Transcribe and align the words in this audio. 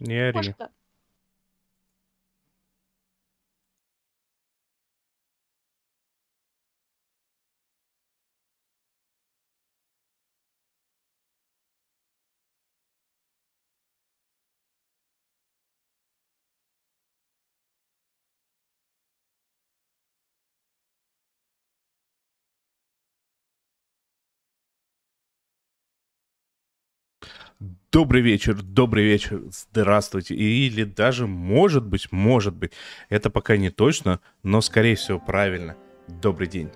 Эй, 0.00 0.06
Не 0.06 0.28
ори. 0.28 0.52
кошка. 0.52 0.70
Добрый 27.92 28.22
вечер, 28.22 28.54
добрый 28.54 29.04
вечер, 29.04 29.42
здравствуйте. 29.50 30.34
Или 30.34 30.84
даже, 30.84 31.26
может 31.26 31.84
быть, 31.84 32.10
может 32.10 32.54
быть, 32.54 32.72
это 33.10 33.28
пока 33.28 33.58
не 33.58 33.68
точно, 33.68 34.20
но, 34.42 34.62
скорее 34.62 34.96
всего, 34.96 35.18
правильно. 35.18 35.76
Добрый 36.08 36.48
день. 36.48 36.70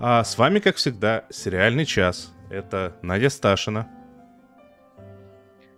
А 0.00 0.24
с 0.24 0.36
вами, 0.36 0.58
как 0.58 0.74
всегда, 0.74 1.24
сериальный 1.30 1.84
час. 1.84 2.34
Это 2.50 2.96
Надя 3.00 3.30
Сташина. 3.30 3.88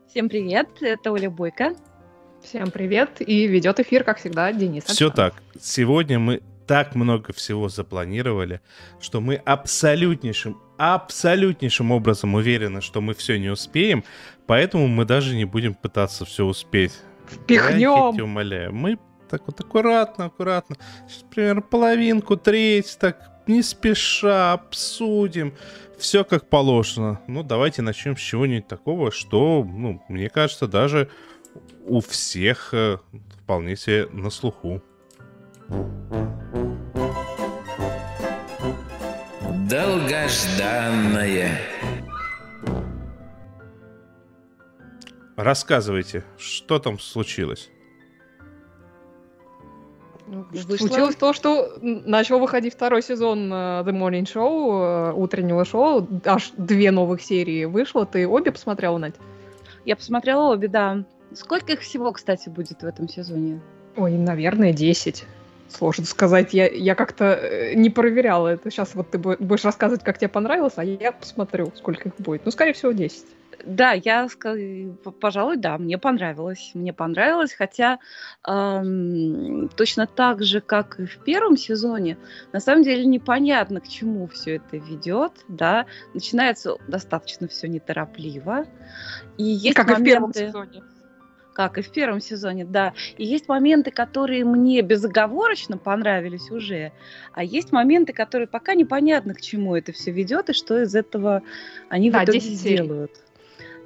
Всем 0.09 0.31
привет, 0.31 0.69
это 0.81 1.13
Оля 1.13 1.29
Бойко. 1.29 1.75
Всем 2.43 2.71
привет. 2.71 3.21
И 3.21 3.47
ведет 3.47 3.81
эфир, 3.81 4.05
как 4.05 4.19
всегда, 4.19 4.51
Денис. 4.55 4.85
Все 4.85 5.11
так. 5.11 5.35
Сегодня 5.61 6.19
мы 6.19 6.41
так 6.67 6.95
много 6.95 7.33
всего 7.33 7.69
запланировали, 7.69 8.61
что 9.01 9.21
мы 9.21 9.37
абсолютнейшим, 9.37 10.61
абсолютнейшим 10.77 11.91
образом 11.91 12.35
уверены, 12.35 12.83
что 12.83 13.01
мы 13.01 13.15
все 13.15 13.39
не 13.39 13.49
успеем, 13.49 14.05
поэтому 14.49 14.89
мы 14.89 15.05
даже 15.05 15.37
не 15.37 15.45
будем 15.45 15.75
пытаться 15.75 16.25
все 16.25 16.45
успеть. 16.45 16.93
Я 17.31 17.37
Впихнем. 17.37 18.15
тебя 18.15 18.25
умоляю. 18.25 18.75
Мы 18.75 18.99
так 19.29 19.43
вот 19.47 19.61
аккуратно, 19.61 20.25
аккуратно. 20.25 20.77
Сейчас 21.07 21.23
примерно 21.23 21.63
половинку, 21.63 22.37
треть, 22.37 22.97
так 22.99 23.43
не 23.47 23.63
спеша 23.63 24.55
обсудим. 24.55 25.55
Все 25.99 26.25
как 26.25 26.49
положено. 26.49 27.21
Ну, 27.27 27.43
давайте 27.43 27.83
начнем 27.83 28.17
с 28.17 28.21
чего-нибудь 28.21 28.67
такого, 28.69 29.13
что, 29.13 29.65
ну, 29.65 30.03
мне 30.09 30.31
кажется, 30.31 30.67
даже 30.67 31.11
у 31.87 32.01
всех 32.01 32.71
э, 32.73 32.99
вполне 33.43 33.77
себе 33.77 34.09
на 34.13 34.31
слуху. 34.31 34.83
Долгожданное. 39.69 41.61
Рассказывайте, 45.39 46.25
что 46.37 46.81
там 46.81 46.99
случилось? 46.99 47.71
Ну, 50.27 50.45
Вышло- 50.51 50.77
Случилось 50.77 51.15
то, 51.15 51.33
что 51.33 51.79
начал 51.81 52.41
выходить 52.41 52.75
второй 52.75 53.03
сезон 53.03 53.51
э, 53.53 53.57
The 53.87 53.93
Morning 53.93 54.25
Show, 54.25 55.11
э, 55.11 55.13
утреннего 55.15 55.65
шоу. 55.65 56.09
Аж 56.25 56.51
две 56.57 56.91
новых 56.91 57.23
серии 57.23 57.67
вышло. 57.67 58.05
Ты 58.05 58.27
обе 58.27 58.51
посмотрела, 58.51 58.99
Надь? 58.99 59.15
Я 59.85 59.95
посмотрела 59.95 60.53
обе, 60.53 60.67
да. 60.67 61.05
Сколько 61.33 61.75
их 61.75 61.81
всего, 61.83 62.11
кстати, 62.11 62.49
будет 62.49 62.83
в 62.83 62.85
этом 62.85 63.09
сезоне? 63.09 63.61
Ой, 63.97 64.11
наверное, 64.19 64.73
10. 64.73 65.25
Сложно 65.69 66.05
сказать. 66.05 66.53
Я, 66.53 66.67
я 66.69 66.97
как-то 66.97 67.25
э, 67.35 67.75
не 67.75 67.89
проверяла 67.91 68.49
это. 68.49 68.73
Сейчас 68.73 68.97
вот 68.97 69.11
ты 69.13 69.19
бу- 69.19 69.37
будешь 69.39 69.65
рассказывать, 69.65 70.03
как 70.03 70.19
тебе 70.19 70.29
понравилось, 70.29 70.75
а 70.77 70.85
я 70.85 71.13
посмотрю, 71.13 71.73
сколько 71.77 72.09
их 72.09 72.17
будет. 72.19 72.45
Ну, 72.45 72.51
скорее 72.51 72.73
всего, 72.73 72.91
10. 72.91 73.25
Да, 73.69 73.93
я, 73.93 74.27
пожалуй, 75.21 75.57
да, 75.59 75.77
мне 75.77 75.99
понравилось. 75.99 76.71
Мне 76.73 76.95
понравилось, 76.95 77.53
хотя 77.53 77.99
эм, 78.47 79.69
точно 79.77 80.07
так 80.07 80.43
же, 80.43 80.63
как 80.63 80.99
и 80.99 81.05
в 81.05 81.19
первом 81.19 81.57
сезоне, 81.59 82.17
на 82.53 82.61
самом 82.61 82.83
деле 82.83 83.05
непонятно, 83.05 83.81
к 83.81 83.89
чему 83.89 84.27
все 84.29 84.57
это 84.57 84.79
ведет, 84.79 85.33
да. 85.49 85.85
Начинается 86.15 86.77
достаточно 86.89 87.47
все 87.47 87.69
неторопливо. 87.69 88.65
И 89.37 89.45
есть 89.45 89.77
как 89.77 89.91
и 89.91 89.95
в 89.95 90.03
первом 90.03 90.31
моменты- 90.31 90.47
сезоне. 90.47 90.83
как 91.53 91.77
и 91.77 91.83
в 91.83 91.91
первом 91.91 92.21
сезоне, 92.21 92.65
да. 92.65 92.95
И 93.19 93.25
есть 93.27 93.49
моменты, 93.49 93.91
которые 93.91 94.45
мне 94.47 94.81
безоговорочно 94.81 95.77
понравились 95.77 96.51
уже, 96.51 96.93
а 97.35 97.45
есть 97.45 97.71
моменты, 97.73 98.15
которые 98.15 98.47
пока 98.49 98.75
непонятно, 98.75 99.35
к 99.35 99.43
чему 99.43 99.77
это 99.77 99.93
все 99.93 100.11
ведет 100.11 100.49
и 100.49 100.53
что 100.55 100.81
из 100.83 100.95
этого 100.95 101.43
они 101.91 102.11
Да, 102.11 102.21
в 102.21 102.25
итоге 102.25 102.41
10 102.41 102.61
серий. 102.61 103.09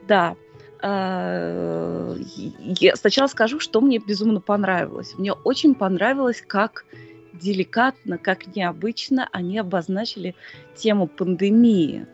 Да. 0.08 0.36
А, 0.80 2.14
Я 2.58 2.96
сначала 2.96 3.28
скажу, 3.28 3.60
что 3.60 3.80
мне 3.80 3.98
безумно 3.98 4.40
понравилось. 4.40 5.14
Мне 5.16 5.32
очень 5.32 5.74
понравилось, 5.74 6.42
как 6.46 6.84
деликатно, 7.32 8.18
как 8.18 8.54
необычно 8.56 9.28
они 9.32 9.58
обозначили 9.58 10.34
тему 10.74 11.06
пандемии, 11.06 12.06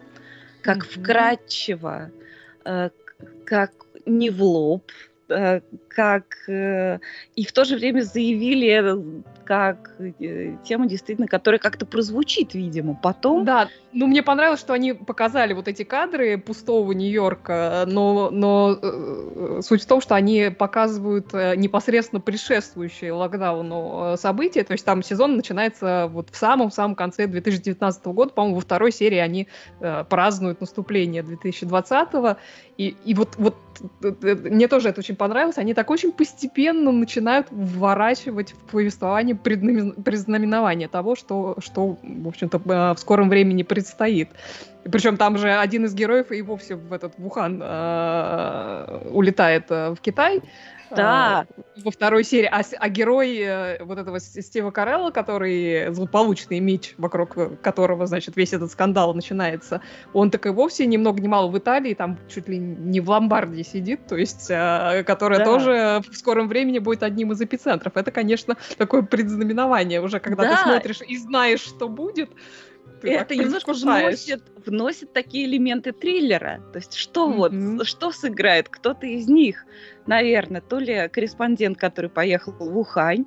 как 0.62 0.78
Мгм. 0.78 0.86
вкрадчиво, 0.86 2.10
э, 2.64 2.90
как 3.44 3.72
не 4.06 4.30
в 4.30 4.42
лоб, 4.42 4.84
э, 5.28 5.60
как 5.88 6.24
э, 6.48 6.98
и 7.34 7.44
в 7.44 7.52
то 7.52 7.64
же 7.64 7.76
время 7.76 8.02
заявили 8.02 8.68
э, 8.68 9.22
как 9.48 9.92
э, 9.98 10.56
тему 10.62 10.84
действительно, 10.84 11.26
которая 11.26 11.58
как-то 11.58 11.86
прозвучит, 11.86 12.52
видимо, 12.52 12.94
потом. 12.94 13.46
Да, 13.46 13.70
ну 13.94 14.06
мне 14.06 14.22
понравилось, 14.22 14.60
что 14.60 14.74
они 14.74 14.92
показали 14.92 15.54
вот 15.54 15.68
эти 15.68 15.84
кадры 15.84 16.36
пустого 16.36 16.92
Нью-Йорка, 16.92 17.84
но, 17.86 18.28
но 18.30 18.78
э, 18.80 19.60
суть 19.62 19.84
в 19.84 19.86
том, 19.86 20.02
что 20.02 20.14
они 20.16 20.50
показывают 20.50 21.32
э, 21.32 21.56
непосредственно 21.56 22.20
предшествующие 22.20 23.10
локдауну 23.12 24.12
э, 24.12 24.16
события, 24.18 24.64
то 24.64 24.74
есть 24.74 24.84
там 24.84 25.02
сезон 25.02 25.36
начинается 25.36 26.10
вот 26.12 26.28
в 26.28 26.36
самом-самом 26.36 26.94
конце 26.94 27.26
2019 27.26 28.04
года, 28.08 28.34
по-моему, 28.34 28.56
во 28.56 28.60
второй 28.60 28.92
серии 28.92 29.16
они 29.16 29.48
э, 29.80 30.04
празднуют 30.04 30.60
наступление 30.60 31.22
2020 31.22 32.36
и, 32.76 32.94
и 33.04 33.14
вот, 33.14 33.36
вот 33.38 33.56
мне 34.00 34.68
тоже 34.68 34.88
это 34.88 35.00
очень 35.00 35.16
понравилось, 35.16 35.58
они 35.58 35.74
так 35.74 35.90
очень 35.90 36.12
постепенно 36.12 36.92
начинают 36.92 37.46
вворачивать 37.50 38.52
в 38.52 38.70
повествование 38.70 39.36
предзнаменование 39.42 40.88
того, 40.88 41.16
что, 41.16 41.56
что 41.58 41.98
в 42.02 42.28
общем-то, 42.28 42.58
э, 42.58 42.94
в 42.94 42.98
скором 42.98 43.28
времени 43.28 43.62
предстоит. 43.62 44.28
Причем 44.84 45.16
там 45.16 45.38
же 45.38 45.52
один 45.52 45.84
из 45.84 45.94
героев 45.94 46.30
и 46.32 46.42
вовсе 46.42 46.76
в 46.76 46.92
этот 46.92 47.18
в 47.18 47.26
Ухан 47.26 47.60
э, 47.62 49.08
улетает 49.10 49.70
э, 49.70 49.94
в 49.94 50.00
Китай. 50.00 50.42
Да. 50.96 51.46
э, 51.56 51.62
во 51.82 51.90
второй 51.90 52.24
серии. 52.24 52.48
А, 52.50 52.62
а 52.78 52.88
герой 52.88 53.36
э, 53.38 53.82
вот 53.84 53.98
этого 53.98 54.18
Стива 54.20 54.70
Карелла, 54.70 55.10
который 55.10 55.92
злополучный 55.92 56.60
меч, 56.60 56.94
вокруг 56.98 57.36
э, 57.36 57.50
которого, 57.62 58.06
значит, 58.06 58.36
весь 58.36 58.52
этот 58.52 58.70
скандал 58.70 59.14
начинается, 59.14 59.80
он 60.12 60.30
так 60.30 60.46
и 60.46 60.50
вовсе 60.50 60.86
ни 60.86 60.96
много 60.96 61.20
ни 61.20 61.28
мало 61.28 61.50
в 61.50 61.58
Италии, 61.58 61.94
там 61.94 62.18
чуть 62.28 62.48
ли 62.48 62.58
не 62.58 63.00
в 63.00 63.10
ломбарде 63.10 63.64
сидит, 63.64 64.06
то 64.06 64.16
есть, 64.16 64.46
э, 64.50 65.04
которая 65.06 65.40
Да. 65.40 65.44
тоже 65.44 66.02
в 66.10 66.16
скором 66.16 66.48
времени 66.48 66.78
будет 66.78 67.02
одним 67.02 67.32
из 67.32 67.40
эпицентров. 67.40 67.96
Это, 67.96 68.10
конечно, 68.10 68.56
такое 68.76 69.02
предзнаменование 69.02 70.00
уже, 70.00 70.20
когда 70.20 70.44
Да. 70.44 70.56
ты 70.56 70.62
смотришь 70.62 71.00
и 71.06 71.16
знаешь, 71.16 71.60
что 71.60 71.88
будет. 71.88 72.30
Ты 73.00 73.10
это 73.10 73.36
немножко 73.36 73.72
вносит, 73.72 74.42
вносит 74.64 75.12
такие 75.12 75.46
элементы 75.46 75.92
триллера. 75.92 76.60
То 76.72 76.78
есть 76.78 76.94
что 76.94 77.28
Мгм. 77.28 77.78
вот, 77.78 77.86
что 77.86 78.12
сыграет 78.12 78.68
кто-то 78.68 79.06
из 79.06 79.28
них, 79.28 79.64
наверное, 80.06 80.60
то 80.60 80.78
ли 80.78 81.08
корреспондент, 81.08 81.78
который 81.78 82.10
поехал 82.10 82.52
в 82.52 82.78
Ухань. 82.78 83.26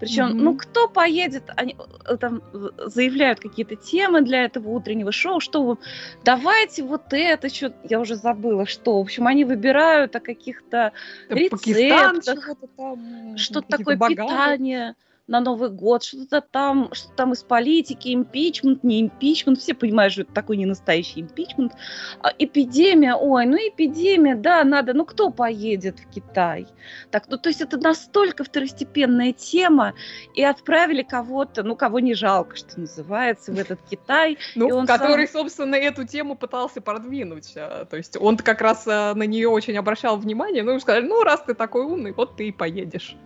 Причем, 0.00 0.28
Мгм. 0.28 0.44
ну 0.44 0.56
кто 0.56 0.88
поедет, 0.88 1.44
они 1.56 1.76
э, 2.06 2.16
там 2.18 2.40
э, 2.52 2.68
заявляют 2.86 3.40
какие-то 3.40 3.74
темы 3.74 4.22
для 4.22 4.44
этого 4.44 4.68
утреннего 4.68 5.10
шоу, 5.10 5.40
что 5.40 5.78
давайте 6.24 6.84
вот 6.84 7.12
это, 7.12 7.48
что 7.48 7.74
я 7.82 7.98
уже 7.98 8.14
забыла, 8.14 8.66
что. 8.66 8.98
В 8.98 9.00
общем, 9.00 9.26
они 9.26 9.44
выбирают 9.44 10.14
о 10.14 10.20
каких-то 10.20 10.92
рецептах, 11.28 12.22
чего-то 12.22 12.66
там, 12.76 13.36
что 13.36 13.62
какие-то 13.62 13.78
такое 13.78 13.96
богаты. 13.96 14.14
питание 14.22 14.94
на 15.28 15.40
Новый 15.40 15.68
год, 15.68 16.02
что-то 16.02 16.40
там, 16.40 16.88
что 16.92 17.10
там 17.12 17.32
из 17.32 17.42
политики, 17.42 18.14
импичмент, 18.14 18.82
не 18.82 19.02
импичмент, 19.02 19.58
все 19.58 19.74
понимают, 19.74 20.14
что 20.14 20.22
это 20.22 20.32
такой 20.32 20.56
не 20.56 20.66
настоящий 20.66 21.20
импичмент. 21.20 21.74
А, 22.20 22.32
эпидемия, 22.38 23.14
ой, 23.14 23.44
ну 23.46 23.56
эпидемия, 23.56 24.34
да, 24.34 24.64
надо, 24.64 24.94
ну 24.94 25.04
кто 25.04 25.30
поедет 25.30 26.00
в 26.00 26.08
Китай? 26.08 26.66
Так, 27.10 27.28
ну 27.28 27.36
то 27.36 27.50
есть 27.50 27.60
это 27.60 27.76
настолько 27.76 28.42
второстепенная 28.42 29.32
тема, 29.32 29.94
и 30.34 30.42
отправили 30.42 31.02
кого-то, 31.02 31.62
ну 31.62 31.76
кого 31.76 32.00
не 32.00 32.14
жалко, 32.14 32.56
что 32.56 32.80
называется, 32.80 33.52
в 33.52 33.58
этот 33.58 33.80
Китай. 33.88 34.38
Ну, 34.54 34.86
который, 34.86 35.28
собственно, 35.28 35.76
эту 35.76 36.04
тему 36.04 36.34
пытался 36.34 36.80
продвинуть. 36.80 37.52
а, 37.56 37.84
То 37.84 37.96
есть 37.96 38.16
он 38.16 38.36
как 38.38 38.60
раз 38.60 38.84
а, 38.86 39.14
на 39.14 39.22
нее 39.24 39.48
очень 39.48 39.76
обращал 39.76 40.16
внимание. 40.16 40.62
Ну, 40.62 40.74
и 40.74 40.80
сказали, 40.80 41.06
ну, 41.06 41.22
раз 41.22 41.42
ты 41.42 41.54
такой 41.54 41.84
умный, 41.84 42.12
вот 42.12 42.36
ты 42.36 42.48
и 42.48 42.52
поедешь. 42.52 43.16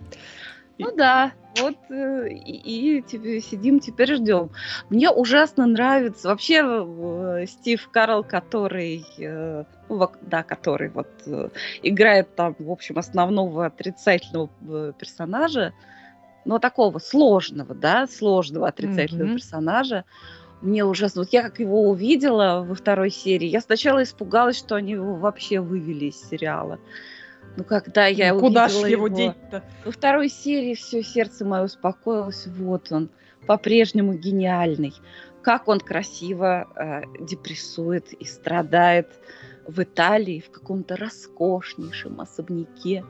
Ну 0.79 0.95
да, 0.97 1.33
вот 1.61 1.77
э, 1.91 2.29
и, 2.31 2.99
и 2.99 3.03
тебе 3.03 3.41
сидим, 3.41 3.81
теперь 3.81 4.15
ждем. 4.15 4.51
Мне 4.89 5.11
ужасно 5.11 5.67
нравится 5.67 6.29
вообще 6.29 6.63
э, 6.63 7.47
Стив 7.47 7.89
Карл, 7.91 8.25
который, 8.25 9.05
э, 9.19 9.65
ну, 9.89 10.11
да, 10.23 10.43
который 10.43 10.89
вот 10.89 11.09
играет 11.83 12.35
там, 12.35 12.57
в 12.59 12.71
общем, 12.71 12.99
основного 12.99 13.67
отрицательного 13.67 14.93
персонажа, 14.95 15.73
но 16.45 16.59
такого 16.59 16.99
сложного, 16.99 17.75
да, 17.75 18.07
сложного 18.07 18.69
отрицательного 18.69 19.29
mm-hmm. 19.29 19.35
персонажа. 19.35 20.05
Мне 20.63 20.85
ужасно. 20.85 21.23
Вот 21.23 21.33
я 21.33 21.43
как 21.43 21.59
его 21.59 21.89
увидела 21.89 22.65
во 22.67 22.75
второй 22.75 23.11
серии, 23.11 23.49
я 23.49 23.61
сначала 23.61 24.03
испугалась, 24.03 24.59
что 24.59 24.77
они 24.77 24.93
его 24.93 25.17
вообще 25.17 25.61
вывели 25.61 26.07
из 26.07 26.29
сериала. 26.29 26.79
Ну, 27.57 27.65
когда 27.65 28.07
я 28.07 28.33
ну, 28.33 28.41
Куда 28.41 28.69
ж 28.69 28.73
его, 28.73 28.87
его 28.87 29.09
деть-то? 29.09 29.63
Во 29.85 29.93
второй 29.93 30.29
серии 30.29 30.75
все 30.75 31.03
сердце 31.03 31.45
мое 31.45 31.65
успокоилось. 31.65 32.47
Вот 32.47 32.91
он, 32.91 33.11
по-прежнему 33.47 34.15
гениальный. 34.15 34.95
Как 35.43 35.69
он 35.69 35.81
красиво 35.81 36.69
э, 36.77 37.03
депрессует 37.21 38.13
и 38.13 38.25
страдает 38.25 39.09
в 39.67 39.83
Италии 39.83 40.41
в 40.41 40.51
каком-то 40.51 40.97
роскошнейшем 40.97 42.21
особняке. 42.21 43.05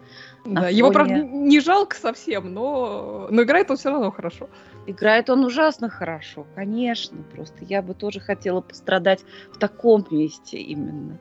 Да, 0.44 0.68
его, 0.68 0.90
правда, 0.90 1.14
не 1.14 1.60
жалко 1.60 1.96
совсем, 1.96 2.52
но, 2.52 3.28
но 3.30 3.42
играет 3.42 3.70
он 3.70 3.76
все 3.76 3.90
равно 3.90 4.10
хорошо. 4.10 4.48
Играет 4.86 5.30
он 5.30 5.44
ужасно 5.44 5.88
хорошо, 5.88 6.46
конечно. 6.54 7.22
Просто 7.34 7.64
я 7.64 7.82
бы 7.82 7.94
тоже 7.94 8.20
хотела 8.20 8.60
пострадать 8.60 9.24
в 9.52 9.58
таком 9.58 10.06
месте 10.10 10.58
именно. 10.58 11.18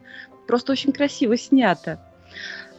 Просто 0.48 0.72
очень 0.72 0.92
красиво 0.92 1.38
снято. 1.38 2.00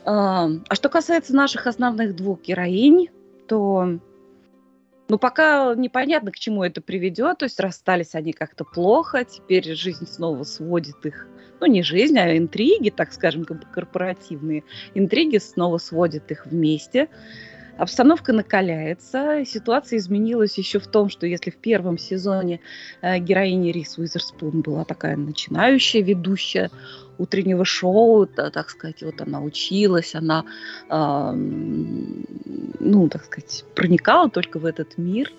А 0.05 0.49
что 0.75 0.89
касается 0.89 1.35
наших 1.35 1.67
основных 1.67 2.17
двух 2.17 2.43
героинь, 2.43 3.09
то 3.47 3.99
ну, 5.09 5.19
пока 5.19 5.75
непонятно, 5.75 6.33
к 6.33 6.39
чему 6.39 6.65
это 6.65 6.81
приведет. 6.81 7.39
То 7.39 7.45
есть 7.45 7.61
расстались 7.61 8.15
они 8.15 8.33
как-то 8.33 8.65
плохо, 8.65 9.25
теперь 9.25 9.75
жизнь 9.75 10.07
снова 10.07 10.43
сводит 10.45 11.05
их. 11.05 11.29
Ну, 11.61 11.67
не 11.67 11.83
жизнь, 11.83 12.19
а 12.19 12.37
интриги, 12.37 12.91
так 12.91 13.13
скажем, 13.13 13.45
корпоративные 13.45 14.65
интриги 14.95 15.37
снова 15.37 15.79
сводят 15.79 16.31
их 16.31 16.47
вместе. 16.47 17.09
Обстановка 17.79 18.33
накаляется. 18.33 19.45
Ситуация 19.47 19.99
изменилась 19.99 20.57
еще 20.57 20.79
в 20.79 20.87
том, 20.87 21.09
что 21.09 21.27
если 21.27 21.51
в 21.51 21.57
первом 21.57 21.99
сезоне 21.99 22.61
э, 23.01 23.19
героиня 23.19 23.73
Рис 23.73 23.99
Уизерспун 23.99 24.61
была 24.61 24.85
такая 24.85 25.17
начинающая 25.17 26.03
ведущая 26.03 26.71
утреннего 27.23 27.65
шоу, 27.65 28.27
так 28.27 28.71
сказать, 28.71 29.03
вот 29.03 29.21
она 29.21 29.41
училась, 29.41 30.15
она, 30.15 30.45
э, 30.91 31.33
ну, 31.35 33.09
так 33.09 33.25
сказать, 33.25 33.65
проникала 33.75 34.29
только 34.29 34.59
в 34.59 34.67
этот 34.67 34.99
мир, 34.99 35.31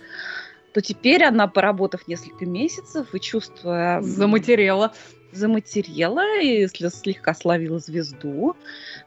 то 0.73 0.81
теперь 0.81 1.23
она, 1.23 1.47
поработав 1.47 2.07
несколько 2.07 2.45
месяцев 2.45 3.13
и 3.13 3.19
чувствуя... 3.19 4.01
Заматерела 4.01 4.93
заматерела 5.35 6.41
и 6.41 6.67
слегка 6.67 7.33
словила 7.33 7.79
звезду. 7.79 8.55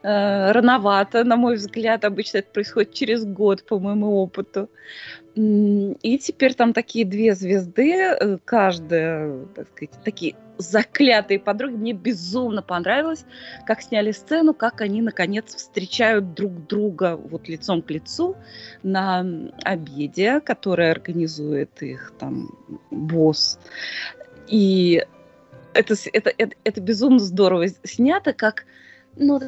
Э, 0.02 0.52
рановато, 0.52 1.25
на 1.25 1.37
мой 1.37 1.55
взгляд, 1.55 2.05
обычно 2.05 2.38
это 2.38 2.50
происходит 2.50 2.94
через 2.94 3.25
год, 3.25 3.62
по 3.64 3.78
моему 3.78 4.17
опыту. 4.23 4.69
И 5.37 6.19
теперь 6.19 6.55
там 6.55 6.73
такие 6.73 7.05
две 7.05 7.35
звезды, 7.35 7.93
э, 7.93 8.38
каждая, 8.43 9.44
так 9.55 9.69
сказать, 9.69 9.91
такие 10.03 10.35
заклятые 10.56 11.38
подруги. 11.38 11.75
Мне 11.75 11.93
безумно 11.93 12.62
понравилось, 12.62 13.27
как 13.67 13.83
сняли 13.83 14.12
сцену, 14.12 14.55
как 14.55 14.81
они, 14.81 15.03
наконец, 15.03 15.55
встречают 15.55 16.33
друг 16.33 16.67
друга 16.67 17.17
вот 17.17 17.49
лицом 17.49 17.83
к 17.83 17.91
лицу 17.91 18.35
на 18.83 19.27
обеде, 19.62 20.41
который 20.41 20.91
организует 20.91 21.83
их 21.83 22.15
там 22.19 22.59
босс. 22.91 23.59
И 24.49 25.05
это, 25.75 25.94
это, 26.15 26.33
это, 26.38 26.56
это 26.65 26.81
безумно 26.81 27.19
здорово 27.19 27.67
снято, 27.85 28.33
как 28.33 28.65
ну, 29.17 29.41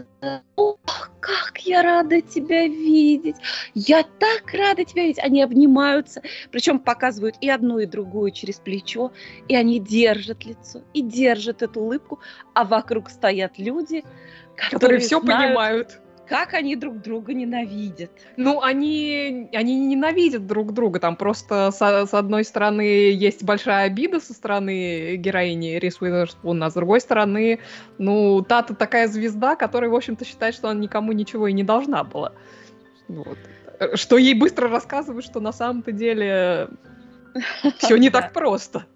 ох, 0.57 1.11
как 1.21 1.61
я 1.61 1.83
рада 1.83 2.21
тебя 2.21 2.67
видеть. 2.67 3.37
Я 3.75 4.03
так 4.03 4.53
рада 4.53 4.85
тебя 4.85 5.03
видеть. 5.03 5.23
Они 5.23 5.43
обнимаются, 5.43 6.23
причем 6.51 6.79
показывают 6.79 7.37
и 7.41 7.51
одну, 7.51 7.79
и 7.79 7.87
другую 7.87 8.31
через 8.31 8.57
плечо, 8.57 9.13
и 9.47 9.55
они 9.55 9.79
держат 9.79 10.45
лицо, 10.45 10.83
и 10.95 11.03
держат 11.03 11.63
эту 11.63 11.81
улыбку, 11.81 12.21
а 12.55 12.65
вокруг 12.65 13.11
стоят 13.11 13.59
люди, 13.59 14.05
которые, 14.57 14.71
которые 14.71 15.01
все 15.01 15.21
знают, 15.21 15.47
понимают 15.47 16.01
как 16.29 16.55
они 16.55 16.77
друг 16.77 17.01
друга 17.01 17.33
ненавидят. 17.33 18.11
Ну, 18.37 18.61
они, 18.63 19.49
они 19.53 19.79
не 19.79 19.87
ненавидят 19.87 20.47
друг 20.47 20.73
друга, 20.73 21.01
там 21.01 21.17
просто 21.17 21.71
с, 21.71 21.81
с 21.81 22.15
одной 22.15 22.45
стороны 22.45 22.81
есть 22.81 23.43
большая 23.43 23.87
обида 23.87 24.21
со 24.21 24.35
стороны 24.35 25.17
героини 25.17 25.79
Рис 25.79 26.01
Уизерспун, 26.01 26.63
а 26.63 26.71
с 26.71 26.75
другой 26.75 27.01
стороны, 27.01 27.61
ну, 27.99 28.43
Тата 28.43 28.75
такая 28.75 29.09
звезда, 29.09 29.57
которая, 29.57 29.91
в 29.91 29.95
общем-то, 29.95 30.25
считает, 30.25 30.55
что 30.55 30.69
она 30.69 30.81
никому 30.81 31.13
ничего 31.13 31.49
и 31.49 31.53
не 31.53 31.65
должна 31.65 32.05
была. 32.05 32.33
Вот. 33.09 33.39
Что 33.95 34.19
ей 34.19 34.35
быстро 34.35 34.69
рассказывают, 34.69 35.25
что 35.25 35.41
на 35.41 35.53
самом-то 35.53 35.93
деле 35.93 36.69
все 37.79 37.97
не 37.97 38.11
так 38.11 38.33
просто. 38.33 38.87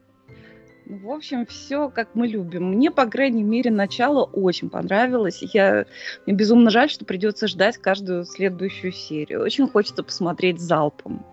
В 0.87 1.11
общем, 1.11 1.47
все 1.47 1.89
как 1.89 2.15
мы 2.15 2.27
любим. 2.27 2.73
Мне, 2.73 2.91
по 2.91 3.07
крайней 3.07 3.43
мере, 3.43 3.71
начало 3.71 4.25
очень 4.25 4.69
понравилось. 4.69 5.41
Я... 5.53 5.87
Мне 6.27 6.35
безумно 6.35 6.71
жаль, 6.71 6.91
что 6.91 7.05
придется 7.05 7.47
ждать 7.47 7.79
каждую 7.79 8.25
следующую 8.25 8.93
серию. 8.93 9.43
Очень 9.43 9.69
хочется 9.69 10.03
посмотреть 10.03 10.61
залпом. 10.61 11.25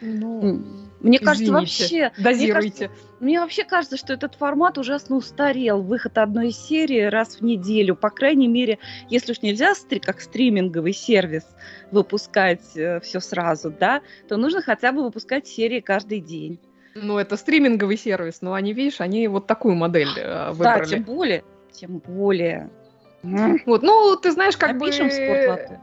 Ну, 0.00 0.62
мне 1.00 1.18
кажется, 1.18 1.52
вообще... 1.52 2.12
Дозируйте. 2.18 2.44
Мне, 2.44 2.52
кажется, 2.52 2.90
мне 3.20 3.40
вообще 3.40 3.64
кажется, 3.64 3.96
что 3.96 4.12
этот 4.12 4.34
формат 4.34 4.78
ужасно 4.78 5.16
устарел. 5.16 5.82
Выход 5.82 6.18
одной 6.18 6.50
серии 6.52 7.02
раз 7.02 7.40
в 7.40 7.44
неделю. 7.44 7.96
По 7.96 8.10
крайней 8.10 8.48
мере, 8.48 8.78
если 9.08 9.32
уж 9.32 9.42
нельзя 9.42 9.72
как 10.02 10.20
стриминговый 10.20 10.92
сервис 10.92 11.44
выпускать 11.90 12.76
э, 12.76 13.00
все 13.00 13.20
сразу, 13.20 13.70
да, 13.70 14.02
то 14.28 14.36
нужно 14.36 14.62
хотя 14.62 14.92
бы 14.92 15.02
выпускать 15.02 15.46
серии 15.46 15.80
каждый 15.80 16.20
день. 16.20 16.58
Ну, 17.02 17.18
это 17.18 17.36
стриминговый 17.36 17.96
сервис, 17.96 18.38
но 18.40 18.54
они, 18.54 18.72
видишь, 18.72 19.00
они 19.00 19.28
вот 19.28 19.46
такую 19.46 19.74
модель 19.74 20.08
э, 20.16 20.50
выбрали. 20.52 20.80
Да, 20.80 20.84
тем 20.84 21.02
более, 21.02 21.44
тем 21.72 21.98
более. 21.98 22.70
Вот, 23.66 23.82
ну, 23.82 24.16
ты 24.16 24.30
знаешь, 24.30 24.56
как 24.56 24.74
Напишем 24.74 25.08
бы... 25.08 25.12
Спортлото. 25.12 25.80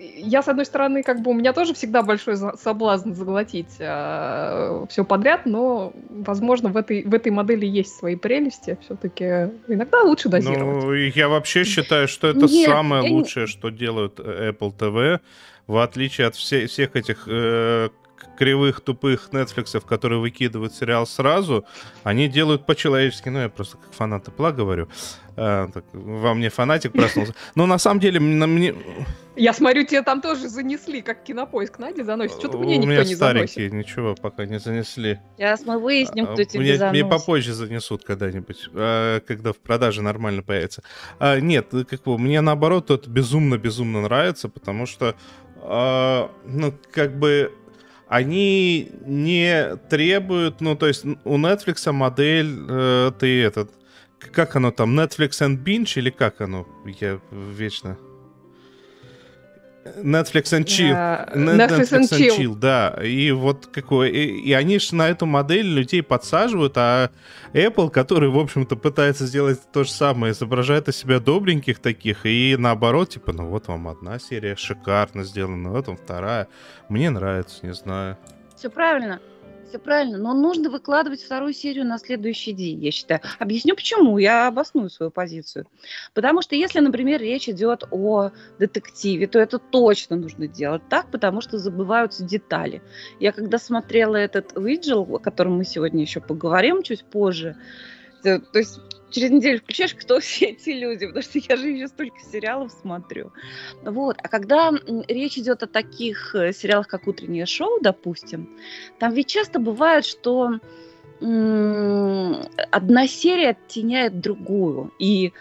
Я, 0.00 0.42
с 0.42 0.48
одной 0.48 0.64
стороны, 0.64 1.02
как 1.02 1.20
бы 1.20 1.30
у 1.30 1.34
меня 1.34 1.52
тоже 1.52 1.74
всегда 1.74 2.02
большой 2.02 2.36
соблазн 2.36 3.12
заглотить 3.12 3.76
э, 3.78 4.86
все 4.88 5.04
подряд, 5.04 5.44
но, 5.44 5.92
возможно, 6.08 6.70
в 6.70 6.76
этой, 6.78 7.04
в 7.04 7.12
этой 7.12 7.30
модели 7.30 7.66
есть 7.66 7.94
свои 7.98 8.16
прелести. 8.16 8.78
Все-таки 8.82 9.24
иногда 9.68 10.00
лучше 10.02 10.30
дозировать. 10.30 10.84
Ну, 10.84 10.92
я 10.94 11.28
вообще 11.28 11.64
считаю, 11.64 12.08
что 12.08 12.28
это 12.28 12.46
Нет, 12.46 12.70
самое 12.70 13.10
лучшее, 13.10 13.44
не... 13.44 13.46
что 13.48 13.68
делают 13.68 14.18
э, 14.20 14.52
Apple 14.52 14.74
TV, 14.74 15.20
в 15.66 15.76
отличие 15.76 16.28
от 16.28 16.34
все, 16.34 16.66
всех 16.66 16.96
этих 16.96 17.24
э, 17.26 17.90
кривых, 18.36 18.80
тупых 18.80 19.28
Netflix, 19.32 19.80
которые 19.86 20.20
выкидывают 20.20 20.74
сериал 20.74 21.06
сразу, 21.06 21.64
они 22.02 22.28
делают 22.28 22.66
по-человечески. 22.66 23.28
Ну, 23.28 23.40
я 23.40 23.48
просто 23.48 23.76
как 23.76 23.92
фанат 23.92 24.24
Пла 24.34 24.52
говорю. 24.52 24.88
А, 25.36 25.68
так, 25.68 25.84
во 25.92 26.34
мне 26.34 26.48
фанатик 26.48 26.92
проснулся. 26.92 27.34
Но 27.54 27.66
на 27.66 27.78
самом 27.78 28.00
деле 28.00 28.20
на 28.20 28.46
мне... 28.46 28.74
Я 29.36 29.52
смотрю, 29.52 29.84
тебе 29.84 30.02
там 30.02 30.20
тоже 30.20 30.48
занесли, 30.48 31.02
как 31.02 31.24
кинопоиск 31.24 31.78
Нади 31.80 32.02
заносит. 32.02 32.38
Что-то 32.38 32.58
мне 32.58 32.76
никто 32.76 32.90
меня 32.90 33.04
не 33.04 33.16
старенькие, 33.16 33.68
заносит. 33.68 33.88
ничего 33.88 34.14
пока 34.14 34.46
не 34.46 34.60
занесли. 34.60 35.18
Сейчас 35.36 35.66
мы 35.66 35.78
выясним, 35.80 36.26
кто 36.26 36.42
а, 36.42 36.44
тебе 36.44 36.60
мне, 36.60 36.76
заносит. 36.76 37.02
Мне 37.02 37.10
попозже 37.10 37.52
занесут 37.52 38.04
когда-нибудь, 38.04 38.68
а, 38.74 39.20
когда 39.20 39.52
в 39.52 39.56
продаже 39.56 40.02
нормально 40.02 40.42
появится. 40.42 40.84
А, 41.18 41.40
нет, 41.40 41.66
как 41.70 42.02
бы, 42.04 42.16
мне 42.16 42.40
наоборот 42.40 42.92
это 42.92 43.10
безумно-безумно 43.10 44.02
нравится, 44.02 44.48
потому 44.48 44.86
что, 44.86 45.16
а, 45.56 46.30
ну, 46.44 46.72
как 46.92 47.18
бы 47.18 47.52
они 48.08 48.90
не 49.04 49.76
требуют, 49.88 50.60
ну, 50.60 50.76
то 50.76 50.86
есть 50.86 51.04
у 51.04 51.38
Netflix 51.38 51.90
модель, 51.92 52.54
э, 52.68 53.12
ты 53.18 53.42
этот, 53.42 53.70
как 54.18 54.56
оно 54.56 54.70
там, 54.70 54.98
Netflix 54.98 55.30
and 55.40 55.62
Binge 55.62 55.98
или 55.98 56.10
как 56.10 56.40
оно? 56.40 56.66
Я 57.00 57.20
вечно... 57.30 57.96
Netflix 59.84 60.52
and 60.52 60.64
Chill. 60.64 60.94
Uh, 60.94 61.34
Netflix, 61.34 61.56
Netflix 61.56 61.92
and, 61.92 62.00
and 62.00 62.18
chill. 62.18 62.36
chill, 62.36 62.54
да. 62.56 62.98
И 63.02 63.30
вот 63.32 63.66
какой... 63.66 64.10
И, 64.10 64.40
и 64.48 64.52
они 64.52 64.78
же 64.78 64.94
на 64.94 65.08
эту 65.08 65.26
модель 65.26 65.66
людей 65.66 66.02
подсаживают, 66.02 66.74
а 66.76 67.10
Apple, 67.52 67.90
который, 67.90 68.30
в 68.30 68.38
общем-то, 68.38 68.76
пытается 68.76 69.26
сделать 69.26 69.60
то 69.72 69.84
же 69.84 69.90
самое, 69.90 70.32
изображает 70.32 70.88
из 70.88 70.96
себя 70.96 71.20
добреньких 71.20 71.78
таких, 71.78 72.24
и 72.24 72.56
наоборот, 72.58 73.10
типа, 73.10 73.32
ну 73.32 73.46
вот 73.48 73.68
вам 73.68 73.88
одна 73.88 74.18
серия 74.18 74.56
шикарно 74.56 75.24
сделана, 75.24 75.70
вот 75.70 75.86
вам 75.86 75.96
вторая. 75.96 76.48
Мне 76.88 77.10
нравится, 77.10 77.66
не 77.66 77.74
знаю. 77.74 78.16
Все 78.56 78.70
правильно 78.70 79.20
все 79.74 79.80
правильно, 79.80 80.18
но 80.18 80.34
нужно 80.34 80.70
выкладывать 80.70 81.20
вторую 81.20 81.52
серию 81.52 81.84
на 81.84 81.98
следующий 81.98 82.52
день, 82.52 82.84
я 82.84 82.92
считаю. 82.92 83.20
Объясню 83.40 83.74
почему, 83.74 84.18
я 84.18 84.46
обосную 84.46 84.88
свою 84.88 85.10
позицию. 85.10 85.66
Потому 86.12 86.42
что 86.42 86.54
если, 86.54 86.78
например, 86.78 87.20
речь 87.20 87.48
идет 87.48 87.82
о 87.90 88.30
детективе, 88.60 89.26
то 89.26 89.40
это 89.40 89.58
точно 89.58 90.14
нужно 90.14 90.46
делать 90.46 90.82
так, 90.88 91.10
потому 91.10 91.40
что 91.40 91.58
забываются 91.58 92.22
детали. 92.22 92.82
Я 93.18 93.32
когда 93.32 93.58
смотрела 93.58 94.14
этот 94.14 94.52
виджел, 94.56 95.02
о 95.12 95.18
котором 95.18 95.56
мы 95.56 95.64
сегодня 95.64 96.02
еще 96.02 96.20
поговорим 96.20 96.84
чуть 96.84 97.04
позже, 97.04 97.56
то, 98.22 98.38
то 98.38 98.58
есть 98.60 98.78
через 99.10 99.30
неделю 99.30 99.60
включаешь, 99.60 99.94
кто 99.94 100.20
все 100.20 100.46
эти 100.46 100.70
люди, 100.70 101.06
потому 101.06 101.22
что 101.22 101.38
я 101.38 101.56
же 101.56 101.68
еще 101.68 101.88
столько 101.88 102.18
сериалов 102.20 102.72
смотрю. 102.72 103.32
Вот. 103.82 104.16
А 104.22 104.28
когда 104.28 104.72
речь 105.08 105.38
идет 105.38 105.62
о 105.62 105.66
таких 105.66 106.34
э, 106.34 106.52
сериалах, 106.52 106.88
как 106.88 107.06
«Утреннее 107.06 107.46
шоу», 107.46 107.80
допустим, 107.80 108.48
там 108.98 109.12
ведь 109.12 109.28
часто 109.28 109.58
бывает, 109.58 110.04
что 110.04 110.58
одна 112.70 113.06
серия 113.06 113.50
оттеняет 113.50 114.20
другую. 114.20 114.92
И 114.98 115.32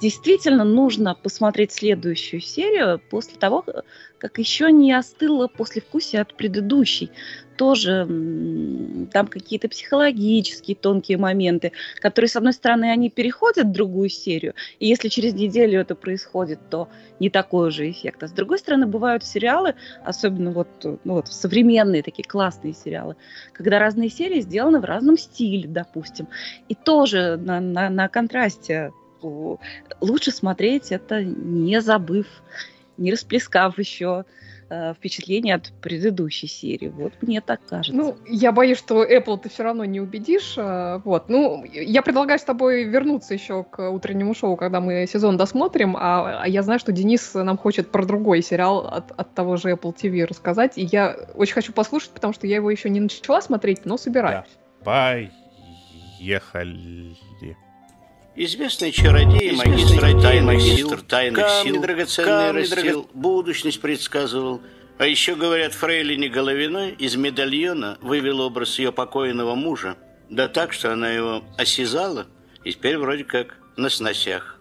действительно 0.00 0.64
нужно 0.64 1.14
посмотреть 1.14 1.72
следующую 1.72 2.40
серию 2.40 3.00
после 3.10 3.36
того, 3.38 3.64
как 4.18 4.38
еще 4.38 4.72
не 4.72 4.92
остыло 4.92 5.46
послевкусие 5.46 6.22
от 6.22 6.34
предыдущей. 6.34 7.10
Тоже 7.56 8.04
там 9.12 9.26
какие-то 9.28 9.68
психологические 9.68 10.76
тонкие 10.76 11.16
моменты, 11.16 11.72
которые, 12.00 12.28
с 12.28 12.36
одной 12.36 12.52
стороны, 12.52 12.90
они 12.90 13.08
переходят 13.08 13.66
в 13.66 13.72
другую 13.72 14.10
серию, 14.10 14.54
и 14.78 14.86
если 14.86 15.08
через 15.08 15.32
неделю 15.32 15.80
это 15.80 15.94
происходит, 15.94 16.60
то 16.68 16.88
не 17.18 17.30
такой 17.30 17.70
же 17.70 17.90
эффект. 17.90 18.22
А 18.22 18.28
с 18.28 18.32
другой 18.32 18.58
стороны, 18.58 18.86
бывают 18.86 19.24
сериалы, 19.24 19.74
особенно 20.04 20.50
вот, 20.50 20.68
ну 20.82 21.14
вот 21.14 21.28
современные 21.28 22.02
такие 22.02 22.24
классные 22.24 22.74
сериалы, 22.74 23.16
когда 23.54 23.78
разные 23.78 24.10
серии 24.10 24.40
сделаны 24.40 24.80
в 24.80 24.84
разном 24.84 25.16
стиле, 25.16 25.66
допустим, 25.66 26.28
и 26.68 26.74
тоже 26.74 27.38
на, 27.38 27.60
на, 27.60 27.88
на 27.88 28.08
контрасте 28.08 28.92
лучше 29.22 30.30
смотреть 30.30 30.92
это 30.92 31.22
не 31.24 31.80
забыв, 31.80 32.26
не 32.96 33.12
расплескав 33.12 33.78
еще 33.78 34.24
э, 34.68 34.94
впечатление 34.94 35.54
от 35.56 35.72
предыдущей 35.80 36.46
серии. 36.46 36.88
Вот 36.88 37.12
мне 37.22 37.40
так 37.40 37.60
кажется. 37.66 37.92
Ну, 37.94 38.16
я 38.26 38.52
боюсь, 38.52 38.78
что 38.78 39.04
Apple 39.04 39.38
ты 39.38 39.48
все 39.48 39.62
равно 39.64 39.84
не 39.84 40.00
убедишь. 40.00 40.54
Э, 40.56 41.00
вот. 41.04 41.28
Ну, 41.28 41.64
я 41.64 42.02
предлагаю 42.02 42.38
с 42.38 42.42
тобой 42.44 42.84
вернуться 42.84 43.34
еще 43.34 43.64
к 43.64 43.90
утреннему 43.90 44.34
шоу, 44.34 44.56
когда 44.56 44.80
мы 44.80 45.06
сезон 45.06 45.36
досмотрим. 45.36 45.96
А, 45.96 46.42
а 46.42 46.48
я 46.48 46.62
знаю, 46.62 46.80
что 46.80 46.92
Денис 46.92 47.34
нам 47.34 47.58
хочет 47.58 47.90
про 47.90 48.04
другой 48.04 48.42
сериал 48.42 48.86
от, 48.86 49.12
от 49.12 49.34
того 49.34 49.56
же 49.56 49.70
Apple 49.70 49.94
TV 49.94 50.24
рассказать. 50.24 50.78
И 50.78 50.82
я 50.82 51.16
очень 51.34 51.54
хочу 51.54 51.72
послушать, 51.72 52.10
потому 52.10 52.32
что 52.32 52.46
я 52.46 52.56
его 52.56 52.70
еще 52.70 52.90
не 52.90 53.00
начала 53.00 53.40
смотреть, 53.40 53.84
но 53.84 53.96
собираюсь. 53.96 54.46
Да. 54.84 55.16
Поехали. 56.18 57.16
Известный 58.38 58.92
чародей, 58.92 59.52
магистр 59.52 60.20
тайных 60.20 60.60
сил, 60.60 60.90
тайных 61.08 61.48
сил, 61.62 61.80
драгоценный 61.80 62.50
растил, 62.52 63.08
будущность 63.14 63.80
предсказывал. 63.80 64.60
А 64.98 65.06
еще, 65.06 65.36
говорят, 65.36 65.72
Фрейлине 65.72 66.28
Головиной 66.28 66.90
из 66.90 67.16
медальона 67.16 67.96
вывел 68.02 68.42
образ 68.42 68.78
ее 68.78 68.92
покойного 68.92 69.54
мужа. 69.54 69.96
Да 70.28 70.48
так, 70.48 70.74
что 70.74 70.92
она 70.92 71.10
его 71.10 71.44
осязала, 71.56 72.26
и 72.62 72.72
теперь 72.72 72.98
вроде 72.98 73.24
как 73.24 73.56
на 73.76 73.88
сносях 73.88 74.55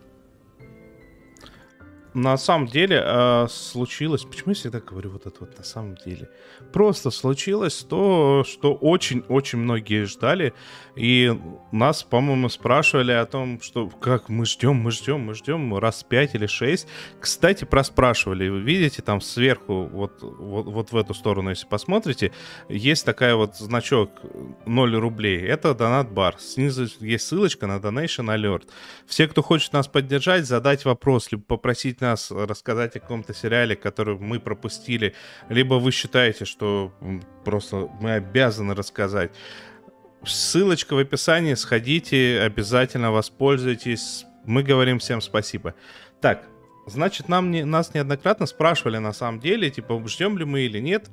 на 2.15 2.37
самом 2.37 2.67
деле 2.67 3.03
э, 3.05 3.47
случилось, 3.49 4.23
почему 4.23 4.51
я 4.51 4.55
всегда 4.55 4.79
говорю 4.79 5.11
вот 5.11 5.25
это 5.25 5.35
вот 5.41 5.57
на 5.57 5.65
самом 5.65 5.95
деле, 5.95 6.29
просто 6.71 7.11
случилось 7.11 7.83
то, 7.83 8.45
что 8.47 8.73
очень-очень 8.73 9.59
многие 9.59 10.05
ждали, 10.05 10.53
и 10.95 11.37
нас, 11.73 12.03
по-моему, 12.03 12.47
спрашивали 12.47 13.11
о 13.11 13.25
том, 13.25 13.61
что 13.61 13.89
как 13.89 14.29
мы 14.29 14.45
ждем, 14.45 14.77
мы 14.77 14.91
ждем, 14.91 15.19
мы 15.19 15.33
ждем 15.35 15.77
раз 15.77 16.03
пять 16.03 16.35
или 16.35 16.47
шесть. 16.47 16.87
Кстати, 17.19 17.65
проспрашивали, 17.65 18.47
вы 18.47 18.61
видите 18.61 19.01
там 19.01 19.19
сверху, 19.19 19.89
вот, 19.91 20.21
вот, 20.21 20.67
вот 20.67 20.91
в 20.93 20.97
эту 20.97 21.13
сторону, 21.13 21.49
если 21.49 21.67
посмотрите, 21.67 22.31
есть 22.69 23.05
такая 23.05 23.35
вот 23.35 23.57
значок 23.57 24.09
0 24.65 24.95
рублей, 24.95 25.41
это 25.41 25.75
донат-бар, 25.75 26.37
снизу 26.39 26.87
есть 27.01 27.27
ссылочка 27.27 27.67
на 27.67 27.75
Donation 27.75 28.33
Alert. 28.33 28.69
Все, 29.05 29.27
кто 29.27 29.41
хочет 29.41 29.73
нас 29.73 29.89
поддержать, 29.89 30.45
задать 30.45 30.85
вопрос, 30.85 31.29
либо 31.33 31.43
попросить 31.43 31.99
нас 32.05 32.31
рассказать 32.31 32.95
о 32.95 32.99
каком-то 32.99 33.33
сериале, 33.33 33.75
который 33.75 34.17
мы 34.17 34.39
пропустили, 34.39 35.13
либо 35.49 35.75
вы 35.75 35.91
считаете, 35.91 36.45
что 36.45 36.93
просто 37.43 37.89
мы 38.01 38.13
обязаны 38.13 38.73
рассказать. 38.73 39.31
Ссылочка 40.23 40.95
в 40.95 40.97
описании, 40.97 41.53
сходите, 41.53 42.39
обязательно 42.41 43.11
воспользуйтесь. 43.11 44.25
Мы 44.45 44.63
говорим 44.63 44.99
всем 44.99 45.21
спасибо. 45.21 45.75
Так, 46.21 46.47
значит, 46.87 47.29
нам 47.29 47.51
не, 47.51 47.63
нас 47.65 47.93
неоднократно 47.93 48.45
спрашивали 48.45 48.97
на 48.97 49.13
самом 49.13 49.39
деле, 49.39 49.69
типа, 49.69 50.01
ждем 50.07 50.37
ли 50.37 50.45
мы 50.45 50.61
или 50.61 50.79
нет. 50.79 51.09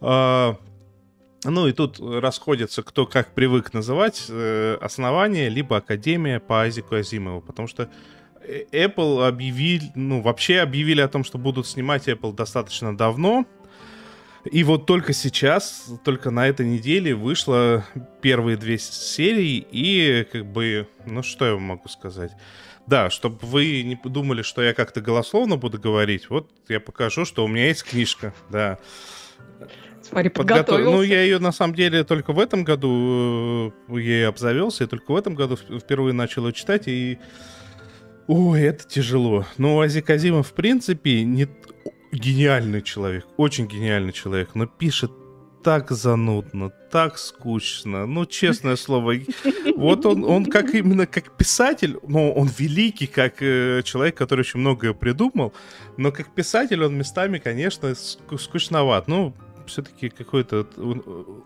А, 0.00 0.56
ну 1.44 1.66
и 1.66 1.72
тут 1.72 1.98
расходятся, 1.98 2.82
кто 2.82 3.06
как 3.06 3.34
привык 3.34 3.72
называть, 3.72 4.26
э, 4.28 4.78
основание, 4.80 5.48
либо 5.48 5.78
академия 5.78 6.38
по 6.38 6.62
Азику 6.62 6.94
Азимову, 6.94 7.40
потому 7.40 7.66
что 7.66 7.88
Apple 8.72 9.26
объявили, 9.26 9.90
ну, 9.94 10.20
вообще 10.20 10.60
объявили 10.60 11.00
о 11.00 11.08
том, 11.08 11.24
что 11.24 11.38
будут 11.38 11.66
снимать 11.66 12.08
Apple 12.08 12.34
достаточно 12.34 12.96
давно. 12.96 13.46
И 14.50 14.64
вот 14.64 14.86
только 14.86 15.12
сейчас, 15.12 15.88
только 16.04 16.30
на 16.30 16.48
этой 16.48 16.66
неделе 16.66 17.14
вышло 17.14 17.84
первые 18.20 18.56
две 18.56 18.76
серии, 18.78 19.64
и 19.70 20.26
как 20.32 20.46
бы, 20.46 20.88
ну 21.06 21.22
что 21.22 21.46
я 21.46 21.56
могу 21.56 21.88
сказать? 21.88 22.32
Да, 22.88 23.10
чтобы 23.10 23.38
вы 23.42 23.82
не 23.84 23.94
подумали, 23.94 24.42
что 24.42 24.60
я 24.60 24.74
как-то 24.74 25.00
голословно 25.00 25.56
буду 25.56 25.78
говорить, 25.78 26.28
вот 26.28 26.50
я 26.68 26.80
покажу, 26.80 27.24
что 27.24 27.44
у 27.44 27.48
меня 27.48 27.68
есть 27.68 27.84
книжка, 27.84 28.34
да. 28.50 28.78
Смотри, 30.02 30.30
подготовился. 30.30 30.90
Ну, 30.90 31.02
я 31.02 31.22
ее, 31.22 31.38
на 31.38 31.52
самом 31.52 31.76
деле, 31.76 32.02
только 32.02 32.32
в 32.32 32.40
этом 32.40 32.64
году 32.64 33.72
э, 33.88 33.98
ей 34.00 34.26
обзавелся, 34.26 34.82
и 34.82 34.86
только 34.88 35.12
в 35.12 35.16
этом 35.16 35.36
году 35.36 35.56
впервые 35.56 36.12
начал 36.12 36.48
ее 36.48 36.52
читать, 36.52 36.88
и 36.88 37.20
Ой, 38.26 38.62
это 38.62 38.86
тяжело. 38.86 39.46
Но 39.58 39.80
Ази 39.80 40.00
Казимов, 40.00 40.48
в 40.48 40.52
принципе, 40.52 41.24
не 41.24 41.48
гениальный 42.12 42.82
человек, 42.82 43.26
очень 43.36 43.66
гениальный 43.66 44.12
человек, 44.12 44.50
но 44.54 44.66
пишет 44.66 45.10
так 45.62 45.90
занудно, 45.90 46.70
так 46.90 47.18
скучно. 47.18 48.06
Ну, 48.06 48.26
честное 48.26 48.76
слово, 48.76 49.14
вот 49.76 50.04
он, 50.06 50.24
он 50.24 50.46
как 50.46 50.74
именно 50.74 51.06
как 51.06 51.36
писатель, 51.36 51.98
ну, 52.06 52.32
он 52.32 52.48
великий, 52.58 53.06
как 53.06 53.36
э, 53.40 53.82
человек, 53.84 54.16
который 54.16 54.40
очень 54.40 54.60
многое 54.60 54.92
придумал, 54.92 55.52
но 55.96 56.10
как 56.12 56.34
писатель 56.34 56.82
он 56.84 56.96
местами, 56.96 57.38
конечно, 57.38 57.94
скучноват. 57.94 59.08
Ну, 59.08 59.34
все-таки 59.66 60.08
какой-то 60.08 60.66
э, 60.76 60.94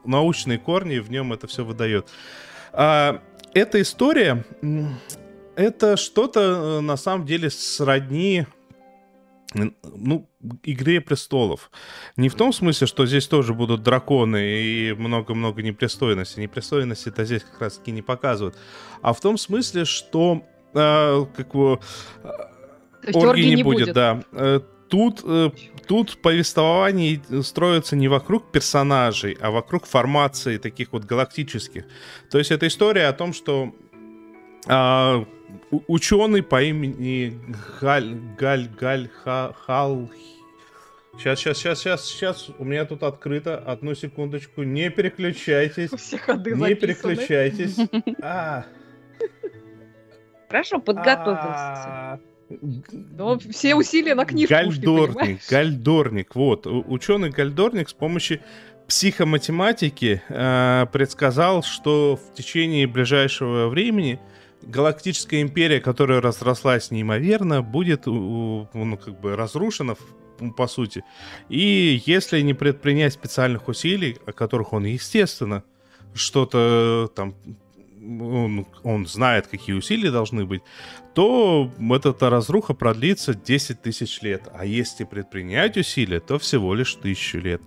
научные 0.04 0.59
корни 0.59 0.99
в 0.99 1.11
нем 1.11 1.33
это 1.33 1.47
все 1.47 1.64
выдает. 1.64 2.09
А, 2.73 3.23
эта 3.54 3.80
история 3.80 4.45
это 5.57 5.97
что-то 5.97 6.41
э, 6.41 6.81
на 6.81 6.97
самом 6.97 7.27
деле 7.27 7.51
сродни 7.51 8.47
ну, 9.55 10.29
Игре 10.63 11.01
престолов. 11.01 11.71
Не 12.17 12.29
в 12.29 12.35
том 12.35 12.53
смысле, 12.53 12.87
что 12.87 13.07
здесь 13.07 13.27
тоже 13.27 13.55
будут 13.55 13.83
драконы 13.83 14.63
и 14.63 14.93
много-много 14.93 15.63
непристойности. 15.63 16.41
Непристойности 16.41 17.09
это 17.09 17.25
здесь 17.25 17.43
как 17.43 17.61
раз 17.61 17.79
таки 17.79 17.91
не 17.91 18.03
показывают. 18.03 18.57
А 19.03 19.13
в 19.13 19.21
том 19.21 19.39
смысле, 19.39 19.85
что 19.85 20.43
э, 20.75 21.27
как 21.37 21.55
бы, 21.55 21.81
э, 22.23 23.13
орги 23.13 23.41
не, 23.41 23.55
не 23.57 23.63
будет, 23.63 23.87
будет, 23.87 23.95
да. 23.95 24.23
Э, 24.33 24.61
тут, 24.89 25.23
э, 25.25 25.51
тут 25.87 26.21
повествование 26.23 27.21
строится 27.43 27.97
не 27.97 28.09
вокруг 28.09 28.53
персонажей, 28.53 29.37
а 29.41 29.51
вокруг 29.51 29.87
формации 29.87 30.59
таких 30.59 30.93
вот 30.93 31.05
галактических. 31.05 31.85
То 32.31 32.39
есть 32.39 32.51
это 32.51 32.67
история 32.67 33.07
о 33.07 33.13
том, 33.13 33.33
что 33.33 33.73
э, 34.67 35.25
ученый 35.87 36.43
по 36.43 36.62
имени 36.62 37.38
Галь, 37.81 38.17
Галь, 38.38 38.69
Галь, 38.69 39.09
Ха, 39.25 39.55
Хал... 39.67 40.11
Сейчас, 41.19 41.38
сейчас, 41.38 41.59
сейчас, 41.59 41.79
сейчас, 41.81 42.05
сейчас. 42.05 42.50
У 42.59 42.65
меня 42.65 42.85
тут 42.85 43.03
открыто. 43.03 43.57
Одну 43.57 43.95
секундочку. 43.95 44.65
Не 44.65 44.91
переключайтесь. 44.91 45.91
Все 45.97 46.19
ходы 46.19 46.55
Не 46.55 46.75
переключайтесь. 46.75 47.76
А. 48.23 48.67
Хорошо, 50.49 50.79
подготовился. 50.79 52.21
Но 52.49 53.38
все 53.38 53.75
усилия 53.75 54.15
на 54.15 54.25
книжку 54.25 54.55
Гальдорник, 54.55 55.41
Гальдорник, 55.50 56.37
вот. 56.37 56.67
Ученый 56.67 57.31
Гальдорник 57.31 57.88
с 57.88 57.93
помощью 57.93 58.41
психоматематики 58.87 60.23
э, 60.29 60.87
предсказал, 60.93 61.65
что 61.65 62.17
в 62.17 62.35
течение 62.35 62.87
ближайшего 62.87 63.67
времени 63.67 64.21
галактическая 64.66 65.42
империя, 65.42 65.80
которая 65.80 66.20
разрослась 66.20 66.90
неимоверно, 66.90 67.62
будет 67.62 68.06
ну, 68.06 68.99
как 69.02 69.20
бы 69.20 69.37
разрушена 69.37 69.96
по 70.56 70.66
сути. 70.66 71.04
И 71.49 72.02
если 72.04 72.40
не 72.40 72.54
предпринять 72.54 73.14
специальных 73.14 73.68
усилий, 73.68 74.18
о 74.26 74.32
которых 74.32 74.73
он, 74.73 74.85
естественно, 74.85 75.62
что-то 76.14 77.11
там 77.14 77.35
он, 78.06 78.66
он 78.82 79.06
знает, 79.06 79.49
какие 79.49 79.75
усилия 79.75 80.11
должны 80.11 80.44
быть, 80.44 80.62
то 81.14 81.73
эта 82.04 82.30
разруха 82.30 82.75
продлится 82.75 83.35
10 83.35 83.82
тысяч 83.82 84.20
лет. 84.23 84.49
А 84.54 84.64
если 84.64 85.04
предпринять 85.04 85.76
усилия, 85.76 86.20
то 86.20 86.38
всего 86.38 86.75
лишь 86.75 86.94
тысячу 86.94 87.38
лет. 87.38 87.61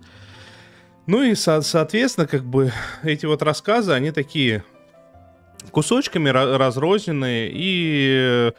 Ну 1.06 1.22
и, 1.22 1.34
со- 1.34 1.62
соответственно, 1.62 2.26
как 2.26 2.44
бы 2.44 2.72
эти 3.02 3.26
вот 3.26 3.42
рассказы, 3.42 3.92
они 3.92 4.12
такие 4.12 4.64
кусочками 5.70 6.28
разрозненные, 6.28 7.50
и 7.52 8.52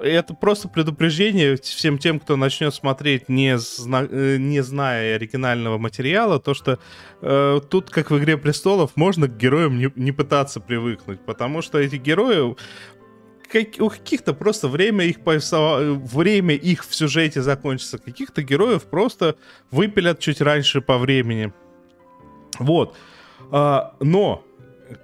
это 0.00 0.34
просто 0.34 0.68
предупреждение 0.68 1.56
всем 1.56 1.98
тем, 1.98 2.18
кто 2.20 2.36
начнет 2.36 2.74
смотреть, 2.74 3.28
не, 3.28 3.58
зна- 3.58 4.08
э, 4.10 4.36
не 4.36 4.62
зная 4.62 5.16
оригинального 5.16 5.78
материала, 5.78 6.40
то 6.40 6.54
что 6.54 6.78
э, 7.22 7.60
тут, 7.70 7.90
как 7.90 8.10
в 8.10 8.18
«Игре 8.18 8.36
престолов», 8.36 8.92
можно 8.96 9.28
к 9.28 9.36
героям 9.36 9.78
не, 9.78 9.90
не 9.94 10.12
пытаться 10.12 10.60
привыкнуть, 10.60 11.20
потому 11.20 11.62
что 11.62 11.78
эти 11.78 11.96
герои 11.96 12.56
как, 13.50 13.66
у 13.78 13.88
каких-то 13.88 14.34
просто 14.34 14.68
время 14.68 15.04
их, 15.04 15.18
время 15.24 16.54
их 16.54 16.84
в 16.84 16.94
сюжете 16.94 17.42
закончится, 17.42 17.98
каких-то 17.98 18.42
героев 18.42 18.84
просто 18.84 19.36
выпилят 19.70 20.18
чуть 20.18 20.40
раньше 20.40 20.80
по 20.80 20.98
времени. 20.98 21.52
Вот. 22.58 22.96
А, 23.52 23.94
но 24.00 24.45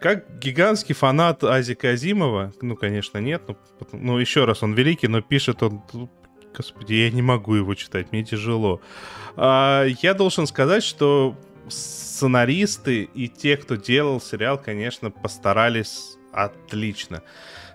как 0.01 0.39
гигантский 0.39 0.95
фанат 0.95 1.43
Азика 1.45 1.91
Азимова, 1.91 2.53
ну, 2.61 2.77
конечно, 2.77 3.19
нет, 3.19 3.43
но, 3.49 3.57
ну, 3.93 4.19
еще 4.19 4.45
раз, 4.45 4.63
он 4.63 4.75
великий, 4.75 5.09
но 5.09 5.21
пишет 5.21 5.63
он, 5.63 5.83
господи, 6.57 6.95
я 6.95 7.11
не 7.11 7.23
могу 7.23 7.55
его 7.55 7.75
читать, 7.75 8.13
мне 8.13 8.25
тяжело. 8.25 8.81
А, 9.37 9.85
я 10.03 10.15
должен 10.15 10.47
сказать, 10.47 10.83
что 10.83 11.37
сценаристы 11.69 13.03
и 13.03 13.29
те, 13.29 13.57
кто 13.57 13.77
делал 13.77 14.21
сериал, 14.21 14.59
конечно, 14.59 15.11
постарались 15.11 16.17
отлично. 16.33 17.23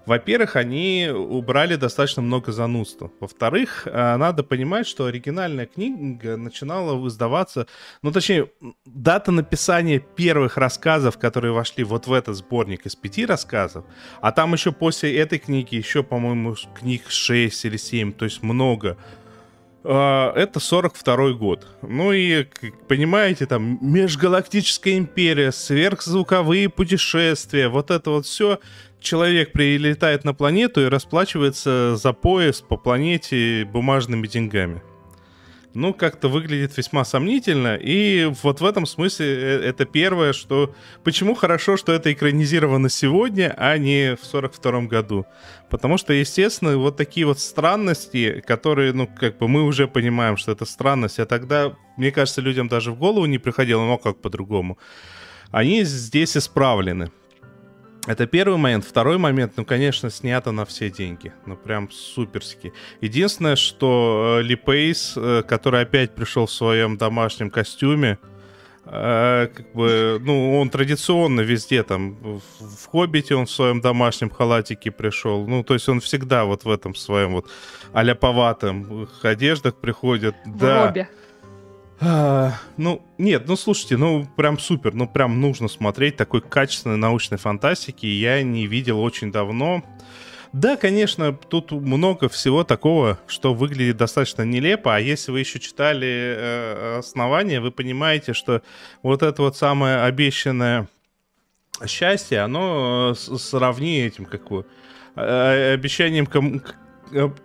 Во-первых, 0.07 0.55
они 0.55 1.09
убрали 1.13 1.75
достаточно 1.75 2.21
много 2.21 2.53
занудства. 2.53 3.11
Во-вторых, 3.19 3.85
э, 3.85 4.15
надо 4.15 4.41
понимать, 4.41 4.87
что 4.87 5.05
оригинальная 5.05 5.65
книга 5.65 6.37
начинала 6.37 6.95
выдаваться, 6.95 7.67
ну, 8.01 8.13
точнее, 8.13 8.49
дата 8.85 9.33
написания 9.33 9.99
первых 9.99 10.55
рассказов, 10.55 11.17
которые 11.17 11.51
вошли 11.51 11.83
вот 11.83 12.07
в 12.07 12.13
этот 12.13 12.37
сборник 12.37 12.85
из 12.85 12.95
пяти 12.95 13.25
рассказов, 13.25 13.83
а 14.21 14.31
там 14.31 14.53
еще 14.53 14.71
после 14.71 15.13
этой 15.17 15.39
книги 15.39 15.75
еще, 15.75 16.03
по-моему, 16.03 16.55
книг 16.79 17.09
6 17.09 17.65
или 17.65 17.75
7, 17.75 18.13
то 18.13 18.23
есть 18.23 18.41
много, 18.41 18.95
э, 19.83 20.31
это 20.35 20.61
42 20.61 21.33
год. 21.33 21.67
Ну 21.81 22.13
и, 22.13 22.45
понимаете, 22.87 23.45
там 23.45 23.77
межгалактическая 23.81 24.97
империя, 24.97 25.51
сверхзвуковые 25.51 26.69
путешествия, 26.69 27.67
вот 27.67 27.91
это 27.91 28.09
вот 28.11 28.25
все 28.25 28.61
человек 28.99 29.51
прилетает 29.51 30.23
на 30.23 30.33
планету 30.33 30.81
и 30.81 30.89
расплачивается 30.89 31.95
за 31.95 32.13
поезд 32.13 32.67
по 32.67 32.77
планете 32.77 33.65
бумажными 33.65 34.27
деньгами. 34.27 34.81
Ну, 35.73 35.93
как-то 35.93 36.27
выглядит 36.27 36.75
весьма 36.75 37.05
сомнительно. 37.05 37.75
И 37.75 38.31
вот 38.41 38.61
в 38.61 38.65
этом 38.65 38.87
смысле 38.87 39.27
э, 39.27 39.59
это 39.61 39.85
первое, 39.85 40.33
что... 40.33 40.73
Почему 41.03 41.35
хорошо, 41.35 41.77
что 41.77 41.91
это 41.91 42.11
экранизировано 42.11 42.89
сегодня, 42.89 43.53
а 43.55 43.77
не 43.77 44.15
в 44.15 44.25
42 44.25 44.81
году? 44.87 45.27
Потому 45.69 45.99
что, 45.99 46.13
естественно, 46.13 46.75
вот 46.77 46.97
такие 46.97 47.27
вот 47.27 47.39
странности, 47.39 48.43
которые, 48.47 48.91
ну, 48.91 49.07
как 49.07 49.37
бы 49.37 49.47
мы 49.47 49.61
уже 49.61 49.87
понимаем, 49.87 50.35
что 50.37 50.51
это 50.51 50.65
странность, 50.65 51.19
а 51.19 51.27
тогда, 51.27 51.75
мне 51.95 52.11
кажется, 52.11 52.41
людям 52.41 52.67
даже 52.69 52.91
в 52.91 52.97
голову 52.97 53.27
не 53.27 53.37
приходило, 53.37 53.81
но 53.85 53.99
как 53.99 54.19
по-другому. 54.19 54.79
Они 55.51 55.83
здесь 55.83 56.35
исправлены. 56.35 57.11
Это 58.07 58.25
первый 58.25 58.57
момент. 58.57 58.85
Второй 58.85 59.17
момент, 59.17 59.53
ну, 59.57 59.65
конечно, 59.65 60.09
снято 60.09 60.51
на 60.51 60.63
все 60.63 60.89
деньги. 60.89 61.33
Ну, 61.45 61.57
прям 61.57 61.91
суперски. 61.91 62.71
Единственное, 63.01 63.57
что 63.57 64.39
э, 64.39 64.43
Ли 64.43 64.55
Пейс, 64.55 65.13
э, 65.17 65.43
который 65.45 65.81
опять 65.81 66.15
пришел 66.15 66.45
в 66.45 66.51
своем 66.51 66.95
домашнем 66.95 67.49
костюме, 67.49 68.17
э, 68.85 69.49
как 69.53 69.73
бы, 69.73 70.21
ну, 70.21 70.57
он 70.57 70.69
традиционно 70.69 71.41
везде 71.41 71.83
там, 71.83 72.15
в, 72.15 72.41
в 72.61 72.85
«Хоббите» 72.87 73.35
он 73.35 73.45
в 73.45 73.51
своем 73.51 73.81
домашнем 73.81 74.29
халатике 74.29 74.89
пришел. 74.89 75.45
Ну, 75.45 75.63
то 75.63 75.73
есть 75.73 75.89
он 75.89 75.99
всегда 75.99 76.45
вот 76.45 76.63
в 76.63 76.69
этом 76.69 76.95
своем 76.95 77.33
вот 77.33 77.49
аляповатом 77.91 79.09
одеждах 79.21 79.75
приходит. 79.75 80.33
В 80.45 80.57
да. 80.57 80.87
робе. 80.87 81.09
А, 81.99 82.53
ну, 82.77 83.01
нет, 83.17 83.43
ну 83.47 83.55
слушайте, 83.55 83.97
ну 83.97 84.27
прям 84.35 84.59
супер, 84.59 84.93
ну 84.93 85.07
прям 85.07 85.41
нужно 85.41 85.67
смотреть 85.67 86.15
такой 86.15 86.41
качественной 86.41 86.97
научной 86.97 87.37
фантастики. 87.37 88.05
Я 88.05 88.43
не 88.43 88.67
видел 88.67 89.01
очень 89.01 89.31
давно. 89.31 89.83
Да, 90.53 90.77
конечно, 90.77 91.33
тут 91.33 91.71
много 91.71 92.29
всего 92.29 92.63
такого, 92.63 93.19
что 93.27 93.53
выглядит 93.53 93.97
достаточно 93.97 94.43
нелепо, 94.43 94.95
а 94.95 94.99
если 94.99 95.31
вы 95.31 95.41
еще 95.41 95.59
читали 95.59 96.07
э, 96.07 96.97
основания, 96.99 97.59
вы 97.59 97.71
понимаете, 97.71 98.33
что 98.33 98.61
вот 99.03 99.23
это 99.23 99.41
вот 99.41 99.57
самое 99.57 99.97
обещанное 100.03 100.87
счастье, 101.85 102.39
оно 102.39 103.13
э, 103.13 103.37
сравни 103.37 103.99
этим, 103.99 104.25
как 104.25 104.47
бы, 104.49 104.65
э, 105.15 105.73
обещанием 105.73 106.25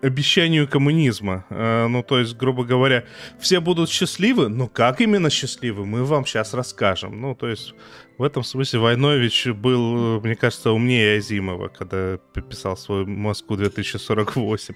обещанию 0.03 0.69
коммунизма. 0.69 1.45
Э, 1.51 1.87
ну, 1.89 2.03
то 2.03 2.19
есть, 2.19 2.37
грубо 2.37 2.65
говоря, 2.65 3.05
все 3.39 3.61
будут 3.61 3.91
счастливы, 3.91 4.49
но 4.49 4.69
как 4.69 5.01
именно 5.01 5.31
счастливы, 5.31 5.87
мы 5.87 6.05
вам 6.05 6.27
сейчас 6.27 6.55
расскажем. 6.55 7.21
Ну, 7.21 7.35
то 7.35 7.49
есть, 7.49 7.75
в 8.19 8.23
этом 8.23 8.45
смысле 8.45 8.81
Войнович 8.81 9.49
был, 9.49 10.21
мне 10.21 10.37
кажется, 10.37 10.73
умнее 10.73 11.19
Азимова, 11.19 11.69
когда 11.69 12.19
писал 12.49 12.77
свою 12.77 13.07
Москву 13.07 13.57
2048. 13.57 14.75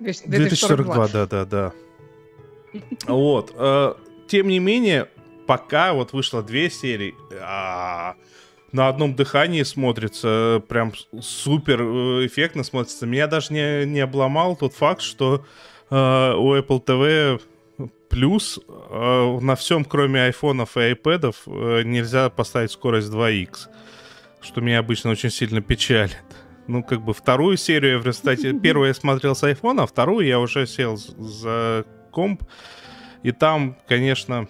2042, 0.00 1.08
да, 1.08 1.26
да, 1.26 1.44
да. 1.44 1.72
Вот. 3.06 3.52
Э, 3.54 3.94
тем 4.28 4.48
не 4.48 4.58
менее, 4.58 5.08
пока 5.46 5.92
вот 5.92 6.12
вышло 6.12 6.42
две 6.42 6.70
серии, 6.70 7.14
а, 7.40 8.16
на 8.72 8.88
одном 8.88 9.14
дыхании 9.14 9.62
смотрится, 9.62 10.62
прям 10.68 10.92
супер 11.20 11.82
э, 11.82 12.26
эффектно 12.26 12.64
смотрится. 12.64 13.06
Меня 13.06 13.26
даже 13.26 13.52
не, 13.52 13.84
не 13.84 14.00
обломал 14.00 14.56
тот 14.56 14.74
факт, 14.74 15.02
что 15.02 15.44
э, 15.90 15.94
у 15.94 16.56
Apple 16.56 16.84
TV 16.84 17.40
плюс 18.12 18.58
э, 18.68 19.38
на 19.40 19.56
всем, 19.56 19.84
кроме 19.84 20.24
айфонов 20.24 20.76
и 20.76 20.80
айпэдов, 20.80 21.42
э, 21.46 21.82
нельзя 21.84 22.30
поставить 22.30 22.70
скорость 22.70 23.10
2х, 23.10 23.68
что 24.40 24.60
меня 24.60 24.78
обычно 24.78 25.10
очень 25.10 25.30
сильно 25.30 25.60
печалит. 25.62 26.22
Ну, 26.66 26.82
как 26.82 27.02
бы 27.02 27.14
вторую 27.14 27.56
серию, 27.56 28.00
в 28.00 28.06
результате, 28.06 28.52
первую 28.62 28.88
я 28.88 28.94
смотрел 28.94 29.34
с 29.34 29.42
айфона, 29.42 29.84
а 29.84 29.86
вторую 29.86 30.26
я 30.26 30.38
уже 30.40 30.66
сел 30.66 30.96
за 30.96 31.84
комп, 32.10 32.42
и 33.22 33.32
там, 33.32 33.76
конечно, 33.88 34.46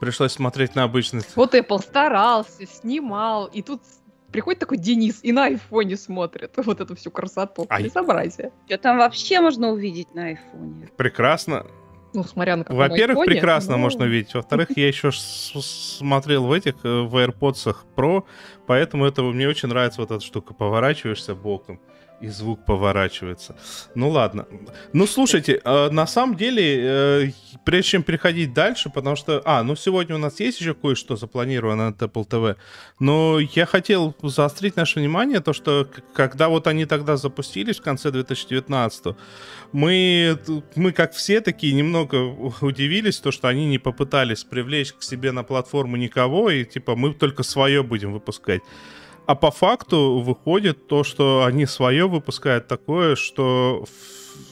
Пришлось 0.00 0.32
смотреть 0.32 0.74
на 0.74 0.84
обычный. 0.84 1.22
Вот 1.34 1.54
Apple 1.54 1.78
старался, 1.80 2.66
снимал, 2.66 3.46
и 3.46 3.62
тут 3.62 3.82
приходит 4.30 4.60
такой 4.60 4.78
Денис 4.78 5.20
и 5.22 5.32
на 5.32 5.46
айфоне 5.46 5.96
смотрит 5.96 6.52
вот 6.56 6.80
эту 6.80 6.96
всю 6.96 7.10
красоту, 7.10 7.66
а 7.68 7.80
безобразие. 7.80 8.52
Что 8.66 8.78
там 8.78 8.98
вообще 8.98 9.40
можно 9.40 9.70
увидеть 9.70 10.14
на 10.14 10.26
айфоне? 10.26 10.88
Прекрасно. 10.96 11.66
Ну, 12.12 12.24
смотря 12.24 12.56
на 12.56 12.64
Во-первых, 12.68 13.26
прекрасно 13.26 13.72
но... 13.72 13.78
можно 13.78 14.04
увидеть. 14.04 14.32
Во-вторых, 14.32 14.68
я 14.76 14.88
еще 14.88 15.10
смотрел 15.12 16.46
в 16.46 16.52
этих, 16.52 16.76
э, 16.82 17.02
в 17.02 17.14
AirPods 17.14 17.76
Pro, 17.94 18.24
поэтому 18.66 19.04
это 19.04 19.22
мне 19.22 19.46
очень 19.46 19.68
нравится 19.68 20.00
вот 20.00 20.10
эта 20.10 20.24
штука. 20.24 20.54
Поворачиваешься 20.54 21.34
боком 21.34 21.78
и 22.20 22.28
звук 22.28 22.64
поворачивается. 22.64 23.56
Ну 23.94 24.08
ладно. 24.10 24.46
Ну 24.92 25.06
слушайте, 25.06 25.60
э, 25.62 25.90
на 25.90 26.06
самом 26.06 26.36
деле, 26.36 26.62
э, 26.78 27.30
прежде 27.64 27.90
чем 27.90 28.02
переходить 28.02 28.54
дальше, 28.54 28.90
потому 28.90 29.16
что... 29.16 29.42
А, 29.44 29.62
ну 29.62 29.76
сегодня 29.76 30.14
у 30.14 30.18
нас 30.18 30.40
есть 30.40 30.60
еще 30.60 30.74
кое-что 30.74 31.16
запланировано 31.16 31.90
на 31.90 31.92
Apple 31.92 32.26
TV, 32.26 32.56
но 32.98 33.38
я 33.38 33.66
хотел 33.66 34.14
заострить 34.22 34.76
наше 34.76 35.00
внимание, 35.00 35.40
то 35.40 35.52
что 35.52 35.88
когда 36.14 36.48
вот 36.48 36.66
они 36.66 36.86
тогда 36.86 37.16
запустились 37.16 37.78
в 37.78 37.82
конце 37.82 38.10
2019 38.10 39.16
мы, 39.72 40.38
мы 40.74 40.92
как 40.92 41.12
все 41.12 41.40
такие 41.40 41.74
немного 41.74 42.16
удивились, 42.60 43.18
то 43.18 43.30
что 43.30 43.48
они 43.48 43.66
не 43.66 43.78
попытались 43.78 44.44
привлечь 44.44 44.92
к 44.92 45.02
себе 45.02 45.32
на 45.32 45.42
платформу 45.42 45.96
никого, 45.96 46.50
и 46.50 46.64
типа 46.64 46.96
мы 46.96 47.12
только 47.14 47.42
свое 47.42 47.82
будем 47.82 48.12
выпускать. 48.12 48.62
А 49.26 49.34
по 49.34 49.50
факту 49.50 50.20
выходит 50.20 50.86
то, 50.86 51.02
что 51.02 51.44
они 51.44 51.66
свое 51.66 52.08
выпускают 52.08 52.68
такое, 52.68 53.16
что 53.16 53.84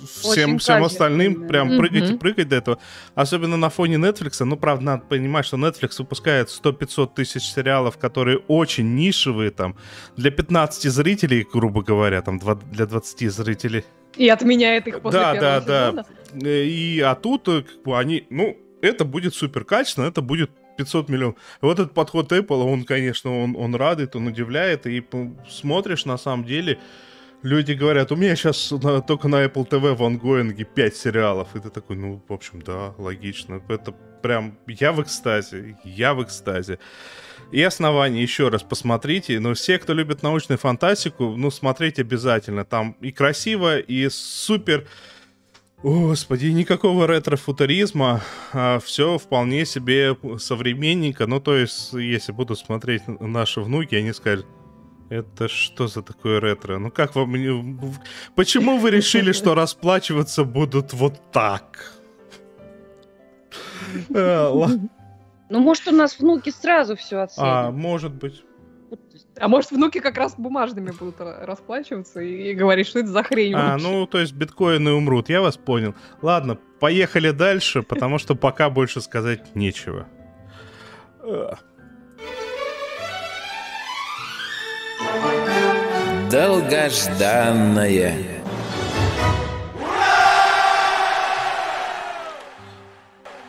всем, 0.04 0.58
всем 0.58 0.84
остальным 0.84 1.46
прям 1.46 1.70
mm-hmm. 1.70 1.78
прыгать 1.78 2.10
и 2.10 2.16
прыгать 2.16 2.48
до 2.48 2.56
этого. 2.56 2.78
Особенно 3.14 3.56
на 3.56 3.70
фоне 3.70 3.96
Netflix. 3.96 4.44
Ну, 4.44 4.56
правда, 4.56 4.84
надо 4.84 5.04
понимать, 5.04 5.46
что 5.46 5.56
Netflix 5.56 5.96
выпускает 5.98 6.48
100-500 6.48 7.14
тысяч 7.14 7.42
сериалов, 7.42 7.98
которые 7.98 8.38
очень 8.48 8.94
нишевые 8.94 9.50
там. 9.50 9.76
Для 10.16 10.30
15 10.30 10.90
зрителей, 10.90 11.46
грубо 11.50 11.82
говоря, 11.82 12.22
там 12.22 12.40
для 12.72 12.86
20 12.86 13.32
зрителей. 13.32 13.84
И 14.16 14.28
отменяет 14.28 14.86
их 14.86 15.00
после 15.00 15.20
да, 15.20 15.32
первого 15.32 15.60
да, 15.60 15.86
сезона. 15.86 16.06
Да, 16.32 16.50
И, 16.50 17.00
а 17.00 17.14
тут 17.14 17.48
э, 17.48 17.62
как 17.62 17.82
бы, 17.82 17.98
они, 17.98 18.26
ну, 18.30 18.56
это 18.80 19.04
будет 19.04 19.34
супер 19.34 19.64
качественно, 19.64 20.06
это 20.06 20.20
будет 20.20 20.50
500 20.76 21.08
миллионов. 21.08 21.36
Вот 21.60 21.78
этот 21.78 21.94
подход 21.94 22.32
Apple, 22.32 22.64
он, 22.64 22.84
конечно, 22.84 23.42
он, 23.42 23.56
он 23.56 23.74
радует, 23.74 24.16
он 24.16 24.26
удивляет, 24.26 24.86
и 24.86 25.04
смотришь, 25.48 26.04
на 26.04 26.18
самом 26.18 26.44
деле, 26.44 26.78
люди 27.42 27.72
говорят, 27.72 28.10
у 28.10 28.16
меня 28.16 28.34
сейчас 28.34 28.70
на, 28.70 29.00
только 29.00 29.28
на 29.28 29.44
Apple 29.44 29.68
TV 29.68 29.94
в 29.94 30.02
ангоинге 30.02 30.64
5 30.64 30.96
сериалов. 30.96 31.54
И 31.54 31.60
ты 31.60 31.70
такой, 31.70 31.96
ну, 31.96 32.20
в 32.26 32.32
общем, 32.32 32.60
да, 32.62 32.94
логично. 32.98 33.62
Это 33.68 33.92
прям, 34.22 34.58
я 34.66 34.92
в 34.92 35.02
экстазе, 35.02 35.76
я 35.84 36.14
в 36.14 36.22
экстазе. 36.22 36.78
И 37.52 37.62
основания, 37.62 38.22
еще 38.22 38.48
раз 38.48 38.62
посмотрите. 38.62 39.38
Но 39.38 39.52
все, 39.54 39.78
кто 39.78 39.92
любит 39.92 40.22
научную 40.22 40.58
фантастику, 40.58 41.36
ну, 41.36 41.50
смотреть 41.50 41.98
обязательно. 41.98 42.64
Там 42.64 42.96
и 43.00 43.12
красиво, 43.12 43.78
и 43.78 44.08
супер... 44.08 44.86
Господи, 45.84 46.46
никакого 46.46 47.06
ретро-футуризма, 47.06 48.22
а 48.54 48.78
все 48.78 49.18
вполне 49.18 49.66
себе 49.66 50.16
современненько. 50.38 51.26
Ну, 51.26 51.40
то 51.40 51.56
есть, 51.56 51.92
если 51.92 52.32
будут 52.32 52.58
смотреть 52.58 53.02
наши 53.06 53.60
внуки, 53.60 53.94
они 53.94 54.14
скажут, 54.14 54.46
это 55.10 55.46
что 55.46 55.86
за 55.86 56.00
такое 56.00 56.40
ретро? 56.40 56.78
Ну 56.78 56.90
как 56.90 57.14
вам... 57.14 57.78
Почему 58.34 58.78
вы 58.78 58.92
решили, 58.92 59.32
что 59.32 59.54
расплачиваться 59.54 60.44
будут 60.44 60.94
вот 60.94 61.20
так? 61.32 61.92
Э, 64.08 64.50
ну, 65.50 65.60
может, 65.60 65.86
у 65.88 65.92
нас 65.92 66.18
внуки 66.18 66.48
сразу 66.48 66.96
все 66.96 67.18
оценят. 67.18 67.66
А, 67.66 67.70
может 67.70 68.14
быть. 68.14 68.42
А 69.38 69.48
может, 69.48 69.72
внуки 69.72 69.98
как 69.98 70.16
раз 70.16 70.34
бумажными 70.36 70.92
будут 70.92 71.16
расплачиваться 71.18 72.20
и, 72.20 72.50
и 72.52 72.54
говорить, 72.54 72.86
что 72.86 73.00
это 73.00 73.08
за 73.08 73.22
хрень 73.24 73.54
А, 73.54 73.72
вообще. 73.72 73.86
ну, 73.88 74.06
то 74.06 74.20
есть 74.20 74.32
биткоины 74.32 74.92
умрут, 74.92 75.28
я 75.28 75.40
вас 75.40 75.56
понял. 75.56 75.94
Ладно, 76.22 76.58
поехали 76.78 77.30
дальше, 77.30 77.82
потому 77.82 78.18
что 78.18 78.36
пока 78.36 78.70
больше 78.70 79.00
сказать 79.00 79.54
нечего. 79.54 80.06
Долгожданное. 86.94 88.14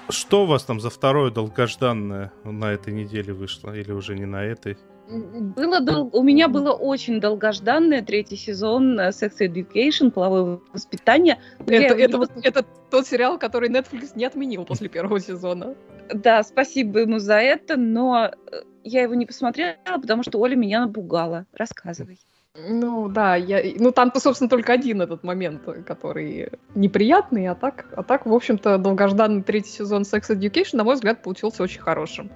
Что 0.10 0.44
у 0.44 0.46
вас 0.46 0.64
там 0.64 0.80
за 0.80 0.90
второе 0.90 1.32
долгожданное 1.32 2.32
на 2.44 2.72
этой 2.72 2.94
неделе 2.94 3.34
вышло? 3.34 3.76
Или 3.76 3.92
уже 3.92 4.16
не 4.16 4.26
на 4.26 4.44
этой? 4.44 4.78
Было 5.08 5.82
дол... 5.82 6.10
У 6.14 6.24
меня 6.24 6.48
было 6.48 6.72
очень 6.72 7.20
долгожданное 7.20 8.02
третий 8.02 8.36
сезон 8.36 9.00
э, 9.00 9.10
Sex 9.10 9.34
Education, 9.40 10.12
половое 10.12 10.60
воспитание. 10.74 11.40
Это, 11.68 11.96
это, 11.96 12.18
вот, 12.18 12.32
это 12.42 12.66
тот 12.90 13.08
сериал, 13.08 13.38
который 13.38 13.70
Netflix 13.70 14.12
не 14.16 14.26
отменил 14.26 14.66
после 14.66 14.90
первого 14.90 15.20
сезона. 15.20 15.76
Да, 16.14 16.44
спасибо 16.44 17.00
ему 17.00 17.20
за 17.20 17.36
это, 17.36 17.78
но 17.78 18.32
э, 18.52 18.62
я 18.84 19.04
его 19.04 19.14
не 19.14 19.26
посмотрела, 19.26 19.78
потому 20.02 20.24
что 20.24 20.40
Оля 20.40 20.56
меня 20.56 20.86
напугала. 20.86 21.46
Рассказывай. 21.54 22.20
Ну 22.58 23.10
да, 23.10 23.36
я, 23.36 23.62
ну 23.80 23.92
там-то, 23.92 24.22
собственно, 24.22 24.50
только 24.50 24.72
один 24.72 25.02
этот 25.02 25.24
момент, 25.24 25.64
который 25.86 26.52
неприятный, 26.74 27.48
а 27.48 27.56
так, 27.56 27.88
а 27.98 28.02
так, 28.02 28.26
в 28.26 28.34
общем-то, 28.34 28.78
долгожданный 28.78 29.44
третий 29.44 29.72
сезон 29.72 30.04
Sex 30.04 30.30
Education, 30.30 30.78
на 30.78 30.86
мой 30.86 30.96
взгляд, 30.96 31.22
получился 31.22 31.64
очень 31.64 31.82
хорошим. 31.82 32.32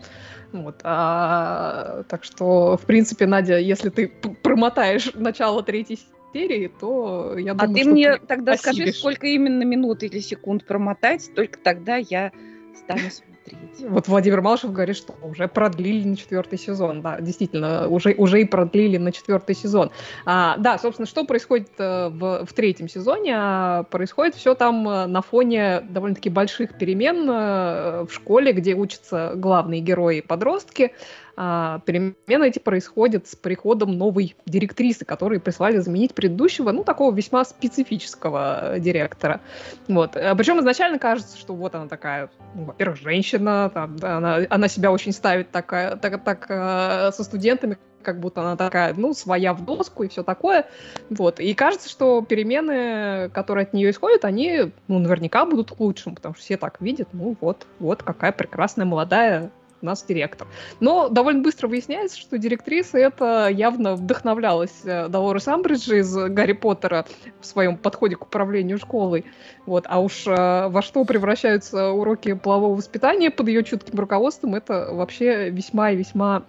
Вот, 0.51 0.81
а, 0.83 2.03
так 2.09 2.23
что, 2.23 2.77
в 2.77 2.85
принципе, 2.85 3.27
Надя, 3.27 3.59
если 3.59 3.89
ты 3.89 4.07
промотаешь 4.07 5.13
начало 5.13 5.61
третьей 5.61 5.99
серии, 6.33 6.67
то 6.79 7.37
я 7.37 7.53
думаю, 7.53 7.71
А 7.71 7.83
ты 7.83 7.89
мне 7.89 8.17
ты 8.17 8.25
тогда 8.25 8.53
осилишь. 8.53 8.75
скажи, 8.75 8.93
сколько 8.93 9.27
именно 9.27 9.63
минут 9.63 10.03
или 10.03 10.19
секунд 10.19 10.65
промотать, 10.65 11.29
только 11.35 11.59
тогда 11.59 11.97
я 11.97 12.31
стану 12.75 13.09
смотреть. 13.49 13.91
Вот 13.91 14.07
Владимир 14.07 14.41
Малышев 14.41 14.71
говорит, 14.71 14.97
что 14.97 15.15
уже 15.21 15.47
продлили 15.47 16.07
на 16.07 16.15
четвертый 16.15 16.57
сезон. 16.57 17.01
Да, 17.01 17.19
действительно, 17.19 17.87
уже, 17.87 18.13
уже 18.17 18.41
и 18.41 18.45
продлили 18.45 18.97
на 18.97 19.11
четвертый 19.11 19.55
сезон. 19.55 19.91
А, 20.25 20.57
да, 20.57 20.77
собственно, 20.77 21.05
что 21.05 21.25
происходит 21.25 21.69
э, 21.77 22.09
в, 22.09 22.45
в 22.45 22.53
третьем 22.53 22.87
сезоне? 22.89 23.35
А, 23.37 23.83
происходит 23.83 24.35
все 24.35 24.55
там 24.55 24.87
э, 24.87 25.05
на 25.07 25.21
фоне 25.21 25.81
довольно-таки 25.89 26.29
больших 26.29 26.77
перемен 26.77 27.29
э, 27.29 28.05
в 28.05 28.09
школе, 28.11 28.53
где 28.53 28.75
учатся 28.75 29.33
главные 29.35 29.81
герои-подростки. 29.81 30.93
А, 31.41 31.79
перемены 31.85 32.49
эти 32.49 32.59
происходят 32.59 33.25
с 33.25 33.33
приходом 33.33 33.97
новой 33.97 34.35
директрисы, 34.45 35.05
которые 35.05 35.39
прислали 35.39 35.77
заменить 35.77 36.13
предыдущего, 36.13 36.73
ну, 36.73 36.83
такого 36.83 37.15
весьма 37.15 37.45
специфического 37.45 38.75
э, 38.75 38.79
директора. 38.81 39.39
Вот. 39.87 40.17
А 40.17 40.35
Причем 40.35 40.59
изначально 40.59 40.99
кажется, 40.99 41.37
что 41.37 41.53
вот 41.55 41.75
она 41.75 41.87
такая, 41.87 42.29
ну, 42.55 42.65
во-первых, 42.65 42.99
женщина, 42.99 43.71
там, 43.73 43.95
да, 43.95 44.17
она, 44.17 44.39
она 44.49 44.67
себя 44.67 44.91
очень 44.91 45.13
ставит 45.13 45.49
такая, 45.49 45.95
так, 45.95 46.21
так 46.25 46.45
э, 46.49 47.11
со 47.13 47.23
студентами, 47.23 47.77
как 48.03 48.19
будто 48.19 48.41
она 48.41 48.57
такая, 48.57 48.93
ну, 48.93 49.13
своя 49.13 49.53
в 49.53 49.63
доску 49.63 50.03
и 50.03 50.09
все 50.09 50.23
такое. 50.23 50.65
Вот. 51.09 51.39
И 51.39 51.53
кажется, 51.53 51.87
что 51.87 52.21
перемены, 52.21 53.29
которые 53.29 53.63
от 53.63 53.71
нее 53.71 53.91
исходят, 53.91 54.25
они, 54.25 54.73
ну, 54.89 54.99
наверняка 54.99 55.45
будут 55.45 55.71
к 55.71 55.77
потому 55.77 56.35
что 56.35 56.43
все 56.43 56.57
так 56.57 56.81
видят, 56.81 57.07
ну, 57.13 57.37
вот, 57.39 57.65
вот 57.79 58.03
какая 58.03 58.33
прекрасная 58.33 58.85
молодая 58.85 59.51
нас 59.81 60.03
директор. 60.03 60.47
Но 60.79 61.09
довольно 61.09 61.41
быстро 61.41 61.67
выясняется, 61.67 62.17
что 62.17 62.37
директриса 62.37 62.97
это 62.97 63.47
явно 63.49 63.95
вдохновлялась 63.95 64.81
э, 64.83 65.07
Долорес 65.07 65.47
Амбриджи 65.47 65.99
из 65.99 66.13
Гарри 66.13 66.53
Поттера 66.53 67.05
в 67.39 67.45
своем 67.45 67.77
подходе 67.77 68.15
к 68.15 68.23
управлению 68.23 68.77
школой. 68.77 69.25
Вот. 69.65 69.85
А 69.87 69.99
уж 69.99 70.25
э, 70.27 70.67
во 70.67 70.81
что 70.81 71.03
превращаются 71.05 71.89
уроки 71.89 72.33
полового 72.33 72.75
воспитания 72.75 73.31
под 73.31 73.47
ее 73.47 73.63
чутким 73.63 73.99
руководством, 73.99 74.55
это 74.55 74.89
вообще 74.91 75.49
весьма 75.49 75.91
и 75.91 75.95
весьма 75.95 76.43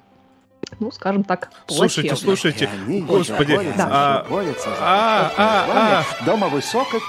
ну, 0.79 0.93
скажем 0.93 1.25
так, 1.25 1.51
Слушайте, 1.67 2.15
слушайте, 2.15 2.69
господи, 3.09 3.59
да. 3.77 3.89
а, 3.91 4.27
а, 4.31 5.33
а, 5.37 6.05
а, 6.21 6.25
дома 6.25 6.49
высоких. 6.49 7.03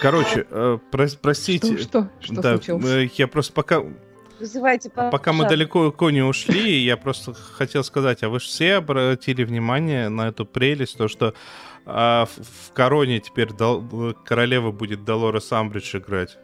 Короче, 0.00 0.46
э, 0.50 0.78
про, 0.90 1.08
простите. 1.20 1.76
Что, 1.78 1.82
что, 1.82 2.10
что 2.20 2.42
да, 2.42 2.56
случилось? 2.56 2.84
Э, 2.86 3.08
я 3.16 3.28
просто 3.28 3.52
пока 3.52 3.82
Вызывайте, 4.44 4.90
пожалуйста. 4.90 5.16
Пока 5.16 5.32
мы 5.32 5.48
далеко 5.48 6.10
не 6.10 6.20
ушли, 6.20 6.82
я 6.82 6.98
просто 6.98 7.32
хотел 7.32 7.82
сказать, 7.82 8.22
а 8.22 8.28
вы 8.28 8.40
же 8.40 8.46
все 8.46 8.74
обратили 8.74 9.42
внимание 9.42 10.10
на 10.10 10.28
эту 10.28 10.44
прелесть, 10.44 10.98
то, 10.98 11.08
что 11.08 11.32
а, 11.86 12.26
в, 12.26 12.68
в 12.68 12.72
Короне 12.74 13.20
теперь 13.20 13.54
дол, 13.54 14.14
королева 14.26 14.70
будет 14.70 15.02
Долорес 15.02 15.50
Амбридж 15.50 15.96
играть. 15.96 16.36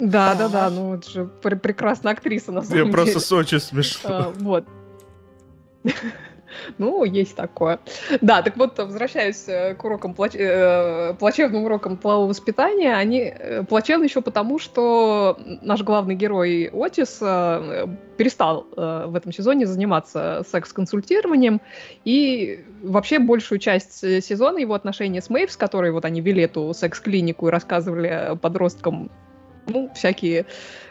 Да, 0.00 0.34
да, 0.34 0.48
да, 0.48 0.70
ну 0.70 0.94
это 0.94 1.10
же 1.10 1.26
пр- 1.26 1.58
прекрасная 1.58 2.14
актриса 2.14 2.50
на 2.50 2.62
самом 2.62 2.78
я 2.78 2.84
деле. 2.84 2.94
просто 2.94 3.20
Сочи 3.20 3.56
смешно. 3.56 4.10
А, 4.10 4.32
вот. 4.38 4.64
Ну, 6.78 7.04
есть 7.04 7.36
такое. 7.36 7.78
Да, 8.20 8.42
так 8.42 8.56
вот, 8.56 8.78
возвращаясь 8.78 9.48
э, 9.48 9.74
к 9.74 9.84
урокам, 9.84 10.14
плач... 10.14 10.34
э, 10.34 11.14
плачевным 11.18 11.64
урокам 11.64 11.96
полового 11.96 12.28
воспитания, 12.28 12.94
они 12.94 13.20
э, 13.20 13.64
плачевны 13.64 14.04
еще 14.04 14.20
потому, 14.20 14.58
что 14.58 15.38
наш 15.62 15.82
главный 15.82 16.14
герой 16.14 16.70
Отис 16.72 17.18
перестал 18.16 18.66
в 18.74 19.14
этом 19.14 19.32
сезоне 19.32 19.66
заниматься 19.66 20.42
секс-консультированием, 20.50 21.60
и 22.04 22.64
вообще 22.82 23.18
большую 23.18 23.58
часть 23.58 24.00
сезона 24.24 24.58
его 24.58 24.74
отношения 24.74 25.20
с 25.20 25.28
Мэйв, 25.28 25.50
с 25.50 25.56
которой 25.56 25.90
вот 25.92 26.04
они 26.04 26.20
вели 26.20 26.42
эту 26.42 26.72
секс-клинику 26.72 27.48
и 27.48 27.50
рассказывали 27.50 28.38
подросткам 28.40 29.10
ну, 29.68 29.90
всякие 29.94 30.46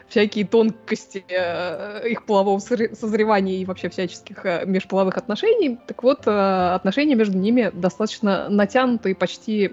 всякие 0.08 0.46
тонкости 0.46 1.24
э, 1.28 2.08
их 2.08 2.24
полового 2.26 2.58
созревания 2.58 3.56
и 3.56 3.64
вообще 3.64 3.88
всяческих 3.88 4.44
э, 4.44 4.64
межполовых 4.66 5.16
отношений. 5.16 5.78
Так 5.86 6.02
вот, 6.02 6.26
э, 6.26 6.74
отношения 6.74 7.14
между 7.14 7.36
ними 7.36 7.70
достаточно 7.72 8.48
натянутые 8.48 9.14
почти 9.14 9.72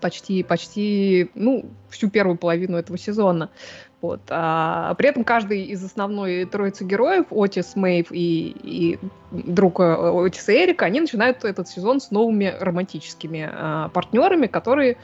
почти, 0.00 0.42
почти, 0.42 1.30
ну, 1.34 1.66
всю 1.90 2.08
первую 2.08 2.38
половину 2.38 2.78
этого 2.78 2.96
сезона. 2.96 3.50
Вот. 4.00 4.22
А 4.30 4.94
при 4.94 5.10
этом 5.10 5.24
каждый 5.24 5.64
из 5.64 5.84
основной 5.84 6.46
троицы 6.46 6.84
героев, 6.84 7.26
Отис, 7.30 7.76
Мэйв 7.76 8.10
и, 8.10 8.56
и 8.62 8.98
друг 9.30 9.78
Отиса 9.78 10.54
Эрика, 10.54 10.86
они 10.86 11.02
начинают 11.02 11.44
этот 11.44 11.68
сезон 11.68 12.00
с 12.00 12.10
новыми 12.10 12.54
романтическими 12.58 13.50
а, 13.52 13.88
партнерами, 13.90 14.46
которые 14.46 14.96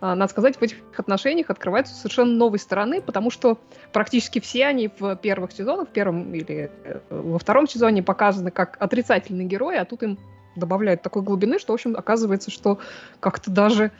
надо 0.00 0.28
сказать, 0.28 0.56
в 0.56 0.62
этих 0.62 0.78
отношениях 0.96 1.50
открываются 1.50 1.94
совершенно 1.94 2.32
новой 2.32 2.58
стороны, 2.58 3.00
потому 3.00 3.30
что 3.30 3.58
практически 3.92 4.38
все 4.38 4.66
они 4.66 4.90
в 4.98 5.16
первых 5.16 5.52
сезонах, 5.52 5.88
в 5.88 5.92
первом 5.92 6.34
или 6.34 6.70
э, 6.84 7.00
во 7.10 7.38
втором 7.38 7.66
сезоне 7.66 8.02
показаны 8.02 8.50
как 8.50 8.76
отрицательные 8.80 9.46
герои, 9.46 9.76
а 9.76 9.84
тут 9.84 10.02
им 10.02 10.18
добавляют 10.56 11.02
такой 11.02 11.22
глубины, 11.22 11.58
что, 11.58 11.72
в 11.72 11.74
общем, 11.74 11.96
оказывается, 11.96 12.50
что 12.50 12.78
как-то 13.20 13.50
даже 13.50 13.92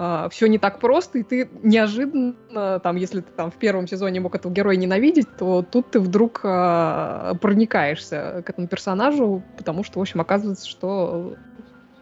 Uh, 0.00 0.02
а, 0.02 0.28
все 0.30 0.46
не 0.46 0.58
так 0.58 0.80
просто, 0.80 1.18
и 1.18 1.22
ты 1.22 1.50
неожиданно, 1.62 2.80
там, 2.80 2.96
если 2.96 3.20
ты 3.20 3.30
там 3.36 3.50
в 3.50 3.56
первом 3.56 3.86
сезоне 3.86 4.20
мог 4.20 4.34
этого 4.34 4.50
героя 4.50 4.74
ненавидеть, 4.76 5.26
то 5.36 5.62
тут 5.62 5.90
ты 5.90 6.00
вдруг 6.00 6.40
uh, 6.42 7.36
проникаешься 7.36 8.42
к 8.46 8.48
этому 8.48 8.66
персонажу, 8.66 9.42
потому 9.58 9.84
что, 9.84 9.98
в 9.98 10.02
общем, 10.02 10.22
оказывается, 10.22 10.66
что 10.66 11.34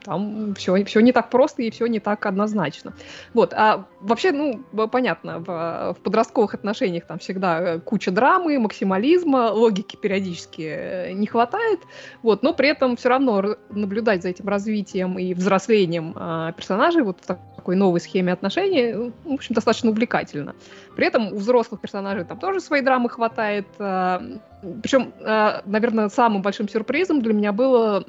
там 0.05 0.55
все, 0.55 0.85
все 0.85 1.01
не 1.01 1.13
так 1.13 1.31
просто 1.31 1.63
и 1.63 1.71
все 1.71 1.87
не 1.87 2.01
так 2.01 2.27
однозначно. 2.27 2.93
Вот, 3.35 3.53
а 3.55 3.87
вообще, 4.01 4.33
ну, 4.33 4.63
понятно, 4.89 5.41
в, 5.41 5.95
в 5.99 6.03
подростковых 6.03 6.55
отношениях 6.55 7.07
там 7.07 7.19
всегда 7.19 7.61
э, 7.61 7.81
куча 7.81 8.11
драмы, 8.11 8.59
максимализма, 8.59 9.51
логики 9.51 9.97
периодически 9.97 10.63
э, 10.63 11.13
не 11.13 11.27
хватает, 11.27 11.81
вот, 12.23 12.43
но 12.43 12.55
при 12.55 12.69
этом 12.69 12.97
все 12.97 13.09
равно 13.09 13.57
наблюдать 13.71 14.23
за 14.23 14.29
этим 14.29 14.49
развитием 14.49 15.19
и 15.19 15.35
взрослением 15.35 16.15
э, 16.17 16.53
персонажей 16.57 17.03
вот 17.03 17.19
в 17.21 17.27
такой 17.27 17.77
новой 17.77 18.01
схеме 18.01 18.33
отношений, 18.33 18.93
ну, 18.93 19.13
в 19.25 19.35
общем, 19.35 19.55
достаточно 19.55 19.91
увлекательно. 19.91 20.55
При 20.97 21.07
этом 21.07 21.33
у 21.33 21.37
взрослых 21.37 21.81
персонажей 21.81 22.25
там 22.25 22.39
тоже 22.39 22.61
своей 22.61 22.83
драмы 22.83 23.11
хватает, 23.11 23.67
э, 23.79 24.39
причем, 24.83 25.13
э, 25.21 25.61
наверное, 25.67 26.09
самым 26.09 26.43
большим 26.43 26.69
сюрпризом 26.69 27.21
для 27.21 27.33
меня 27.33 27.53
было 27.53 28.05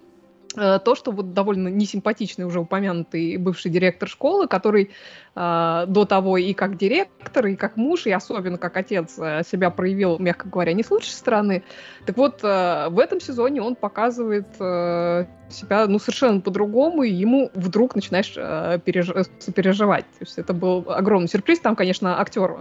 то, 0.56 0.96
что 0.96 1.12
вот 1.12 1.34
довольно 1.34 1.68
несимпатичный 1.68 2.46
уже 2.46 2.60
упомянутый 2.60 3.38
бывший 3.38 3.70
директор 3.70 4.10
школы, 4.10 4.48
который 4.48 4.92
э, 5.40 5.86
до 5.88 6.06
того 6.06 6.38
и 6.38 6.54
как 6.54 6.78
директор, 6.78 7.48
и 7.48 7.56
как 7.56 7.78
муж, 7.78 8.06
и 8.06 8.12
особенно 8.12 8.58
как 8.58 8.76
отец 8.76 9.18
э, 9.18 9.44
себя 9.50 9.70
проявил, 9.70 10.20
мягко 10.20 10.50
говоря, 10.50 10.74
не 10.74 10.84
с 10.84 10.92
лучшей 10.92 11.12
стороны. 11.12 11.64
Так 12.06 12.18
вот, 12.18 12.44
э, 12.44 12.90
в 12.90 13.00
этом 13.00 13.22
сезоне 13.22 13.62
он 13.62 13.76
показывает 13.76 14.48
э, 14.60 15.26
себя 15.50 15.88
ну, 15.88 15.98
совершенно 16.00 16.42
по-другому, 16.42 17.04
и 17.04 17.12
ему 17.12 17.50
вдруг 17.54 17.96
начинаешь 17.96 18.34
э, 18.36 18.80
переж... 18.84 19.12
сопереживать. 19.40 20.06
То 20.06 20.22
есть 20.22 20.38
это 20.38 20.54
был 20.54 20.86
огромный 20.88 21.30
сюрприз. 21.30 21.60
Там, 21.60 21.76
конечно, 21.76 22.20
актер 22.20 22.56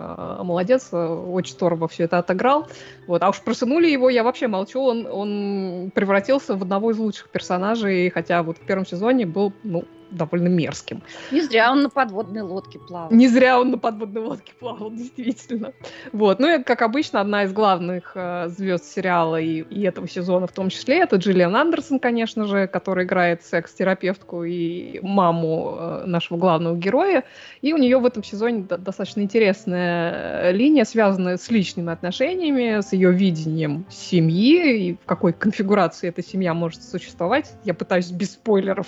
молодец, 0.44 0.88
очень 0.92 1.54
здорово 1.54 1.88
все 1.88 2.04
это 2.04 2.18
отыграл. 2.18 2.68
Вот. 3.06 3.22
А 3.22 3.28
уж 3.30 3.40
просынули 3.40 3.88
его, 3.88 4.08
я 4.08 4.22
вообще 4.22 4.46
молчу, 4.46 4.80
он, 4.80 5.06
он 5.06 5.90
превратился 5.94 6.54
в 6.56 6.62
одного 6.62 6.92
из 6.92 6.98
лучших 6.98 7.28
персонажей, 7.30 8.10
хотя 8.10 8.42
вот 8.42 8.58
в 8.58 8.60
первом 8.60 8.86
сезоне 8.86 9.26
был, 9.26 9.52
ну, 9.64 9.84
довольно 10.10 10.48
мерзким. 10.48 11.02
Не 11.30 11.42
зря 11.42 11.70
он 11.70 11.82
на 11.82 11.90
подводной 11.90 12.42
лодке 12.42 12.78
плавал. 12.78 13.10
Не 13.10 13.28
зря 13.28 13.60
он 13.60 13.70
на 13.70 13.78
подводной 13.78 14.22
лодке 14.22 14.52
плавал, 14.58 14.90
действительно. 14.94 15.72
Вот. 16.12 16.38
Ну 16.38 16.60
и, 16.60 16.62
как 16.62 16.82
обычно, 16.82 17.20
одна 17.20 17.44
из 17.44 17.52
главных 17.52 18.12
э, 18.14 18.48
звезд 18.48 18.84
сериала 18.84 19.40
и, 19.40 19.60
и 19.60 19.82
этого 19.82 20.08
сезона 20.08 20.46
в 20.46 20.52
том 20.52 20.70
числе, 20.70 20.98
это 20.98 21.16
Джиллиан 21.16 21.54
Андерсон, 21.54 21.98
конечно 21.98 22.44
же, 22.44 22.66
которая 22.66 23.04
играет 23.04 23.42
секс-терапевтку 23.42 24.44
и 24.44 25.00
маму 25.02 25.76
э, 25.78 26.04
нашего 26.06 26.38
главного 26.38 26.76
героя. 26.76 27.24
И 27.62 27.72
у 27.72 27.76
нее 27.76 27.98
в 27.98 28.06
этом 28.06 28.24
сезоне 28.24 28.66
достаточно 28.68 29.20
интересная 29.20 30.50
э, 30.50 30.52
линия, 30.52 30.84
связанная 30.84 31.36
с 31.36 31.50
личными 31.50 31.92
отношениями, 31.92 32.80
с 32.80 32.92
ее 32.92 33.12
видением 33.12 33.86
семьи 33.90 34.88
и 34.88 34.94
в 34.94 35.04
какой 35.06 35.32
конфигурации 35.32 36.08
эта 36.08 36.22
семья 36.22 36.54
может 36.54 36.82
существовать. 36.82 37.52
Я 37.64 37.74
пытаюсь 37.74 38.10
без 38.10 38.32
спойлеров 38.32 38.86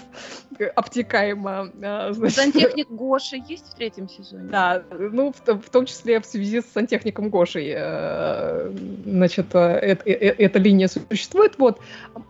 обтекать 0.75 1.10
непререкаемо. 1.11 1.71
А, 1.83 2.13
значит... 2.13 2.37
Сантехник 2.37 2.89
Гоша 2.91 3.37
есть 3.37 3.73
в 3.73 3.75
третьем 3.75 4.09
сезоне? 4.09 4.49
Да, 4.51 4.83
ну, 4.91 5.33
в, 5.33 5.47
в 5.47 5.71
том 5.71 5.87
числе 5.87 6.21
в 6.21 6.27
связи 6.27 6.61
с 6.61 6.67
сантехником 6.67 7.31
Гошей, 7.31 7.73
э, 7.77 8.73
значит, 9.05 9.55
э, 9.55 9.97
э, 10.05 10.13
эта 10.13 10.59
линия 10.59 10.89
существует. 10.89 11.59
Вот. 11.59 11.81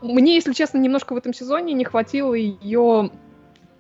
Мне, 0.02 0.34
если 0.34 0.52
честно, 0.52 0.78
немножко 0.78 1.12
в 1.12 1.16
этом 1.16 1.34
сезоне 1.34 1.74
не 1.74 1.84
хватило 1.84 2.34
ее 2.34 3.10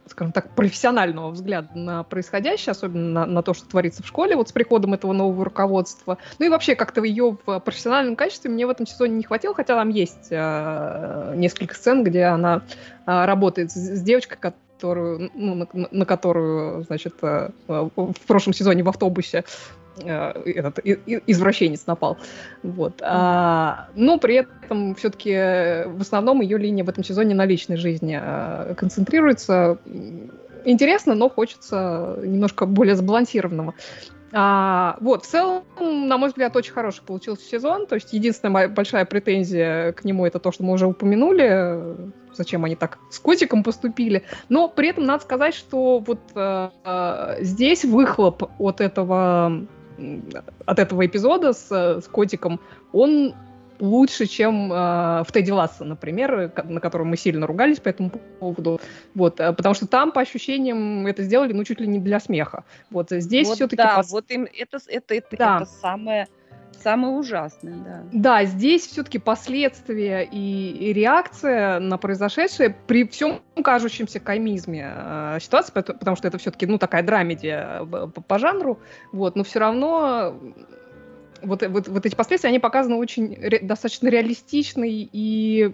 скажем 0.06 0.32
так, 0.32 0.54
профессионального 0.56 1.30
взгляда 1.30 1.68
на 1.74 2.02
происходящее, 2.02 2.72
особенно 2.72 3.10
на, 3.10 3.26
на 3.26 3.42
то, 3.42 3.54
что 3.54 3.68
творится 3.68 4.02
в 4.02 4.06
школе, 4.06 4.34
вот 4.34 4.48
с 4.48 4.52
приходом 4.52 4.92
этого 4.92 5.12
нового 5.12 5.44
руководства. 5.44 6.18
Ну 6.38 6.46
и 6.46 6.48
вообще 6.48 6.74
как-то 6.74 7.02
ее 7.02 7.36
в 7.46 7.60
профессиональном 7.60 8.16
качестве 8.16 8.50
мне 8.50 8.66
в 8.66 8.70
этом 8.70 8.86
сезоне 8.86 9.14
не 9.14 9.22
хватило, 9.22 9.54
хотя 9.54 9.76
там 9.76 9.88
есть 9.88 10.28
э, 10.30 11.34
несколько 11.36 11.74
сцен, 11.74 12.02
где 12.02 12.24
она 12.24 12.62
э, 13.06 13.24
работает 13.24 13.70
с, 13.70 13.74
с 13.76 14.02
девочкой, 14.02 14.38
которую, 14.80 15.30
ну, 15.34 15.54
на, 15.54 15.66
на 15.90 16.06
которую, 16.06 16.84
значит, 16.84 17.14
э, 17.22 17.50
в 17.68 18.26
прошлом 18.26 18.54
сезоне 18.54 18.82
в 18.82 18.88
автобусе 18.88 19.44
э, 20.02 20.42
этот 20.46 20.78
извращенец 21.26 21.86
напал. 21.86 22.16
Вот. 22.62 23.02
А, 23.02 23.88
но 23.94 24.18
при 24.18 24.36
этом 24.36 24.94
все-таки 24.94 25.84
в 25.86 26.00
основном 26.00 26.40
ее 26.40 26.56
линия 26.56 26.82
в 26.82 26.88
этом 26.88 27.04
сезоне 27.04 27.34
на 27.34 27.44
личной 27.44 27.76
жизни 27.76 28.18
э, 28.20 28.74
концентрируется. 28.74 29.78
Интересно, 30.64 31.14
но 31.14 31.28
хочется 31.28 32.18
немножко 32.22 32.66
более 32.66 32.96
сбалансированного. 32.96 33.74
А, 34.32 34.96
вот, 35.00 35.24
в 35.24 35.28
целом, 35.28 35.64
на 35.78 36.16
мой 36.18 36.28
взгляд, 36.28 36.54
очень 36.54 36.72
хороший 36.72 37.02
получился 37.02 37.44
сезон. 37.44 37.86
То 37.86 37.96
есть 37.96 38.12
единственная 38.12 38.68
большая 38.68 39.04
претензия 39.04 39.92
к 39.92 40.04
нему 40.04 40.26
это 40.26 40.38
то, 40.38 40.52
что 40.52 40.62
мы 40.62 40.72
уже 40.72 40.86
упомянули, 40.86 42.12
зачем 42.32 42.64
они 42.64 42.76
так 42.76 42.98
с 43.10 43.18
котиком 43.18 43.62
поступили. 43.62 44.22
Но 44.48 44.68
при 44.68 44.88
этом 44.88 45.04
надо 45.04 45.22
сказать, 45.22 45.54
что 45.54 45.98
вот 45.98 46.20
э, 46.34 46.70
э 46.84 47.36
здесь 47.40 47.84
выхлоп 47.84 48.50
от 48.58 48.80
этого 48.80 49.66
от 50.64 50.78
этого 50.78 51.04
эпизода 51.04 51.52
с, 51.52 51.70
с 51.70 52.08
котиком, 52.08 52.58
он 52.92 53.34
лучше, 53.80 54.26
чем 54.26 54.72
э, 54.72 55.24
в 55.24 55.32
Тедди 55.32 55.50
Ласса, 55.50 55.84
например, 55.84 56.52
на 56.64 56.80
котором 56.80 57.08
мы 57.08 57.16
сильно 57.16 57.46
ругались 57.46 57.80
по 57.80 57.88
этому 57.88 58.10
поводу. 58.10 58.80
Вот, 59.14 59.40
э, 59.40 59.52
потому 59.52 59.74
что 59.74 59.86
там, 59.86 60.12
по 60.12 60.20
ощущениям, 60.20 61.06
это 61.06 61.22
сделали, 61.22 61.52
ну, 61.52 61.64
чуть 61.64 61.80
ли 61.80 61.86
не 61.86 61.98
для 61.98 62.20
смеха. 62.20 62.64
Вот 62.90 63.10
здесь 63.10 63.48
вот 63.48 63.56
все-таки... 63.56 63.82
Да, 63.82 63.96
пос... 63.96 64.10
вот 64.10 64.30
им 64.30 64.44
это, 64.44 64.78
это, 64.88 65.14
это, 65.14 65.36
да. 65.36 65.56
это 65.56 65.66
самое 65.66 66.28
самое 66.82 67.14
ужасное, 67.14 67.74
да. 67.74 68.02
Да, 68.12 68.44
здесь 68.44 68.86
все-таки 68.86 69.18
последствия 69.18 70.22
и, 70.22 70.70
и 70.70 70.92
реакция 70.92 71.78
на 71.78 71.98
произошедшее 71.98 72.74
при 72.86 73.06
всем 73.06 73.42
кажущемся 73.62 74.20
комизме 74.20 74.90
э, 74.94 75.38
ситуации, 75.40 75.72
потому 75.72 76.16
что 76.16 76.28
это 76.28 76.38
все-таки, 76.38 76.66
ну, 76.66 76.78
такая 76.78 77.02
драмедия 77.02 77.84
по, 77.84 78.06
по 78.08 78.38
жанру, 78.38 78.78
вот, 79.12 79.36
но 79.36 79.44
все 79.44 79.58
равно 79.58 80.38
вот, 81.42 81.62
вот, 81.66 81.88
вот 81.88 82.06
эти 82.06 82.14
последствия, 82.14 82.48
они 82.50 82.58
показаны 82.58 82.96
очень 82.96 83.34
ре, 83.34 83.60
достаточно 83.60 84.08
реалистично 84.08 84.84
и, 84.84 85.72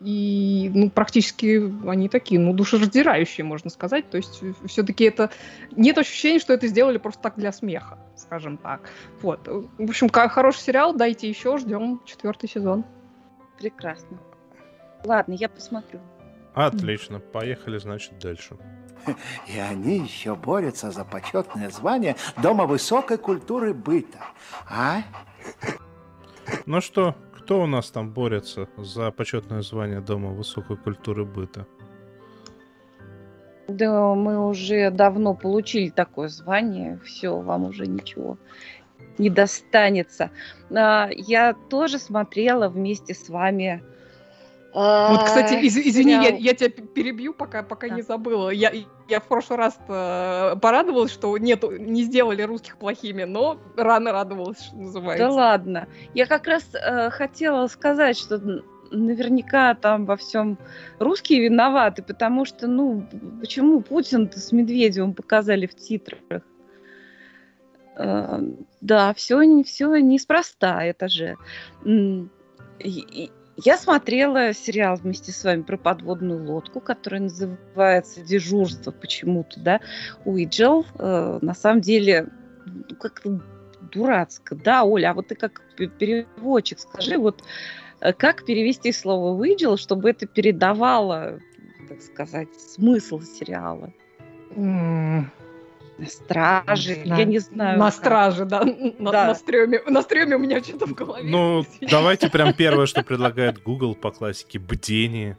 и 0.00 0.70
ну, 0.74 0.90
практически 0.90 1.62
они 1.88 2.08
такие, 2.08 2.40
ну, 2.40 2.52
душераздирающие, 2.52 3.44
можно 3.44 3.70
сказать. 3.70 4.08
То 4.10 4.16
есть 4.16 4.42
все-таки 4.66 5.04
это... 5.04 5.30
Нет 5.72 5.98
ощущения, 5.98 6.38
что 6.38 6.52
это 6.52 6.66
сделали 6.66 6.98
просто 6.98 7.22
так 7.22 7.36
для 7.36 7.52
смеха, 7.52 7.98
скажем 8.16 8.58
так. 8.58 8.90
Вот. 9.22 9.46
В 9.46 9.88
общем, 9.88 10.08
хороший 10.08 10.60
сериал, 10.60 10.94
дайте 10.94 11.28
еще, 11.28 11.58
ждем 11.58 12.00
четвертый 12.04 12.48
сезон. 12.48 12.84
Прекрасно. 13.58 14.18
Ладно, 15.04 15.34
я 15.34 15.48
посмотрю. 15.48 16.00
Отлично, 16.54 17.20
поехали, 17.20 17.78
значит, 17.78 18.18
дальше. 18.20 18.56
И 19.46 19.58
они 19.58 19.98
еще 19.98 20.34
борются 20.34 20.90
за 20.90 21.04
почетное 21.04 21.70
звание 21.70 22.16
Дома 22.42 22.66
высокой 22.66 23.18
культуры 23.18 23.74
быта. 23.74 24.18
А? 24.68 25.02
Ну 26.66 26.80
что, 26.80 27.14
кто 27.34 27.62
у 27.62 27.66
нас 27.66 27.90
там 27.90 28.10
борется 28.10 28.68
за 28.76 29.10
почетное 29.10 29.62
звание 29.62 30.00
Дома 30.00 30.30
высокой 30.30 30.76
культуры 30.76 31.24
быта? 31.24 31.66
Да, 33.68 34.14
мы 34.14 34.48
уже 34.48 34.90
давно 34.90 35.34
получили 35.34 35.90
такое 35.90 36.28
звание. 36.28 36.98
Все, 37.04 37.38
вам 37.38 37.64
уже 37.64 37.86
ничего 37.86 38.38
не 39.18 39.30
достанется. 39.30 40.30
А, 40.70 41.08
я 41.10 41.54
тоже 41.68 41.98
смотрела 41.98 42.68
вместе 42.68 43.14
с 43.14 43.28
вами 43.28 43.82
вот, 44.74 45.24
кстати, 45.24 45.54
из, 45.54 45.76
извини, 45.76 46.12
я, 46.12 46.28
я 46.28 46.54
тебя 46.54 46.70
перебью, 46.70 47.32
пока, 47.32 47.62
пока 47.62 47.88
да. 47.88 47.94
не 47.94 48.02
забыла. 48.02 48.50
Я, 48.50 48.72
я 49.08 49.20
в 49.20 49.26
прошлый 49.26 49.58
раз 49.58 49.78
порадовалась, 49.86 51.12
что 51.12 51.36
нет, 51.38 51.64
не 51.78 52.02
сделали 52.02 52.42
русских 52.42 52.76
плохими, 52.76 53.24
но 53.24 53.58
рано 53.76 54.12
радовалась, 54.12 54.60
что 54.60 54.76
называется. 54.76 55.26
Да 55.26 55.32
ладно. 55.32 55.88
Я 56.14 56.26
как 56.26 56.46
раз 56.46 56.68
э, 56.74 57.10
хотела 57.10 57.66
сказать, 57.68 58.18
что 58.18 58.62
наверняка 58.90 59.74
там 59.74 60.04
во 60.04 60.16
всем 60.16 60.58
русские 60.98 61.44
виноваты, 61.44 62.02
потому 62.02 62.44
что, 62.44 62.66
ну, 62.66 63.06
почему 63.40 63.80
Путин 63.80 64.30
с 64.34 64.52
Медведевым 64.52 65.14
показали 65.14 65.66
в 65.66 65.74
титрах? 65.74 66.20
Э, 67.96 68.40
да, 68.80 69.14
все, 69.14 69.62
все 69.64 69.96
неспроста, 69.96 70.84
это 70.84 71.08
же. 71.08 71.36
И, 71.84 73.30
я 73.64 73.76
смотрела 73.76 74.52
сериал 74.54 74.96
вместе 74.96 75.32
с 75.32 75.42
вами 75.42 75.62
про 75.62 75.76
подводную 75.76 76.44
лодку, 76.44 76.80
который 76.80 77.20
называется 77.20 78.20
«Дежурство» 78.20 78.92
почему-то, 78.92 79.58
да, 79.58 79.80
Уиджел. 80.24 80.86
Э, 80.98 81.38
на 81.42 81.54
самом 81.54 81.80
деле, 81.80 82.28
ну, 82.66 82.96
как-то 82.96 83.40
дурацко. 83.92 84.54
Да, 84.54 84.84
Оля, 84.84 85.10
а 85.10 85.14
вот 85.14 85.28
ты 85.28 85.34
как 85.34 85.62
переводчик, 85.76 86.78
скажи, 86.78 87.18
вот 87.18 87.42
э, 88.00 88.12
как 88.12 88.44
перевести 88.44 88.92
слово 88.92 89.36
«выджил», 89.36 89.76
чтобы 89.76 90.10
это 90.10 90.26
передавало, 90.26 91.40
так 91.88 92.00
сказать, 92.00 92.48
смысл 92.54 93.20
сериала? 93.22 93.92
На 95.98 96.06
страже, 96.06 97.02
на, 97.04 97.18
я 97.18 97.24
не 97.24 97.40
знаю. 97.40 97.78
На 97.78 97.86
как. 97.86 97.94
страже, 97.94 98.44
да. 98.44 98.64
На, 98.64 99.10
да. 99.10 99.26
на 99.26 99.34
стреме. 99.34 99.80
На 99.86 100.02
стреме 100.02 100.36
у 100.36 100.38
меня 100.38 100.62
что-то 100.62 100.86
в 100.86 100.94
голове. 100.94 101.28
Ну, 101.28 101.64
давайте 101.80 102.30
прям 102.30 102.52
первое, 102.56 102.86
что 102.86 103.02
предлагает 103.02 103.60
Google 103.60 103.96
по 103.96 104.12
классике, 104.12 104.60
бдение. 104.60 105.36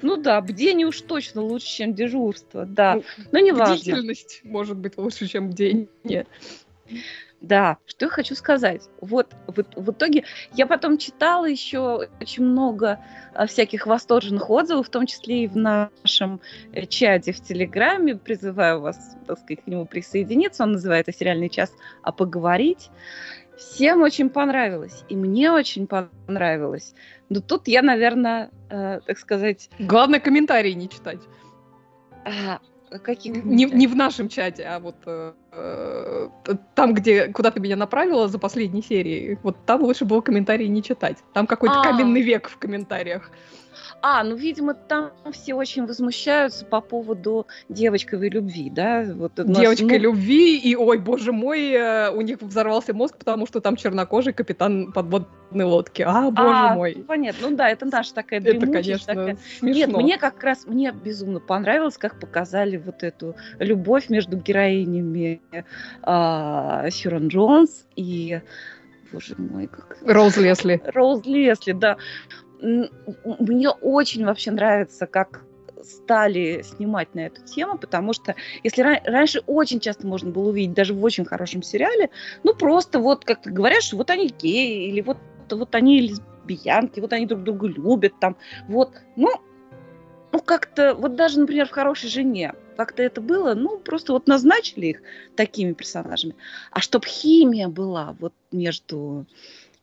Ну 0.00 0.16
да, 0.16 0.40
бдение 0.40 0.86
уж 0.86 1.00
точно 1.02 1.42
лучше, 1.42 1.66
чем 1.66 1.94
дежурство, 1.94 2.64
да. 2.64 2.96
Ну, 2.96 3.02
Но 3.32 3.38
не 3.38 3.52
важно. 3.52 3.76
Бдительность 3.76 4.40
может 4.44 4.76
быть 4.78 4.96
лучше, 4.96 5.26
чем 5.26 5.50
бдение. 5.50 6.26
Да, 7.40 7.76
что 7.84 8.06
я 8.06 8.10
хочу 8.10 8.34
сказать. 8.34 8.88
Вот 9.00 9.34
в, 9.46 9.64
в 9.76 9.90
итоге 9.90 10.24
я 10.54 10.66
потом 10.66 10.96
читала 10.96 11.44
еще 11.44 12.08
очень 12.20 12.42
много 12.42 13.00
а, 13.34 13.46
всяких 13.46 13.86
восторженных 13.86 14.48
отзывов, 14.48 14.86
в 14.86 14.90
том 14.90 15.06
числе 15.06 15.44
и 15.44 15.48
в 15.48 15.56
нашем 15.56 16.40
э, 16.72 16.86
чате 16.86 17.32
в 17.32 17.42
Телеграме. 17.42 18.16
Призываю 18.16 18.80
вас, 18.80 19.16
так 19.26 19.38
сказать, 19.38 19.62
к 19.64 19.66
нему 19.66 19.84
присоединиться. 19.84 20.62
Он 20.62 20.72
называется 20.72 21.12
«Сериальный 21.12 21.50
час, 21.50 21.70
а 22.02 22.12
поговорить». 22.12 22.90
Всем 23.58 24.02
очень 24.02 24.30
понравилось, 24.30 25.04
и 25.08 25.14
мне 25.14 25.52
очень 25.52 25.86
понравилось. 25.86 26.94
Но 27.28 27.40
тут 27.40 27.68
я, 27.68 27.82
наверное, 27.82 28.50
э, 28.70 29.00
так 29.06 29.18
сказать... 29.18 29.70
Главное, 29.78 30.18
комментарии 30.18 30.72
не 30.72 30.88
читать. 30.88 31.20
А, 32.24 32.58
какие 33.02 33.32
не, 33.32 33.64
не 33.64 33.86
в 33.86 33.96
нашем 33.96 34.28
чате, 34.28 34.64
а 34.64 34.78
вот 34.78 34.96
э, 35.06 35.32
э, 35.52 36.28
там, 36.74 36.94
где 36.94 37.28
куда 37.28 37.50
ты 37.50 37.60
меня 37.60 37.76
направила 37.76 38.28
за 38.28 38.38
последней 38.38 38.82
серии, 38.82 39.38
вот 39.42 39.56
там 39.66 39.82
лучше 39.82 40.04
было 40.04 40.20
комментарии 40.20 40.66
не 40.66 40.82
читать. 40.82 41.18
Там 41.32 41.46
какой-то 41.46 41.80
а. 41.80 41.84
каменный 41.84 42.22
век 42.22 42.48
в 42.48 42.58
комментариях. 42.58 43.30
А, 44.06 44.22
ну, 44.22 44.36
видимо, 44.36 44.74
там 44.74 45.12
все 45.32 45.54
очень 45.54 45.86
возмущаются 45.86 46.66
по 46.66 46.82
поводу 46.82 47.46
девочковой 47.70 48.28
любви, 48.28 48.68
да? 48.68 49.02
Вот 49.14 49.32
Девочкой 49.36 49.96
ну... 49.96 50.10
любви, 50.10 50.58
и, 50.58 50.76
ой, 50.76 50.98
боже 50.98 51.32
мой, 51.32 51.70
э, 51.70 52.10
у 52.10 52.20
них 52.20 52.42
взорвался 52.42 52.92
мозг, 52.92 53.16
потому 53.16 53.46
что 53.46 53.62
там 53.62 53.76
чернокожий 53.76 54.34
капитан 54.34 54.92
подводной 54.92 55.64
лодки. 55.64 56.02
А, 56.02 56.30
боже 56.30 56.52
а, 56.52 56.74
мой. 56.74 57.02
Понятно, 57.08 57.48
ну 57.48 57.56
да, 57.56 57.70
это 57.70 57.86
наша 57.86 58.12
такая 58.12 58.40
Это, 58.40 58.66
конечно, 58.66 59.06
такая... 59.06 59.38
смешно. 59.58 59.86
Нет, 59.86 59.96
мне 59.96 60.18
как 60.18 60.44
раз, 60.44 60.66
мне 60.66 60.92
безумно 60.92 61.40
понравилось, 61.40 61.96
как 61.96 62.20
показали 62.20 62.76
вот 62.76 63.02
эту 63.02 63.36
любовь 63.58 64.10
между 64.10 64.36
героинями 64.36 65.40
э, 65.50 66.90
Сьюран 66.90 67.28
Джонс 67.28 67.86
и 67.96 68.42
боже 69.14 69.34
мой, 69.38 69.66
как... 69.68 69.96
Роуз 70.02 70.36
Лесли. 70.36 70.82
Роуз 70.92 71.24
Лесли, 71.24 71.72
да 71.72 71.96
мне 72.64 73.70
очень 73.70 74.24
вообще 74.24 74.50
нравится, 74.50 75.06
как 75.06 75.44
стали 75.82 76.62
снимать 76.62 77.14
на 77.14 77.26
эту 77.26 77.42
тему, 77.44 77.78
потому 77.78 78.12
что 78.12 78.34
если 78.62 78.82
раньше 79.04 79.42
очень 79.46 79.80
часто 79.80 80.06
можно 80.06 80.30
было 80.30 80.48
увидеть, 80.48 80.74
даже 80.74 80.94
в 80.94 81.04
очень 81.04 81.24
хорошем 81.24 81.62
сериале, 81.62 82.10
ну 82.42 82.54
просто 82.54 82.98
вот 82.98 83.24
как-то 83.24 83.50
говорят, 83.50 83.82
что 83.82 83.96
вот 83.96 84.10
они 84.10 84.28
геи, 84.28 84.88
или 84.88 85.02
вот, 85.02 85.18
вот 85.50 85.74
они 85.74 86.00
лесбиянки, 86.00 87.00
вот 87.00 87.12
они 87.12 87.26
друг 87.26 87.42
друга 87.42 87.66
любят, 87.66 88.14
там, 88.18 88.36
вот, 88.68 88.92
ну, 89.16 89.30
ну 90.32 90.40
как-то, 90.40 90.94
вот 90.94 91.16
даже, 91.16 91.40
например, 91.40 91.66
в 91.66 91.70
«Хорошей 91.70 92.08
жене», 92.08 92.54
как-то 92.76 93.02
это 93.02 93.20
было, 93.20 93.54
ну, 93.54 93.78
просто 93.78 94.12
вот 94.12 94.26
назначили 94.26 94.86
их 94.86 95.02
такими 95.36 95.74
персонажами. 95.74 96.34
А 96.72 96.80
чтоб 96.80 97.04
химия 97.04 97.68
была 97.68 98.16
вот 98.18 98.32
между 98.50 99.26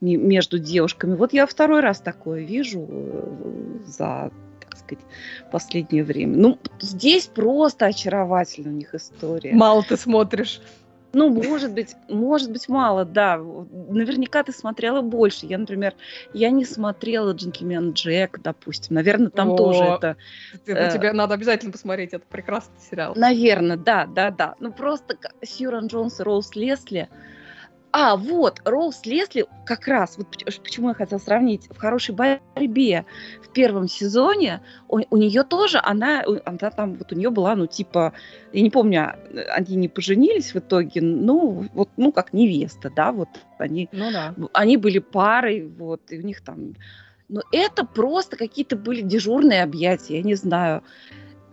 между 0.01 0.59
девушками. 0.59 1.15
Вот 1.15 1.31
я 1.33 1.45
второй 1.45 1.81
раз 1.81 2.01
такое 2.01 2.41
вижу 2.41 2.87
э, 2.89 3.79
за 3.85 4.31
так 4.59 4.77
сказать, 4.77 5.03
последнее 5.51 6.03
время. 6.03 6.37
Ну, 6.37 6.59
здесь 6.79 7.27
просто 7.27 7.87
очаровательно 7.87 8.69
у 8.69 8.73
них 8.73 8.95
история. 8.95 9.53
Мало 9.53 9.83
ты 9.83 9.97
смотришь. 9.97 10.61
Ну, 11.13 11.29
может 11.29 11.73
быть, 11.73 11.93
может 12.07 12.51
быть, 12.51 12.69
мало, 12.69 13.03
да. 13.03 13.37
Наверняка 13.37 14.43
ты 14.43 14.53
смотрела 14.53 15.01
больше. 15.01 15.45
Я, 15.45 15.57
например, 15.57 15.93
я 16.33 16.49
не 16.51 16.63
смотрела 16.63 17.33
«Джентльмен 17.33 17.91
Джек», 17.91 18.39
допустим. 18.41 18.95
Наверное, 18.95 19.29
там 19.29 19.51
О, 19.51 19.57
тоже 19.57 19.83
это... 19.83 20.15
Ты, 20.65 20.71
э, 20.71 20.93
тебе 20.93 21.11
надо 21.11 21.33
обязательно 21.33 21.73
посмотреть, 21.73 22.13
это 22.13 22.25
прекрасный 22.29 22.79
сериал. 22.79 23.13
Наверное, 23.15 23.75
да, 23.75 24.05
да, 24.05 24.31
да. 24.31 24.55
Ну, 24.59 24.71
просто 24.71 25.17
Сьюран 25.43 25.87
Джонс 25.87 26.21
и 26.21 26.23
Роуз 26.23 26.55
Лесли, 26.55 27.09
а, 27.93 28.15
вот, 28.15 28.61
Роуз 28.63 29.05
Лесли 29.05 29.45
как 29.65 29.87
раз, 29.87 30.17
вот 30.17 30.27
почему 30.63 30.89
я 30.89 30.93
хотела 30.93 31.19
сравнить, 31.19 31.67
в 31.69 31.77
«Хорошей 31.77 32.15
борьбе» 32.15 33.05
в 33.43 33.49
первом 33.49 33.89
сезоне 33.89 34.61
у, 34.87 35.01
у 35.09 35.17
нее 35.17 35.43
тоже, 35.43 35.79
она, 35.83 36.23
она 36.45 36.57
там, 36.57 36.95
вот 36.95 37.11
у 37.11 37.15
нее 37.15 37.29
была, 37.29 37.55
ну, 37.55 37.67
типа, 37.67 38.13
я 38.53 38.61
не 38.61 38.69
помню, 38.69 39.01
а, 39.01 39.19
они 39.55 39.75
не 39.75 39.89
поженились 39.89 40.53
в 40.53 40.57
итоге, 40.57 41.01
ну, 41.01 41.67
вот, 41.73 41.89
ну, 41.97 42.11
как 42.13 42.31
невеста, 42.31 42.89
да, 42.95 43.11
вот 43.11 43.29
они, 43.57 43.89
ну, 43.91 44.11
да. 44.11 44.33
они 44.53 44.77
были 44.77 44.99
парой, 44.99 45.67
вот, 45.67 46.01
и 46.11 46.19
у 46.19 46.21
них 46.21 46.41
там... 46.41 46.75
Но 47.27 47.41
это 47.51 47.85
просто 47.85 48.35
какие-то 48.37 48.75
были 48.75 49.01
дежурные 49.01 49.63
объятия, 49.63 50.17
я 50.17 50.23
не 50.23 50.35
знаю 50.35 50.83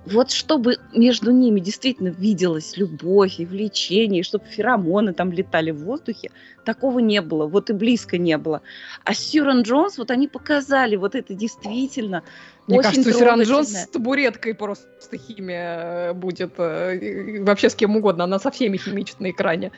вот 0.06 0.30
чтобы 0.30 0.78
между 0.94 1.30
ними 1.32 1.61
действительно 1.61 2.08
виделась 2.08 2.76
любовь 2.76 3.40
и 3.40 3.46
влечение, 3.46 4.22
чтобы 4.22 4.44
феромоны 4.46 5.12
там 5.12 5.32
летали 5.32 5.70
в 5.70 5.84
воздухе, 5.84 6.30
такого 6.64 7.00
не 7.00 7.20
было, 7.20 7.46
вот 7.46 7.70
и 7.70 7.72
близко 7.72 8.16
не 8.16 8.38
было. 8.38 8.62
А 9.04 9.14
Сьюран 9.14 9.62
Джонс, 9.62 9.98
вот 9.98 10.11
они 10.11 10.28
показали, 10.28 10.96
вот 10.96 11.14
это 11.14 11.34
действительно 11.34 12.22
Мне 12.66 12.78
очень 12.78 12.90
кажется, 12.90 13.12
Сьюран 13.12 13.42
Джонс 13.42 13.70
с 13.70 13.88
табуреткой 13.88 14.54
просто 14.54 15.18
химия 15.18 16.11
э, 16.11 16.12
будет, 16.14 16.54
э, 16.58 17.42
вообще 17.42 17.68
с 17.68 17.74
кем 17.74 17.96
угодно, 17.96 18.24
она 18.24 18.38
со 18.38 18.50
всеми 18.50 18.76
химичит 18.76 19.20
на 19.20 19.30
экране. 19.30 19.72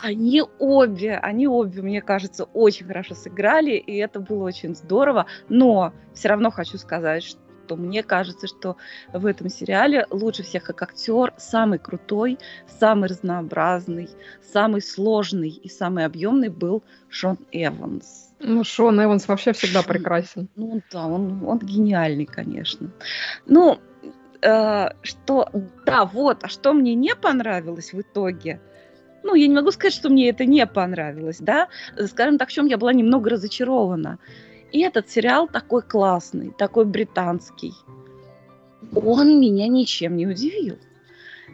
Они 0.00 0.44
обе, 0.60 1.16
они 1.16 1.48
обе, 1.48 1.82
мне 1.82 2.00
кажется, 2.00 2.44
очень 2.44 2.86
хорошо 2.86 3.16
сыграли, 3.16 3.72
и 3.72 3.96
это 3.96 4.20
было 4.20 4.44
очень 4.44 4.76
здорово. 4.76 5.26
Но 5.48 5.92
все 6.14 6.28
равно 6.28 6.52
хочу 6.52 6.78
сказать, 6.78 7.24
что 7.24 7.40
то 7.68 7.76
мне 7.76 8.02
кажется, 8.02 8.46
что 8.46 8.76
в 9.12 9.26
этом 9.26 9.48
сериале 9.48 10.06
лучше 10.10 10.42
всех 10.42 10.64
как 10.64 10.82
актер, 10.82 11.34
самый 11.36 11.78
крутой, 11.78 12.38
самый 12.80 13.08
разнообразный, 13.08 14.08
самый 14.52 14.80
сложный 14.80 15.50
и 15.50 15.68
самый 15.68 16.04
объемный 16.04 16.48
был 16.48 16.82
Шон 17.08 17.38
Эванс. 17.52 18.32
Ну, 18.40 18.64
Шон 18.64 19.02
Эванс 19.02 19.28
вообще 19.28 19.52
всегда 19.52 19.82
прекрасен. 19.82 20.48
Ну 20.56 20.80
да, 20.92 21.06
он, 21.06 21.44
он 21.44 21.58
гениальный, 21.58 22.26
конечно. 22.26 22.90
Ну, 23.46 23.78
э, 24.40 24.88
что, 25.02 25.48
да, 25.84 26.04
вот, 26.04 26.44
а 26.44 26.48
что 26.48 26.72
мне 26.72 26.94
не 26.94 27.14
понравилось 27.14 27.92
в 27.92 28.00
итоге, 28.00 28.60
ну, 29.22 29.34
я 29.34 29.46
не 29.46 29.54
могу 29.54 29.70
сказать, 29.72 29.92
что 29.92 30.08
мне 30.08 30.30
это 30.30 30.44
не 30.44 30.66
понравилось, 30.66 31.38
да, 31.40 31.68
скажем 32.06 32.38
так, 32.38 32.48
в 32.48 32.52
чем 32.52 32.66
я 32.66 32.78
была 32.78 32.92
немного 32.92 33.30
разочарована. 33.30 34.18
И 34.72 34.80
этот 34.80 35.08
сериал 35.08 35.48
такой 35.48 35.82
классный, 35.82 36.52
такой 36.56 36.84
британский. 36.84 37.74
Он 38.94 39.40
меня 39.40 39.66
ничем 39.68 40.16
не 40.16 40.26
удивил. 40.26 40.78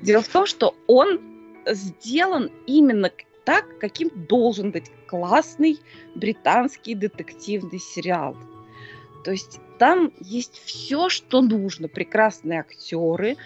Дело 0.02 0.22
в 0.22 0.28
том, 0.28 0.46
что 0.46 0.74
он 0.86 1.20
сделан 1.66 2.50
именно 2.66 3.10
так, 3.44 3.78
каким 3.78 4.10
должен 4.28 4.70
быть 4.70 4.90
классный 5.06 5.78
британский 6.14 6.94
детективный 6.94 7.78
сериал. 7.78 8.36
То 9.24 9.30
есть 9.30 9.60
там 9.78 10.12
есть 10.20 10.60
все, 10.64 11.08
что 11.08 11.40
нужно. 11.40 11.88
Прекрасные 11.88 12.60
актеры, 12.60 13.36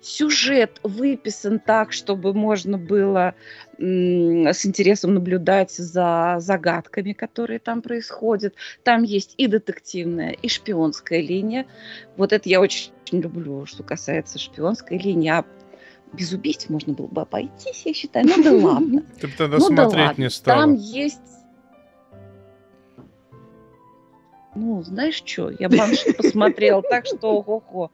сюжет 0.00 0.80
выписан 0.82 1.58
так, 1.58 1.92
чтобы 1.92 2.32
можно 2.32 2.78
было 2.78 3.34
с 3.78 4.66
интересом 4.66 5.14
наблюдать 5.14 5.72
за 5.72 6.36
загадками, 6.38 7.12
которые 7.12 7.58
там 7.58 7.82
происходят. 7.82 8.54
Там 8.82 9.02
есть 9.02 9.34
и 9.36 9.46
детективная, 9.46 10.30
и 10.30 10.48
шпионская 10.48 11.20
линия. 11.20 11.66
Вот 12.16 12.32
это 12.32 12.48
я 12.48 12.60
очень 12.60 12.92
люблю, 13.12 13.66
что 13.66 13.82
касается 13.82 14.38
шпионской 14.38 14.98
линии. 14.98 15.30
А 15.30 15.44
без 16.12 16.32
убийств 16.32 16.70
можно 16.70 16.92
было 16.92 17.06
бы 17.06 17.22
обойтись, 17.22 17.82
я 17.84 17.92
считаю. 17.92 18.26
Ну 18.26 18.42
да 18.42 18.52
ладно. 18.52 19.02
Ты 19.20 19.26
бы 19.26 19.32
тогда 19.36 19.58
ну, 19.58 19.66
смотреть 19.66 20.16
да 20.16 20.22
не 20.22 20.30
стала. 20.30 20.60
Там 20.60 20.74
есть 20.74 21.20
ну, 24.54 24.82
знаешь 24.82 25.22
что, 25.22 25.50
я 25.50 25.68
банши 25.68 26.14
посмотрела, 26.14 26.82
так 26.82 27.04
что 27.04 27.40
ого-го. 27.40 27.90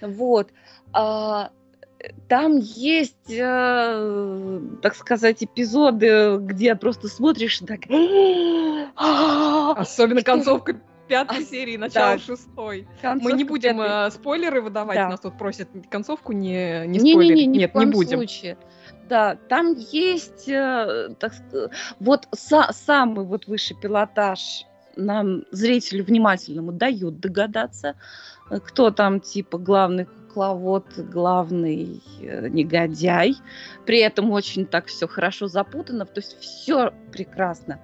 Вот. 0.00 0.50
А, 0.92 1.52
там 2.28 2.58
есть, 2.58 3.30
э, 3.30 4.60
так 4.82 4.94
сказать, 4.94 5.42
эпизоды, 5.42 6.38
где 6.38 6.74
просто 6.74 7.08
смотришь 7.08 7.60
и 7.60 7.66
так... 7.66 7.80
Особенно 9.76 10.22
концовка 10.22 10.80
пятой 11.08 11.38
а, 11.38 11.42
серии, 11.42 11.76
начало 11.76 12.14
да. 12.14 12.18
шестой. 12.18 12.86
Концовка 13.02 13.32
Мы 13.32 13.36
не 13.36 13.44
будем 13.44 13.78
пятой. 13.78 14.08
э, 14.08 14.10
спойлеры 14.12 14.62
выдавать, 14.62 14.96
да. 14.96 15.08
нас 15.08 15.20
тут 15.20 15.36
просят 15.36 15.68
концовку 15.90 16.32
не, 16.32 16.86
не, 16.86 16.98
не 16.98 17.12
спойлерить. 17.12 17.36
Не, 17.36 17.46
не, 17.46 17.52
не, 17.52 17.58
Нет, 17.58 17.74
не 17.74 17.86
будем. 17.86 18.18
Случае. 18.18 18.56
Да, 19.08 19.34
там 19.48 19.74
есть, 19.74 20.48
э, 20.48 21.08
так, 21.18 21.32
вот 21.98 22.28
са, 22.32 22.68
самый 22.72 23.26
вот 23.26 23.48
высший 23.48 23.76
пилотаж 23.76 24.66
нам, 24.96 25.42
зрителю 25.50 26.04
внимательному, 26.04 26.72
дают 26.72 27.18
догадаться, 27.18 27.96
э, 28.50 28.60
кто 28.60 28.90
там 28.92 29.20
типа 29.20 29.58
главный 29.58 30.06
кукловод, 30.30 30.86
главный 30.96 32.02
э, 32.20 32.48
негодяй. 32.48 33.36
При 33.84 33.98
этом 33.98 34.30
очень 34.30 34.64
так 34.64 34.86
все 34.86 35.08
хорошо 35.08 35.48
запутано. 35.48 36.06
То 36.06 36.20
есть 36.20 36.38
все 36.40 36.92
прекрасно, 37.12 37.80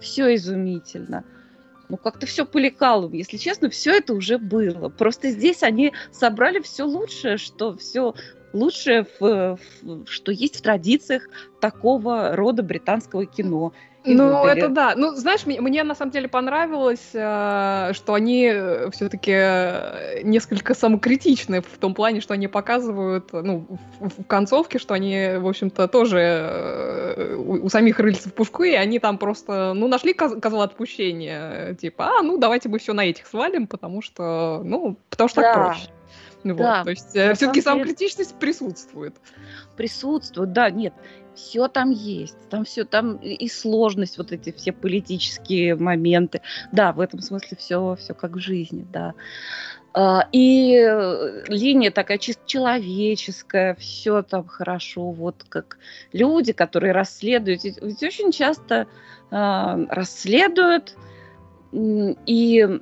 все 0.00 0.34
изумительно. 0.34 1.24
ну, 1.88 1.96
как-то 1.96 2.26
все 2.26 2.44
по 2.46 2.58
лекалам. 2.58 3.12
Если 3.12 3.36
честно, 3.36 3.70
все 3.70 3.96
это 3.96 4.14
уже 4.14 4.38
было. 4.38 4.88
Просто 4.88 5.30
здесь 5.30 5.62
они 5.62 5.92
собрали 6.12 6.60
все 6.60 6.84
лучшее, 6.84 7.38
что 7.38 7.76
все 7.76 8.14
лучшее, 8.52 9.06
в, 9.18 9.58
в, 9.82 10.06
что 10.06 10.32
есть 10.32 10.56
в 10.56 10.62
традициях 10.62 11.28
такого 11.60 12.36
рода 12.36 12.62
британского 12.62 13.26
кино. 13.26 13.72
Ну, 14.14 14.40
выдали. 14.40 14.58
это 14.58 14.68
да. 14.68 14.94
Ну, 14.96 15.14
знаешь, 15.14 15.46
мне, 15.46 15.60
мне 15.60 15.84
на 15.84 15.94
самом 15.94 16.12
деле 16.12 16.28
понравилось, 16.28 17.10
э, 17.12 17.92
что 17.94 18.14
они 18.14 18.50
э, 18.52 18.90
все-таки 18.90 19.32
э, 19.34 20.22
несколько 20.22 20.74
самокритичны 20.74 21.62
в 21.62 21.78
том 21.78 21.94
плане, 21.94 22.20
что 22.20 22.34
они 22.34 22.48
показывают, 22.48 23.32
ну, 23.32 23.66
в, 24.00 24.22
в 24.22 24.26
концовке, 24.26 24.78
что 24.78 24.94
они, 24.94 25.36
в 25.38 25.46
общем-то, 25.46 25.88
тоже 25.88 26.18
э, 26.18 27.34
у, 27.36 27.66
у 27.66 27.68
самих 27.68 27.98
рыльцев 27.98 28.32
пушку, 28.32 28.64
и 28.64 28.72
они 28.72 28.98
там 28.98 29.18
просто, 29.18 29.72
ну, 29.74 29.88
нашли 29.88 30.12
коз 30.12 30.34
козла 30.40 30.64
отпущения. 30.64 31.74
Типа, 31.74 32.18
а, 32.18 32.22
ну, 32.22 32.38
давайте 32.38 32.68
мы 32.68 32.78
все 32.78 32.92
на 32.92 33.04
этих 33.04 33.26
свалим, 33.26 33.66
потому 33.66 34.02
что, 34.02 34.62
ну, 34.64 34.96
потому 35.10 35.28
что 35.28 35.40
да. 35.40 35.54
так 35.54 35.64
проще. 35.64 35.88
Ну, 36.44 36.54
да. 36.54 36.78
вот, 36.78 36.84
то 36.84 36.90
есть 36.90 37.16
э, 37.16 37.34
все-таки 37.34 37.60
самокритичность 37.60 38.34
присутствует. 38.38 39.16
Присутствует, 39.76 40.52
да, 40.52 40.70
нет 40.70 40.94
все 41.38 41.68
там 41.68 41.90
есть, 41.90 42.36
там 42.50 42.64
все, 42.64 42.84
там 42.84 43.16
и 43.16 43.48
сложность, 43.48 44.18
вот 44.18 44.32
эти 44.32 44.52
все 44.52 44.72
политические 44.72 45.76
моменты. 45.76 46.42
Да, 46.72 46.92
в 46.92 47.00
этом 47.00 47.20
смысле 47.20 47.56
все, 47.56 47.96
все 47.98 48.14
как 48.14 48.32
в 48.32 48.38
жизни, 48.38 48.86
да. 48.92 49.14
А, 49.94 50.28
и 50.32 50.76
линия 51.48 51.90
такая 51.90 52.18
чисто 52.18 52.42
человеческая, 52.44 53.74
все 53.76 54.22
там 54.22 54.46
хорошо, 54.46 55.10
вот 55.10 55.44
как 55.48 55.78
люди, 56.12 56.52
которые 56.52 56.92
расследуют. 56.92 57.64
Ведь 57.64 58.02
очень 58.02 58.32
часто 58.32 58.86
э, 59.30 59.86
расследуют 59.90 60.96
и 61.72 62.80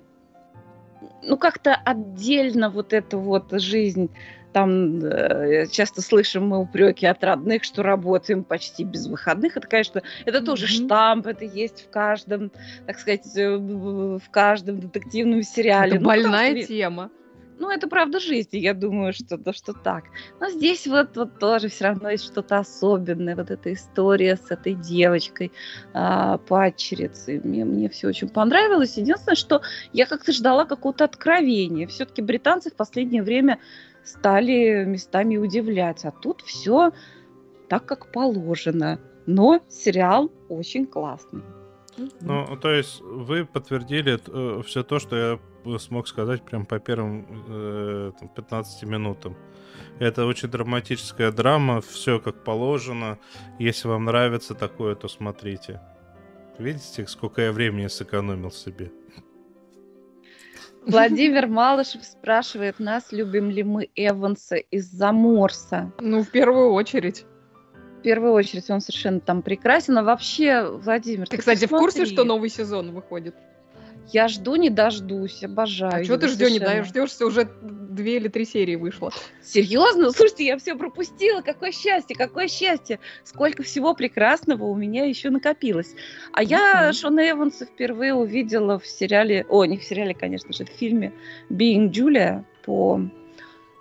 ну 1.22 1.36
как-то 1.36 1.74
отдельно 1.74 2.70
вот 2.70 2.92
эта 2.92 3.18
вот 3.18 3.50
жизнь 3.50 4.10
там 4.56 5.04
э, 5.04 5.66
часто 5.70 6.00
слышим 6.00 6.46
мы 6.46 6.58
упреки 6.58 7.04
от 7.04 7.22
родных, 7.22 7.62
что 7.62 7.82
работаем 7.82 8.42
почти 8.42 8.84
без 8.84 9.06
выходных. 9.06 9.58
Это, 9.58 9.68
конечно, 9.68 10.00
это 10.24 10.40
тоже 10.40 10.64
mm-hmm. 10.64 10.86
штамп, 10.86 11.26
это 11.26 11.44
есть 11.44 11.84
в 11.84 11.90
каждом, 11.90 12.50
так 12.86 12.98
сказать, 12.98 13.36
э, 13.36 13.54
в 13.54 14.30
каждом 14.30 14.80
детективном 14.80 15.42
сериале. 15.42 15.96
Это 15.96 16.00
ну, 16.00 16.06
больная 16.06 16.54
ну, 16.54 16.62
тема. 16.62 17.10
Ну, 17.58 17.70
это 17.70 17.86
правда 17.86 18.18
жизни, 18.18 18.56
я 18.56 18.72
думаю, 18.72 19.12
что, 19.12 19.36
да, 19.36 19.52
что 19.52 19.74
так. 19.74 20.04
Но 20.40 20.48
здесь 20.48 20.86
вот, 20.86 21.14
вот 21.18 21.38
тоже 21.38 21.68
все 21.68 21.84
равно 21.84 22.08
есть 22.08 22.24
что-то 22.24 22.56
особенное. 22.56 23.36
Вот 23.36 23.50
эта 23.50 23.74
история 23.74 24.36
с 24.36 24.50
этой 24.50 24.72
девочкой, 24.72 25.52
а, 25.92 26.38
падчерицей. 26.38 27.42
Мне, 27.44 27.66
мне 27.66 27.90
все 27.90 28.08
очень 28.08 28.30
понравилось. 28.30 28.96
Единственное, 28.96 29.36
что 29.36 29.60
я 29.92 30.06
как-то 30.06 30.32
ждала 30.32 30.64
какого-то 30.64 31.04
откровения. 31.04 31.86
Все-таки 31.86 32.22
британцы 32.22 32.70
в 32.70 32.74
последнее 32.74 33.22
время 33.22 33.58
стали 34.06 34.84
местами 34.84 35.36
удивлять. 35.36 36.04
А 36.04 36.10
тут 36.10 36.42
все 36.42 36.92
так, 37.68 37.84
как 37.86 38.12
положено. 38.12 39.00
Но 39.26 39.60
сериал 39.68 40.30
очень 40.48 40.86
классный. 40.86 41.42
Ну, 42.20 42.56
то 42.56 42.70
есть 42.70 43.00
вы 43.00 43.44
подтвердили 43.44 44.18
э, 44.26 44.62
все 44.62 44.82
то, 44.82 44.98
что 44.98 45.16
я 45.66 45.78
смог 45.78 46.08
сказать 46.08 46.42
прям 46.42 46.66
по 46.66 46.78
первым 46.78 47.26
э, 47.48 48.12
15 48.36 48.82
минутам. 48.84 49.36
Это 49.98 50.26
очень 50.26 50.48
драматическая 50.48 51.32
драма, 51.32 51.80
все 51.80 52.20
как 52.20 52.44
положено. 52.44 53.18
Если 53.58 53.88
вам 53.88 54.04
нравится 54.04 54.54
такое, 54.54 54.94
то 54.94 55.08
смотрите. 55.08 55.80
Видите, 56.58 57.06
сколько 57.06 57.42
я 57.42 57.52
времени 57.52 57.88
сэкономил 57.88 58.50
себе? 58.50 58.92
Владимир 60.86 61.48
Малышев 61.48 62.04
спрашивает 62.04 62.78
нас, 62.78 63.10
любим 63.10 63.50
ли 63.50 63.62
мы 63.62 63.90
Эванса 63.96 64.56
из-за 64.56 65.12
Морса. 65.12 65.92
Ну, 66.00 66.22
в 66.22 66.30
первую 66.30 66.72
очередь. 66.72 67.24
В 67.98 68.02
первую 68.02 68.32
очередь 68.32 68.70
он 68.70 68.80
совершенно 68.80 69.20
там 69.20 69.42
прекрасен. 69.42 69.98
А 69.98 70.04
вообще, 70.04 70.62
Владимир, 70.64 71.26
ты, 71.26 71.36
ты 71.36 71.38
кстати, 71.38 71.62
посмотри. 71.62 71.76
в 71.76 71.80
курсе, 71.80 72.04
что 72.06 72.24
новый 72.24 72.50
сезон 72.50 72.92
выходит? 72.92 73.34
Я 74.12 74.28
жду, 74.28 74.54
не 74.54 74.70
дождусь, 74.70 75.42
обожаю. 75.42 76.02
А 76.02 76.04
что 76.04 76.16
ты 76.16 76.28
ждешь, 76.28 76.52
не 76.52 76.60
дождешься? 76.60 77.26
Уже 77.26 77.48
две 77.96 78.16
или 78.16 78.28
три 78.28 78.44
серии 78.44 78.76
вышло. 78.76 79.10
Серьезно? 79.42 80.12
Слушайте, 80.12 80.46
я 80.46 80.58
все 80.58 80.76
пропустила. 80.76 81.40
Какое 81.40 81.72
счастье, 81.72 82.14
какое 82.14 82.46
счастье. 82.46 83.00
Сколько 83.24 83.64
всего 83.64 83.94
прекрасного 83.94 84.64
у 84.64 84.76
меня 84.76 85.04
еще 85.06 85.30
накопилось. 85.30 85.94
А 86.32 86.42
я 86.42 86.92
Шона 86.92 87.28
Эванса 87.30 87.66
впервые 87.66 88.14
увидела 88.14 88.78
в 88.78 88.86
сериале, 88.86 89.44
о, 89.48 89.64
не 89.64 89.78
в 89.78 89.82
сериале, 89.82 90.14
конечно 90.14 90.52
же, 90.52 90.64
в 90.64 90.68
фильме 90.68 91.12
«Being 91.50 91.90
Julia» 91.90 92.44
по 92.64 93.00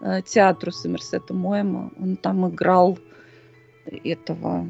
э, 0.01 0.21
театру 0.25 0.71
Сомерсета 0.71 1.33
Моэма. 1.33 1.91
Он 1.99 2.15
там 2.15 2.49
играл 2.49 2.97
этого... 3.85 4.67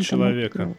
Человека. 0.00 0.76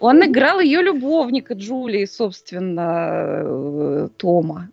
Он 0.00 0.24
играл 0.24 0.60
ее 0.60 0.80
любовника 0.80 1.54
Джулии, 1.54 2.06
собственно, 2.06 3.42
э, 3.44 4.08
Тома. 4.16 4.70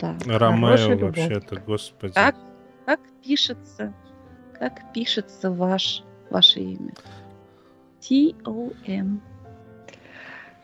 Да, 0.00 0.16
Ромео 0.26 0.96
вообще-то, 0.96 1.60
господи. 1.60 2.14
Как, 2.14 2.34
как 2.86 3.00
пишется, 3.22 3.92
как 4.58 4.92
пишется 4.94 5.50
ваш, 5.50 6.02
ваше 6.30 6.60
имя? 6.60 6.94
Т-О-М. 8.00 9.20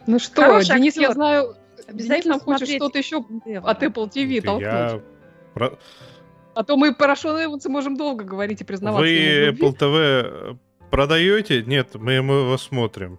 Ну 0.06 0.18
что, 0.18 0.42
Хороший 0.42 0.76
Денис, 0.76 0.94
актер. 0.94 1.02
я 1.02 1.12
знаю, 1.12 1.56
обязательно 1.86 2.34
Денис 2.34 2.44
хочешь 2.44 2.68
что-то 2.68 2.96
еще 2.96 3.18
от 3.18 3.82
Apple 3.82 4.10
TV 4.10 4.40
толкнуть. 4.40 5.02
Я... 5.56 5.72
А 6.54 6.64
то 6.64 6.78
мы 6.78 6.94
про 6.94 7.14
Шона 7.16 7.44
Эванса 7.44 7.68
можем 7.68 7.98
долго 7.98 8.24
говорить 8.24 8.62
и 8.62 8.64
признаваться. 8.64 9.02
Вы 9.02 9.48
Apple 9.50 9.76
TV 9.76 10.58
продаете? 10.90 11.62
Нет, 11.64 11.94
мы 11.96 12.14
его 12.14 12.56
смотрим. 12.56 13.18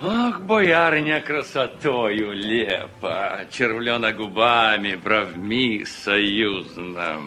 Ах, 0.00 0.42
боярня 0.42 1.20
красотою 1.20 2.32
лепа, 2.32 3.40
червлена 3.50 4.12
губами, 4.12 4.94
бровми 4.94 5.84
союзно. 5.84 7.20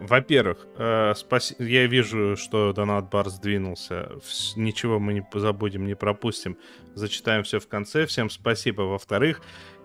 Во-первых, 0.00 0.66
э, 0.78 1.12
спаси... 1.14 1.54
я 1.58 1.86
вижу, 1.86 2.36
что 2.36 2.72
донат 2.72 3.10
бар 3.10 3.28
сдвинулся. 3.28 4.12
Ничего 4.56 4.98
мы 4.98 5.12
не 5.12 5.26
забудем, 5.34 5.86
не 5.86 5.96
пропустим. 5.96 6.56
Зачитаем 6.94 7.42
все 7.42 7.58
в 7.58 7.68
конце. 7.68 8.06
Всем 8.06 8.30
спасибо. 8.30 8.82
Во-вторых, 8.82 9.42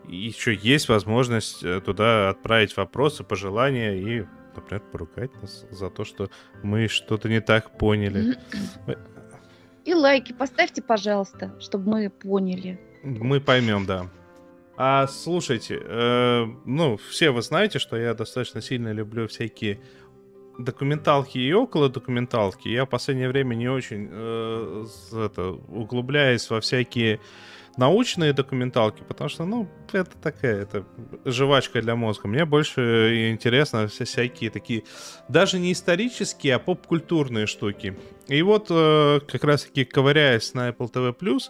еще 0.07 0.53
есть 0.53 0.87
возможность 0.87 1.63
э, 1.63 1.81
туда 1.81 2.29
отправить 2.29 2.75
вопросы, 2.77 3.23
пожелания 3.23 3.95
и, 3.95 4.25
например, 4.55 4.81
поругать 4.91 5.41
нас 5.41 5.65
за 5.71 5.89
то, 5.89 6.05
что 6.05 6.29
мы 6.63 6.87
что-то 6.87 7.27
не 7.27 7.41
так 7.41 7.77
поняли. 7.77 8.35
И 9.89 9.93
лайки 9.95 10.33
поставьте, 10.33 10.83
пожалуйста, 10.83 11.51
чтобы 11.59 11.89
мы 11.89 12.09
поняли. 12.11 12.79
Мы 13.01 13.41
поймем, 13.41 13.87
да. 13.87 14.07
А 14.77 15.07
слушайте, 15.07 15.81
э, 15.83 16.45
ну, 16.63 16.97
все 17.09 17.31
вы 17.31 17.41
знаете, 17.41 17.79
что 17.79 17.97
я 17.97 18.13
достаточно 18.13 18.61
сильно 18.61 18.91
люблю 18.91 19.27
всякие 19.27 19.81
документалки 20.59 21.39
и 21.39 21.51
около 21.53 21.89
документалки. 21.89 22.67
Я 22.67 22.85
в 22.85 22.89
последнее 22.89 23.29
время 23.29 23.55
не 23.55 23.67
очень 23.67 24.09
э, 24.11 24.85
это, 25.11 25.53
углубляюсь 25.53 26.47
во 26.51 26.61
всякие 26.61 27.19
научные 27.77 28.33
документалки, 28.33 29.03
потому 29.07 29.29
что, 29.29 29.45
ну, 29.45 29.67
это 29.91 30.17
такая, 30.21 30.61
это 30.61 30.85
жвачка 31.25 31.81
для 31.81 31.95
мозга. 31.95 32.27
Мне 32.27 32.45
больше 32.45 33.29
интересно 33.31 33.87
все 33.87 34.05
всякие 34.05 34.49
такие, 34.49 34.83
даже 35.27 35.59
не 35.59 35.71
исторические, 35.71 36.55
а 36.55 36.59
поп-культурные 36.59 37.47
штуки. 37.47 37.97
И 38.27 38.41
вот, 38.41 38.67
э, 38.69 39.19
как 39.27 39.43
раз-таки, 39.43 39.85
ковыряясь 39.85 40.53
на 40.53 40.69
Apple 40.69 40.91
TV+, 40.91 41.41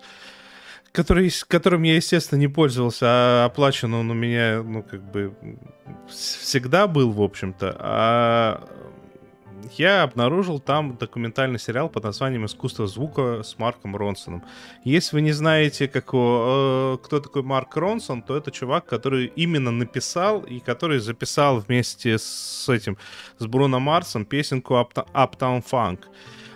который, 0.92 1.32
которым 1.48 1.84
я, 1.84 1.96
естественно, 1.96 2.40
не 2.40 2.48
пользовался, 2.48 3.06
а 3.08 3.46
оплачен 3.46 3.94
он 3.94 4.10
у 4.12 4.14
меня, 4.14 4.64
ну, 4.64 4.84
как 4.84 5.02
бы, 5.12 5.34
всегда 6.10 6.88
был, 6.88 7.12
в 7.12 7.22
общем-то. 7.22 7.76
А 7.80 8.68
я 9.78 10.04
обнаружил 10.04 10.60
там 10.60 10.98
документальный 10.98 11.60
сериал 11.60 11.90
под 11.90 12.04
названием 12.04 12.46
«Искусство 12.46 12.88
звука» 12.88 13.44
с 13.44 13.58
Марком 13.58 13.96
Ронсоном. 13.96 14.44
Если 14.84 15.16
вы 15.16 15.22
не 15.22 15.32
знаете, 15.32 15.88
как, 15.88 16.10
э, 16.14 16.98
кто 17.04 17.20
такой 17.20 17.44
Марк 17.44 17.76
Ронсон, 17.76 18.22
то 18.22 18.36
это 18.36 18.52
чувак, 18.52 18.86
который 18.86 19.28
именно 19.36 19.72
написал 19.72 20.42
и 20.42 20.60
который 20.60 21.00
записал 21.00 21.60
вместе 21.60 22.18
с 22.18 22.68
этим, 22.70 22.98
с 23.38 23.46
Бруно 23.46 23.80
Марсом 23.80 24.26
песенку 24.26 24.76
Uptown 24.76 25.64
Funk. 25.64 26.06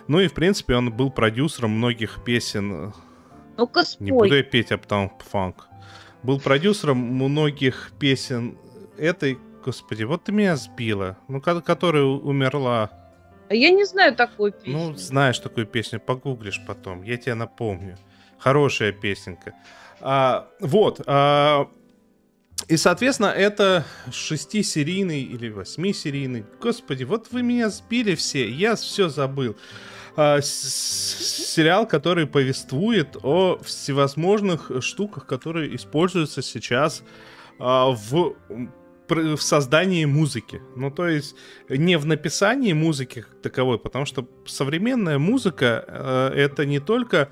Ну 0.08 0.20
и, 0.20 0.28
в 0.28 0.34
принципе, 0.34 0.74
он 0.76 0.92
был 0.92 1.10
продюсером 1.10 1.70
многих 1.70 2.22
песен. 2.24 2.92
Ну-ка, 3.56 3.84
Не 4.00 4.12
буду 4.12 4.36
я 4.36 4.42
петь 4.42 4.70
Uptown 4.70 5.10
Funk. 5.32 5.54
Был 6.22 6.40
продюсером 6.40 6.98
многих 6.98 7.92
песен 7.98 8.58
этой 8.98 9.38
Господи, 9.64 10.04
вот 10.04 10.24
ты 10.24 10.32
меня 10.32 10.56
сбила. 10.56 11.16
Ну, 11.26 11.40
которая 11.40 12.04
умерла 12.04 12.90
Я 13.48 13.70
не 13.70 13.84
знаю 13.84 14.14
такую 14.14 14.52
песню. 14.52 14.72
Ну, 14.72 14.94
знаешь 14.94 15.38
такую 15.38 15.66
песню, 15.66 16.00
погуглишь 16.00 16.60
потом, 16.66 17.02
я 17.02 17.16
тебе 17.16 17.34
напомню. 17.34 17.96
Хорошая 18.38 18.92
песенка. 18.92 19.54
А, 20.00 20.48
вот. 20.60 21.00
А, 21.06 21.70
и, 22.68 22.76
соответственно, 22.76 23.28
это 23.28 23.86
шестисерийный 24.12 25.22
или 25.22 25.48
восьмисерийный. 25.48 26.44
Господи, 26.60 27.04
вот 27.04 27.28
вы 27.32 27.42
меня 27.42 27.70
сбили 27.70 28.14
все, 28.14 28.46
я 28.46 28.76
все 28.76 29.08
забыл. 29.08 29.56
А, 30.16 30.42
сериал, 30.42 31.86
который 31.86 32.26
повествует 32.26 33.16
о 33.22 33.58
всевозможных 33.62 34.70
штуках, 34.80 35.26
которые 35.26 35.74
используются 35.74 36.42
сейчас 36.42 37.02
а, 37.58 37.90
в 37.90 38.34
в 39.08 39.38
создании 39.38 40.04
музыки. 40.04 40.62
Ну, 40.76 40.90
то 40.90 41.08
есть 41.08 41.36
не 41.68 41.96
в 41.98 42.06
написании 42.06 42.72
музыки 42.72 43.22
как 43.22 43.42
таковой, 43.42 43.78
потому 43.78 44.06
что 44.06 44.28
современная 44.46 45.18
музыка 45.18 45.84
э, 45.86 46.32
это 46.36 46.64
не 46.64 46.80
только 46.80 47.28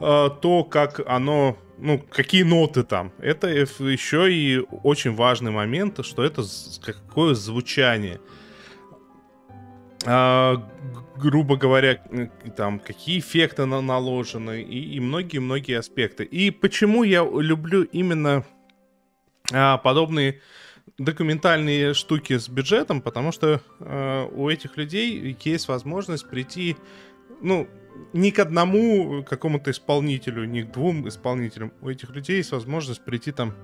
э, 0.00 0.28
то, 0.40 0.64
как 0.64 1.00
оно, 1.06 1.56
ну, 1.78 2.02
какие 2.10 2.42
ноты 2.42 2.82
там. 2.82 3.12
Это 3.18 3.48
еще 3.48 4.32
и 4.32 4.58
очень 4.82 5.14
важный 5.14 5.52
момент, 5.52 6.04
что 6.04 6.24
это 6.24 6.42
какое 6.84 7.34
звучание. 7.34 8.20
А, 10.04 10.68
грубо 11.16 11.56
говоря, 11.56 12.02
там, 12.56 12.80
какие 12.80 13.20
эффекты 13.20 13.66
на 13.66 13.80
наложены 13.80 14.62
и 14.62 14.98
многие-многие 14.98 15.78
аспекты. 15.78 16.24
И 16.24 16.50
почему 16.50 17.04
я 17.04 17.22
люблю 17.24 17.84
именно 17.84 18.44
а, 19.52 19.78
подобные 19.78 20.40
документальные 20.98 21.94
штуки 21.94 22.38
с 22.38 22.48
бюджетом, 22.48 23.00
потому 23.00 23.32
что 23.32 23.60
э, 23.80 24.28
у 24.32 24.48
этих 24.48 24.76
людей 24.76 25.36
есть 25.44 25.68
возможность 25.68 26.28
прийти, 26.28 26.76
ну, 27.40 27.68
не 28.12 28.30
к 28.30 28.38
одному 28.38 29.24
какому-то 29.24 29.70
исполнителю, 29.70 30.44
не 30.44 30.62
к 30.62 30.72
двум 30.72 31.08
исполнителям. 31.08 31.72
У 31.80 31.88
этих 31.88 32.10
людей 32.10 32.38
есть 32.38 32.52
возможность 32.52 33.04
прийти 33.04 33.32
там 33.32 33.54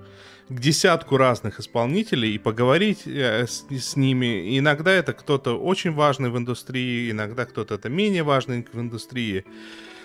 к 0.49 0.59
десятку 0.59 1.17
разных 1.17 1.59
исполнителей 1.59 2.33
и 2.33 2.37
поговорить 2.37 3.03
э, 3.05 3.45
с, 3.47 3.65
с 3.69 3.95
ними. 3.95 4.57
иногда 4.57 4.91
это 4.91 5.13
кто-то 5.13 5.59
очень 5.59 5.91
важный 5.91 6.29
в 6.29 6.37
индустрии, 6.37 7.11
иногда 7.11 7.45
кто-то 7.45 7.75
это 7.75 7.89
менее 7.89 8.23
важный 8.23 8.65
в 8.71 8.79
индустрии. 8.79 9.45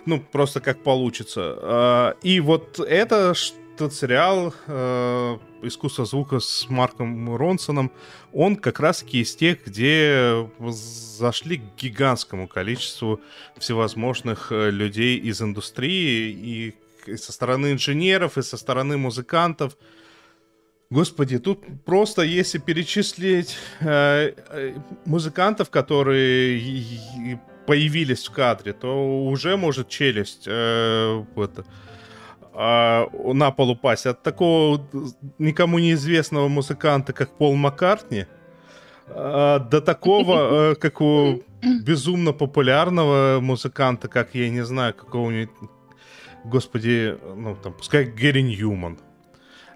Ну, 0.07 0.21
просто 0.21 0.61
как 0.61 0.83
получится. 0.83 1.59
Э, 1.63 2.13
и 2.23 2.41
вот 2.41 2.81
это 2.81 3.35
тот 3.77 3.93
сериал 3.93 4.55
э, 4.67 5.39
«Искусство 5.63 6.05
звука» 6.05 6.41
с 6.41 6.69
Марком 6.69 7.35
Ронсоном, 7.35 7.91
он 8.33 8.57
как 8.57 8.81
раз-таки 8.81 9.21
из 9.21 9.35
тех, 9.35 9.65
где 9.67 10.49
зашли 10.69 11.59
к 11.59 11.63
гигантскому 11.77 12.49
количеству 12.49 13.21
всевозможных 13.57 14.53
э, 14.53 14.71
людей 14.71 15.19
из 15.19 15.43
индустрии, 15.43 16.75
и 17.07 17.17
со 17.17 17.33
стороны 17.33 17.73
инженеров, 17.73 18.39
и 18.39 18.43
со 18.43 18.57
стороны 18.57 18.97
музыкантов. 18.97 19.77
Господи, 20.91 21.39
тут 21.39 21.61
просто 21.85 22.23
если 22.23 22.59
перечислить 22.59 23.57
э, 23.81 24.33
э 24.51 24.75
музыкантов, 25.05 25.71
которые 25.71 27.41
появились 27.67 28.29
в 28.29 28.33
кадре, 28.33 28.73
то 28.73 29.25
уже 29.27 29.57
может 29.57 29.89
челюсть 29.89 30.45
э, 30.47 31.25
это, 31.37 31.65
а, 32.57 33.09
на 33.13 33.51
пол 33.51 33.71
упасть 33.71 34.07
от 34.07 34.23
такого 34.23 34.81
никому 35.39 35.81
неизвестного 35.81 36.47
музыканта, 36.47 37.13
как 37.13 37.31
Пол 37.31 37.57
Маккартни, 37.57 38.27
а, 39.09 39.59
до 39.59 39.81
такого, 39.81 40.73
э, 40.73 40.75
как 40.77 41.01
у 41.01 41.43
безумно 41.63 42.33
популярного 42.33 43.41
музыканта, 43.41 44.07
как, 44.07 44.35
я 44.35 44.49
не 44.51 44.65
знаю, 44.65 44.95
какого-нибудь, 44.95 45.51
господи, 46.45 47.19
ну, 47.37 47.57
там, 47.57 47.73
пускай 47.73 48.05
Гэри 48.05 48.43
Ньюман. 48.43 48.99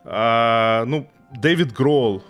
А, 0.05 0.85
ну, 0.87 1.11
Дэвид 1.33 1.73
Гролл, 1.73 2.23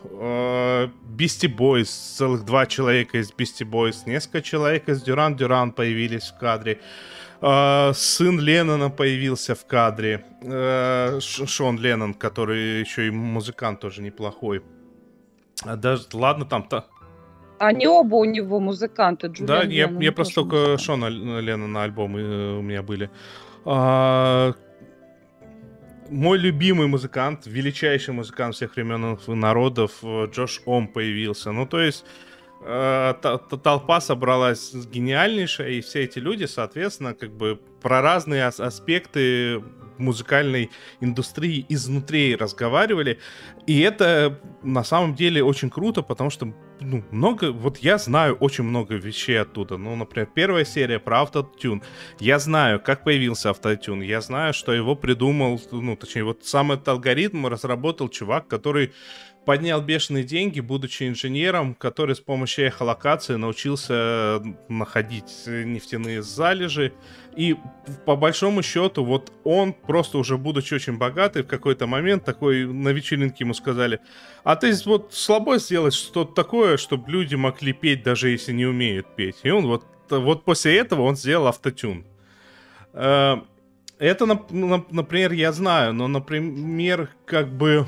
Бисти 1.05 1.47
Бойс, 1.47 1.91
целых 1.91 2.45
два 2.45 2.67
человека 2.67 3.19
из 3.19 3.31
Бисти 3.33 3.65
Бойс, 3.65 4.07
несколько 4.07 4.43
человек 4.43 4.89
из 4.89 5.03
Дюран 5.03 5.37
Дюран 5.37 5.73
появились 5.73 6.33
в 6.35 6.39
кадре. 6.39 6.81
Uh, 7.41 7.95
сын 7.95 8.41
Леннона 8.41 8.91
появился 8.91 9.55
в 9.55 9.65
кадре. 9.65 10.25
Uh, 10.43 11.21
Шон 11.21 11.79
Леннон, 11.79 12.15
который 12.15 12.81
еще 12.81 13.07
и 13.07 13.11
музыкант 13.11 13.81
тоже 13.81 14.03
неплохой. 14.03 14.63
А 15.63 15.77
даже, 15.77 16.05
ладно, 16.13 16.45
там-то... 16.45 16.87
Они 17.61 17.87
оба 17.87 18.17
у 18.17 18.25
него 18.25 18.61
музыканты. 18.61 19.29
Джулиан 19.29 19.47
да, 19.47 19.63
я, 19.63 19.89
я 20.01 20.13
просто 20.13 20.35
только 20.35 20.57
музыкант. 20.57 20.81
Шона 20.81 21.07
Леннона 21.41 21.85
альбомы 21.85 22.21
э, 22.21 22.59
у 22.59 22.63
меня 22.63 22.83
были. 22.83 23.11
Uh, 23.65 24.55
мой 26.11 26.39
любимый 26.39 26.89
музыкант, 26.89 27.47
величайший 27.47 28.15
музыкант 28.15 28.55
всех 28.55 28.75
времен 28.75 29.19
и 29.27 29.35
народов, 29.35 29.93
э, 30.03 30.27
Джош 30.27 30.61
Ом 30.67 30.89
появился. 30.89 31.53
Ну, 31.53 31.67
то 31.67 31.81
есть 31.81 32.05
Э, 32.05 32.28
толпа 32.61 34.01
собралась 34.01 34.75
гениальнейшая, 34.75 35.71
и 35.71 35.81
все 35.81 36.05
эти 36.05 36.19
люди, 36.19 36.45
соответственно, 36.45 37.15
как 37.15 37.33
бы 37.33 37.61
про 37.81 38.03
разные 38.03 38.47
аспекты 38.47 39.63
музыкальной 39.99 40.71
индустрии 41.01 41.67
изнутри 41.69 42.37
разговаривали. 42.37 43.19
И 43.67 43.81
это 43.81 44.41
на 44.63 44.85
самом 44.85 45.15
деле 45.15 45.43
очень 45.43 45.71
круто, 45.71 46.03
потому 46.03 46.31
что 46.31 46.55
ну, 46.81 47.03
много, 47.11 47.51
вот 47.51 47.79
я 47.79 47.99
знаю 47.99 48.37
очень 48.37 48.65
много 48.65 48.95
вещей 48.95 49.41
оттуда. 49.41 49.77
Ну, 49.77 49.97
например, 49.97 50.29
первая 50.33 50.65
серия 50.65 50.99
про 50.99 51.23
автотюн. 51.23 51.83
Я 52.21 52.39
знаю, 52.39 52.81
как 52.81 53.05
появился 53.05 53.51
автотюн. 53.51 54.01
Я 54.01 54.21
знаю, 54.21 54.55
что 54.55 54.73
его 54.73 54.95
придумал, 54.95 55.61
ну, 55.73 55.97
точнее, 55.97 56.25
вот 56.25 56.45
сам 56.45 56.73
этот 56.73 56.89
алгоритм 56.89 57.47
разработал 57.47 58.09
чувак, 58.09 58.47
который 58.47 58.93
поднял 59.49 59.81
бешеные 59.81 60.25
деньги, 60.25 60.61
будучи 60.61 61.09
инженером, 61.09 61.75
который 61.75 62.15
с 62.15 62.21
помощью 62.21 62.67
эхолокации 62.67 63.37
научился 63.37 64.43
находить 64.69 65.45
нефтяные 65.47 66.21
залежи. 66.21 66.93
И 67.35 67.57
по 68.05 68.15
большому 68.15 68.63
счету, 68.63 69.07
вот 69.07 69.33
он, 69.45 69.73
просто 69.73 70.19
уже 70.19 70.37
будучи 70.37 70.75
очень 70.75 70.99
богатый, 70.99 71.45
в 71.45 71.47
какой-то 71.47 71.87
момент 71.87 72.27
такой 72.27 72.67
на 72.67 72.91
вечеринке 72.91 73.45
ему 73.45 73.55
сказали, 73.55 74.01
а 74.45 74.55
ты 74.55 74.71
вот 74.85 75.15
слабо 75.15 75.57
сделать 75.57 75.95
что-то 75.95 76.35
такое, 76.35 76.77
чтобы 76.77 77.11
люди 77.11 77.35
могли 77.35 77.73
петь, 77.73 78.03
даже 78.03 78.29
если 78.29 78.53
не 78.53 78.67
умеют 78.67 79.07
петь. 79.17 79.37
И 79.45 79.49
он 79.49 79.67
вот, 79.67 79.87
вот 80.11 80.45
после 80.45 80.77
этого 80.77 81.01
он 81.01 81.17
сделал 81.17 81.47
автотюн. 81.47 82.05
Э, 82.93 83.37
это, 83.99 84.27
например, 84.27 85.33
я 85.33 85.53
знаю, 85.53 85.95
но, 85.95 86.07
например, 86.07 87.09
как 87.25 87.51
бы 87.51 87.87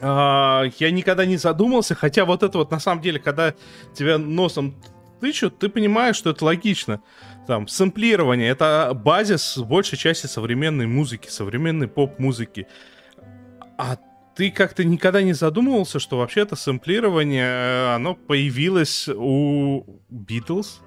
я 0.00 0.90
никогда 0.90 1.24
не 1.24 1.36
задумался, 1.36 1.94
хотя 1.94 2.24
вот 2.24 2.42
это 2.42 2.58
вот 2.58 2.70
на 2.70 2.80
самом 2.80 3.02
деле, 3.02 3.18
когда 3.18 3.54
тебя 3.94 4.18
носом 4.18 4.74
тычут, 5.20 5.58
ты 5.58 5.68
понимаешь, 5.68 6.16
что 6.16 6.30
это 6.30 6.44
логично. 6.44 7.00
Там, 7.46 7.68
сэмплирование— 7.68 8.48
это 8.50 8.92
базис 8.94 9.56
большей 9.58 9.96
части 9.96 10.26
современной 10.26 10.86
музыки, 10.86 11.28
современной 11.28 11.88
поп-музыки. 11.88 12.66
А 13.78 13.96
ты 14.34 14.50
как-то 14.50 14.84
никогда 14.84 15.22
не 15.22 15.32
задумывался, 15.32 15.98
что 15.98 16.18
вообще 16.18 16.40
это 16.40 16.56
сэмплирование, 16.56 17.46
э, 17.46 17.94
оно 17.94 18.14
появилось 18.14 19.08
у 19.08 19.84
Битлз? 20.10 20.82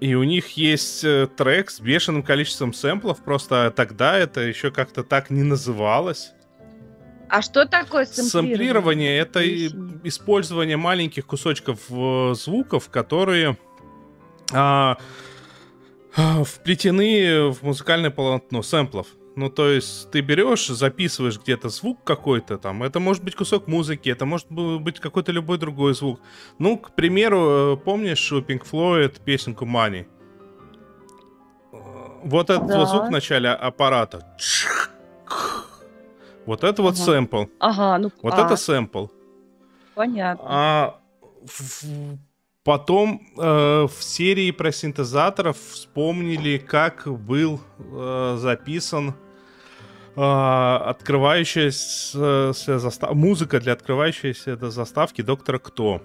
И 0.00 0.14
у 0.14 0.22
них 0.22 0.50
есть 0.50 1.02
э, 1.04 1.26
трек 1.36 1.70
с 1.70 1.80
бешеным 1.80 2.22
количеством 2.22 2.72
сэмплов, 2.72 3.24
просто 3.24 3.72
тогда 3.74 4.18
это 4.18 4.42
еще 4.42 4.70
как-то 4.70 5.02
так 5.02 5.30
не 5.30 5.42
называлось. 5.42 6.33
А 7.28 7.42
что 7.42 7.66
такое 7.66 8.04
сэмплирование? 8.04 8.56
Сэмплирование— 8.56 9.18
это 9.18 10.08
использование 10.08 10.76
маленьких 10.76 11.26
кусочков 11.26 11.80
э, 11.90 12.34
звуков, 12.34 12.88
которые 12.90 13.56
а, 14.52 14.98
а, 16.16 16.44
вплетены 16.44 17.50
в 17.50 17.62
музыкальное 17.62 18.10
полотно 18.10 18.62
сэмплов. 18.62 19.08
Ну, 19.36 19.50
то 19.50 19.68
есть 19.68 20.10
ты 20.12 20.20
берешь, 20.20 20.68
записываешь 20.68 21.40
где-то 21.40 21.68
звук 21.68 22.04
какой-то 22.04 22.56
там. 22.56 22.84
Это 22.84 23.00
может 23.00 23.24
быть 23.24 23.34
кусок 23.34 23.66
музыки, 23.66 24.08
это 24.08 24.26
может 24.26 24.48
быть 24.50 25.00
какой-то 25.00 25.32
любой 25.32 25.58
другой 25.58 25.94
звук. 25.94 26.20
Ну, 26.58 26.78
к 26.78 26.94
примеру, 26.94 27.74
э, 27.74 27.76
помнишь 27.76 28.30
у 28.32 28.40
Pink 28.40 28.62
Floyd 28.70 29.20
песенку 29.24 29.64
Money? 29.64 30.06
Э, 31.72 31.76
вот 32.22 32.50
этот 32.50 32.68
да. 32.68 32.78
вот 32.78 32.88
звук 32.88 33.08
в 33.08 33.10
начале 33.10 33.48
аппарата. 33.48 34.36
Вот 36.46 36.64
это 36.64 36.82
вот 36.82 36.96
сэмпл. 36.96 37.44
Ага, 37.58 37.98
ну 37.98 38.10
Вот 38.22 38.34
а. 38.34 38.46
это 38.46 38.56
сэмпл. 38.56 39.06
Понятно. 39.94 40.44
А 40.46 41.00
в, 41.46 41.84
потом 42.64 43.22
э, 43.38 43.86
в 43.86 44.02
серии 44.02 44.50
про 44.50 44.72
синтезаторов 44.72 45.56
вспомнили, 45.58 46.58
как 46.58 47.06
был 47.06 47.60
э, 47.78 48.36
записан 48.38 49.14
э, 50.16 50.20
открывающаяся 50.20 52.52
застав... 52.52 53.14
музыка 53.14 53.60
для 53.60 53.72
открывающейся 53.72 54.56
заставки 54.70 55.22
Доктора 55.22 55.58
Кто. 55.58 56.02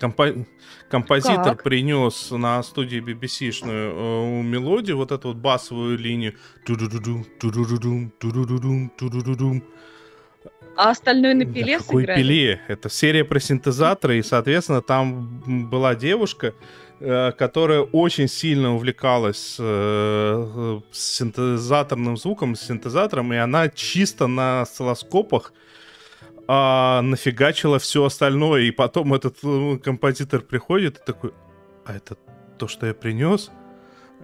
Компо- 0.00 0.46
композитор 0.88 1.44
Как? 1.56 1.62
принес 1.62 2.30
на 2.30 2.62
студии 2.62 3.00
BBC-шную 3.00 3.92
э, 3.94 4.42
мелодию, 4.42 4.96
вот 4.96 5.12
эту 5.12 5.28
вот 5.28 5.36
басовую 5.36 5.98
линию. 5.98 6.34
А 10.76 10.90
остальное 10.90 11.34
на 11.34 11.44
Да 11.46 11.52
пиле 11.52 11.78
какой 11.78 12.02
сыграли? 12.02 12.22
пиле? 12.22 12.60
Это 12.68 12.90
серия 12.90 13.24
про 13.24 13.40
синтезаторы, 13.40 14.18
и, 14.18 14.22
соответственно, 14.22 14.82
там 14.82 15.68
была 15.70 15.94
девушка, 15.94 16.52
э, 17.00 17.32
которая 17.32 17.80
очень 17.80 18.28
сильно 18.28 18.74
увлекалась 18.74 19.56
э, 19.58 20.80
с 20.92 21.16
синтезаторным 21.16 22.18
звуком, 22.18 22.54
синтезатором, 22.54 23.32
и 23.32 23.36
она 23.36 23.70
чисто 23.70 24.26
на 24.26 24.62
осциллоскопах 24.62 25.54
а, 26.48 27.02
нафигачила 27.02 27.78
все 27.78 28.04
остальное, 28.04 28.62
и 28.62 28.70
потом 28.70 29.14
этот 29.14 29.38
э, 29.42 29.78
композитор 29.78 30.40
приходит 30.40 30.98
и 30.98 31.04
такой, 31.04 31.32
а 31.84 31.94
это 31.94 32.16
то, 32.58 32.68
что 32.68 32.86
я 32.86 32.94
принес? 32.94 33.50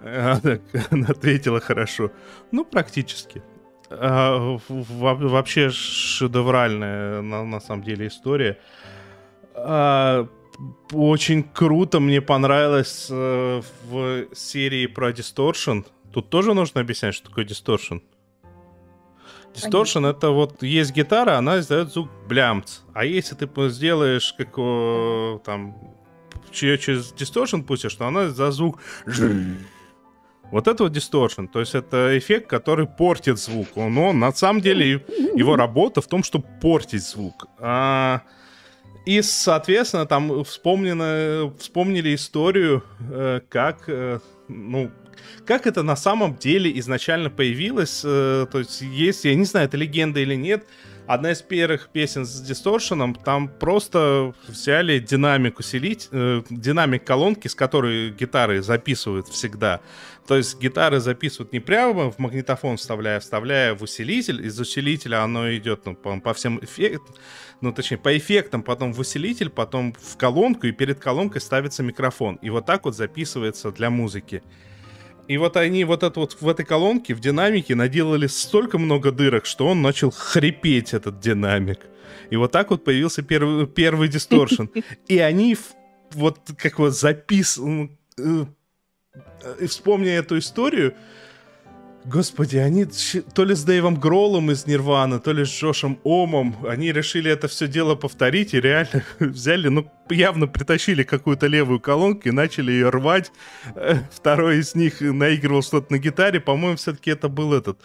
Она, 0.02 0.58
она 0.90 1.06
ответила 1.08 1.60
хорошо. 1.60 2.10
Ну, 2.50 2.64
практически. 2.64 3.42
А, 3.90 4.58
вообще 4.68 5.70
шедевральная 5.70 7.22
на, 7.22 7.44
на 7.44 7.60
самом 7.60 7.82
деле 7.82 8.06
история. 8.06 8.58
А, 9.54 10.28
очень 10.92 11.42
круто 11.42 12.00
мне 12.00 12.20
понравилось 12.20 13.08
э, 13.10 13.62
в 13.84 14.26
серии 14.34 14.86
про 14.86 15.10
Distortion. 15.10 15.84
Тут 16.12 16.30
тоже 16.30 16.54
нужно 16.54 16.80
объяснять, 16.80 17.14
что 17.14 17.28
такое 17.28 17.44
Distortion. 17.44 18.02
Distortion 19.54 20.08
это 20.08 20.30
вот 20.30 20.62
есть 20.62 20.92
гитара, 20.92 21.36
она 21.36 21.58
издает 21.58 21.92
звук 21.92 22.08
блямц. 22.28 22.78
А 22.94 23.04
если 23.04 23.34
ты 23.34 23.48
сделаешь 23.68 24.34
как 24.38 24.58
о, 24.58 25.40
там 25.44 25.76
че- 26.50 26.78
через 26.78 27.12
Distortion 27.12 27.62
пустишь, 27.62 27.94
то 27.94 28.06
она 28.06 28.28
за 28.30 28.50
звук 28.50 28.78
вот 30.52 30.68
это 30.68 30.84
вот 30.84 30.92
distortion, 30.92 31.48
то 31.48 31.60
есть 31.60 31.74
это 31.74 32.16
эффект, 32.18 32.46
который 32.46 32.86
портит 32.86 33.38
звук. 33.38 33.68
Но 33.74 34.12
на 34.12 34.32
самом 34.32 34.60
деле 34.60 35.04
его 35.34 35.56
работа 35.56 36.02
в 36.02 36.06
том, 36.06 36.22
чтобы 36.22 36.44
портить 36.60 37.02
звук. 37.02 37.46
А, 37.58 38.20
и, 39.06 39.22
соответственно, 39.22 40.06
там 40.06 40.44
вспомнено, 40.44 41.52
вспомнили 41.58 42.14
историю, 42.14 42.84
э, 43.00 43.40
как, 43.48 43.88
э, 43.88 44.20
ну, 44.48 44.90
как 45.46 45.66
это 45.66 45.82
на 45.82 45.96
самом 45.96 46.36
деле 46.36 46.78
изначально 46.78 47.30
появилось. 47.30 48.02
э, 48.04 48.46
то 48.50 48.58
есть 48.58 48.80
есть, 48.82 49.24
я 49.24 49.34
не 49.34 49.44
знаю, 49.44 49.66
это 49.66 49.76
легенда 49.76 50.20
или 50.20 50.34
нет, 50.34 50.64
одна 51.06 51.32
из 51.32 51.42
первых 51.42 51.88
песен 51.88 52.24
с 52.24 52.40
дисторшеном, 52.40 53.14
там 53.14 53.48
просто 53.48 54.34
взяли 54.46 54.98
динамик 54.98 55.58
усилить, 55.58 56.08
э, 56.12 56.42
динамик 56.50 57.04
колонки, 57.04 57.48
с 57.48 57.54
которой 57.54 58.10
гитары 58.10 58.62
записывают 58.62 59.28
всегда. 59.28 59.80
То 60.26 60.36
есть 60.36 60.60
гитары 60.60 61.00
записывают 61.00 61.52
не 61.52 61.60
прямо 61.60 62.10
в 62.10 62.18
магнитофон 62.18 62.76
вставляя, 62.76 63.18
вставляя 63.18 63.74
в 63.74 63.82
усилитель. 63.82 64.46
Из 64.46 64.58
усилителя 64.58 65.22
оно 65.22 65.52
идет 65.54 65.84
ну, 65.84 65.94
по, 65.96 66.18
по 66.20 66.32
всем 66.32 66.62
эффектам, 66.62 67.14
ну 67.60 67.72
точнее 67.72 67.98
по 67.98 68.16
эффектам, 68.16 68.62
потом 68.62 68.92
в 68.92 69.00
усилитель, 69.00 69.50
потом 69.50 69.94
в 69.94 70.16
колонку, 70.16 70.66
и 70.66 70.72
перед 70.72 71.00
колонкой 71.00 71.40
ставится 71.40 71.82
микрофон. 71.82 72.36
И 72.36 72.50
вот 72.50 72.66
так 72.66 72.84
вот 72.84 72.96
записывается 72.96 73.72
для 73.72 73.90
музыки. 73.90 74.42
И 75.28 75.36
вот 75.38 75.56
они 75.56 75.84
вот 75.84 76.02
это 76.02 76.20
вот 76.20 76.36
в 76.40 76.48
этой 76.48 76.64
колонке, 76.64 77.14
в 77.14 77.20
динамике 77.20 77.74
наделали 77.74 78.26
столько 78.26 78.78
много 78.78 79.12
дырок, 79.12 79.46
что 79.46 79.68
он 79.68 79.82
начал 79.82 80.10
хрипеть, 80.10 80.94
этот 80.94 81.20
динамик. 81.20 81.80
И 82.30 82.36
вот 82.36 82.52
так 82.52 82.70
вот 82.70 82.84
появился 82.84 83.22
первый, 83.22 83.66
первый 83.66 84.08
дисторшн. 84.08 84.64
И 85.08 85.18
они 85.18 85.56
вот 86.12 86.38
как 86.56 86.78
вот 86.78 86.90
записаны... 86.90 87.96
И 89.60 89.66
вспомня 89.66 90.12
эту 90.12 90.38
историю, 90.38 90.94
Господи, 92.04 92.56
они 92.56 92.86
то 93.34 93.44
ли 93.44 93.54
с 93.54 93.62
Дэйвом 93.62 93.94
Гроллом 93.94 94.50
из 94.50 94.66
Нирваны, 94.66 95.20
то 95.20 95.32
ли 95.32 95.44
с 95.44 95.48
Джошем 95.48 96.00
Омом, 96.02 96.56
они 96.66 96.90
решили 96.90 97.30
это 97.30 97.46
все 97.46 97.68
дело 97.68 97.94
повторить 97.94 98.54
и 98.54 98.60
реально 98.60 99.04
взяли, 99.20 99.68
ну, 99.68 99.88
явно 100.10 100.48
притащили 100.48 101.04
какую-то 101.04 101.46
левую 101.46 101.78
колонку 101.78 102.28
и 102.28 102.32
начали 102.32 102.72
ее 102.72 102.88
рвать. 102.88 103.30
Э, 103.76 103.98
Второй 104.10 104.58
из 104.58 104.74
них 104.74 105.00
наигрывал 105.00 105.62
что-то 105.62 105.92
на 105.92 105.98
гитаре, 105.98 106.40
по-моему, 106.40 106.76
все-таки 106.76 107.12
это 107.12 107.28
был 107.28 107.54
этот 107.54 107.78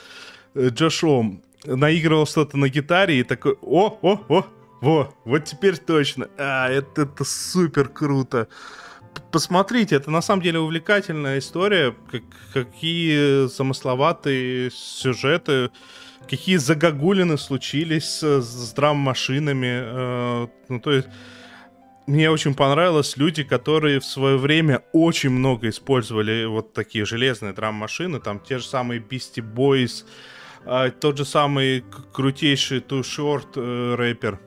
э, 0.56 0.70
Джош 0.70 1.04
Ом. 1.04 1.44
Наигрывал 1.66 2.26
что-то 2.26 2.58
на 2.58 2.70
гитаре 2.70 3.20
и 3.20 3.24
такой, 3.24 3.56
о, 3.62 4.00
о, 4.02 4.26
о, 4.30 4.46
во, 4.82 5.14
вот 5.26 5.46
теперь 5.46 5.78
точно. 5.78 6.28
А, 6.38 6.70
это, 6.70 7.04
это 7.04 7.24
супер 7.24 7.88
круто. 7.88 8.48
Посмотрите, 9.32 9.96
это 9.96 10.12
на 10.12 10.22
самом 10.22 10.42
деле 10.42 10.60
увлекательная 10.60 11.40
история, 11.40 11.96
как- 12.12 12.24
какие 12.54 13.48
замысловатые 13.48 14.72
сюжеты, 14.72 15.70
какие 16.30 16.58
загогулины 16.58 17.38
случились 17.38 18.06
с, 18.06 18.42
с 18.42 18.74
драм-машинами. 18.74 19.82
э, 19.84 20.48
ну, 20.70 20.80
то 20.80 20.92
есть, 20.92 21.08
мне 22.08 22.32
очень 22.32 22.56
понравилось 22.56 23.18
люди, 23.18 23.44
которые 23.44 24.00
в 24.00 24.06
свое 24.06 24.38
время 24.38 24.84
очень 24.94 25.30
много 25.30 25.68
использовали 25.70 26.46
вот 26.46 26.74
такие 26.74 27.06
железные 27.06 27.54
драм-машины, 27.54 28.20
там 28.20 28.40
те 28.40 28.60
же 28.60 28.66
самые 28.66 29.02
Beastie 29.02 29.44
Boys, 29.44 30.06
а, 30.66 30.90
тот 30.90 31.18
же 31.18 31.26
самый 31.26 31.84
крутейший 32.14 32.80
Too 32.80 33.02
Short 33.02 33.50
э, 33.56 33.96
рэпер. 33.96 34.40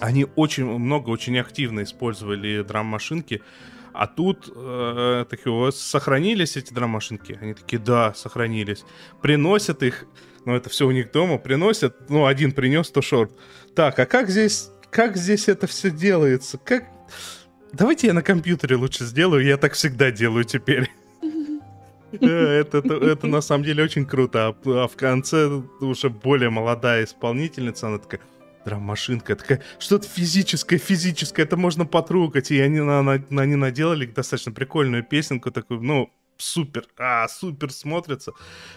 Они 0.00 0.26
очень 0.36 0.64
много, 0.64 1.10
очень 1.10 1.38
активно 1.38 1.82
использовали 1.82 2.62
драм-машинки. 2.62 3.42
А 3.92 4.06
тут 4.06 4.52
э, 4.54 5.24
такие, 5.30 5.52
у 5.52 5.60
вас 5.60 5.80
сохранились 5.80 6.56
эти 6.56 6.72
драм-машинки? 6.74 7.38
Они 7.40 7.54
такие, 7.54 7.78
да, 7.78 8.12
сохранились. 8.12 8.84
Приносят 9.22 9.82
их, 9.82 10.04
ну 10.44 10.54
это 10.54 10.68
все 10.68 10.86
у 10.86 10.90
них 10.90 11.12
дома, 11.12 11.38
приносят, 11.38 12.10
ну 12.10 12.26
один 12.26 12.52
принес, 12.52 12.90
то 12.90 13.00
шорт. 13.00 13.32
Так, 13.74 13.98
а 13.98 14.04
как 14.04 14.28
здесь, 14.28 14.70
как 14.90 15.16
здесь 15.16 15.48
это 15.48 15.66
все 15.66 15.90
делается? 15.90 16.58
Как... 16.58 16.84
Давайте 17.72 18.08
я 18.08 18.12
на 18.12 18.22
компьютере 18.22 18.76
лучше 18.76 19.04
сделаю, 19.04 19.42
я 19.44 19.56
так 19.56 19.72
всегда 19.72 20.10
делаю 20.10 20.44
теперь. 20.44 20.90
Это, 22.12 22.78
это, 22.78 22.94
это 22.94 23.26
на 23.26 23.40
самом 23.40 23.64
деле 23.64 23.82
очень 23.82 24.06
круто. 24.06 24.48
А, 24.48 24.56
а 24.84 24.88
в 24.88 24.96
конце 24.96 25.46
уже 25.80 26.10
более 26.10 26.50
молодая 26.50 27.04
исполнительница, 27.04 27.88
она 27.88 27.98
такая, 27.98 28.20
драм-машинка, 28.66 29.36
такая, 29.36 29.62
что-то 29.78 30.08
физическое, 30.08 30.78
физическое, 30.78 31.44
это 31.44 31.56
можно 31.56 31.86
потрогать. 31.86 32.50
И 32.50 32.60
они, 32.60 32.80
на, 32.80 33.02
на- 33.02 33.42
они 33.42 33.54
наделали 33.54 34.06
достаточно 34.06 34.52
прикольную 34.52 35.04
песенку, 35.04 35.50
такую, 35.50 35.80
ну, 35.80 36.10
супер, 36.36 36.84
а, 36.98 37.28
супер 37.28 37.72
смотрится. 37.72 38.32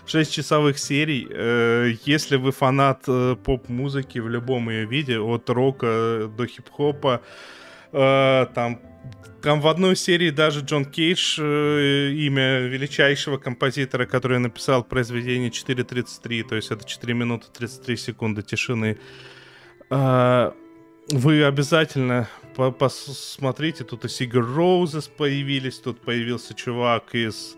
Шесть 0.06 0.32
часовых 0.32 0.78
серий. 0.78 1.28
Э, 1.30 1.92
если 2.06 2.38
вы 2.38 2.52
фанат 2.52 3.04
э, 3.08 3.36
поп-музыки 3.44 4.20
в 4.20 4.30
любом 4.30 4.70
ее 4.70 4.86
виде, 4.86 5.20
от 5.20 5.50
рока 5.50 6.32
до 6.38 6.46
хип-хопа, 6.46 7.22
э, 7.92 8.46
там 8.54 8.80
там 9.42 9.62
в 9.62 9.68
одной 9.68 9.96
серии 9.96 10.32
даже 10.32 10.60
Джон 10.60 10.84
Кейдж, 10.86 11.40
э, 11.40 12.12
имя 12.12 12.60
величайшего 12.68 13.38
композитора, 13.38 14.06
который 14.06 14.38
написал 14.40 14.84
произведение 14.84 15.50
4.33, 15.50 16.44
то 16.44 16.56
есть 16.56 16.72
это 16.72 16.86
4 16.86 17.14
минуты 17.14 17.48
33 17.58 17.98
секунды 17.98 18.42
тишины. 18.42 18.98
А, 19.90 20.54
Вы 21.12 21.44
обязательно 21.44 22.28
по- 22.56 22.72
посмотрите, 22.72 23.84
тут 23.84 24.06
и 24.06 24.10
Sigur 24.10 24.43
Rós 24.45 25.07
появились, 25.08 25.80
тут 25.80 26.00
появился 26.02 26.54
чувак 26.54 27.16
из 27.16 27.58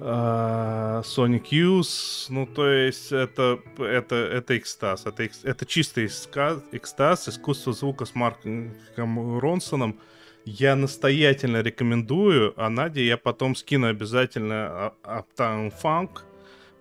а, 0.00 1.02
Sonic 1.02 1.50
Youth, 1.50 2.26
ну 2.30 2.46
то 2.46 2.66
есть 2.66 3.12
это, 3.12 3.60
это, 3.78 4.14
это 4.16 4.56
экстаз, 4.56 5.04
это, 5.06 5.28
это 5.42 5.66
чистый 5.66 6.06
экстаз, 6.06 7.28
искусство 7.28 7.72
звука 7.74 8.06
с 8.06 8.14
Марком 8.14 8.72
Ронсоном. 8.96 10.00
Я 10.44 10.74
настоятельно 10.74 11.60
рекомендую, 11.62 12.52
а 12.56 12.68
Наде 12.68 13.06
я 13.06 13.16
потом 13.16 13.54
скину 13.54 13.86
обязательно 13.88 14.94
а- 15.04 15.24
Uptown 15.38 15.72
Funk, 15.82 16.22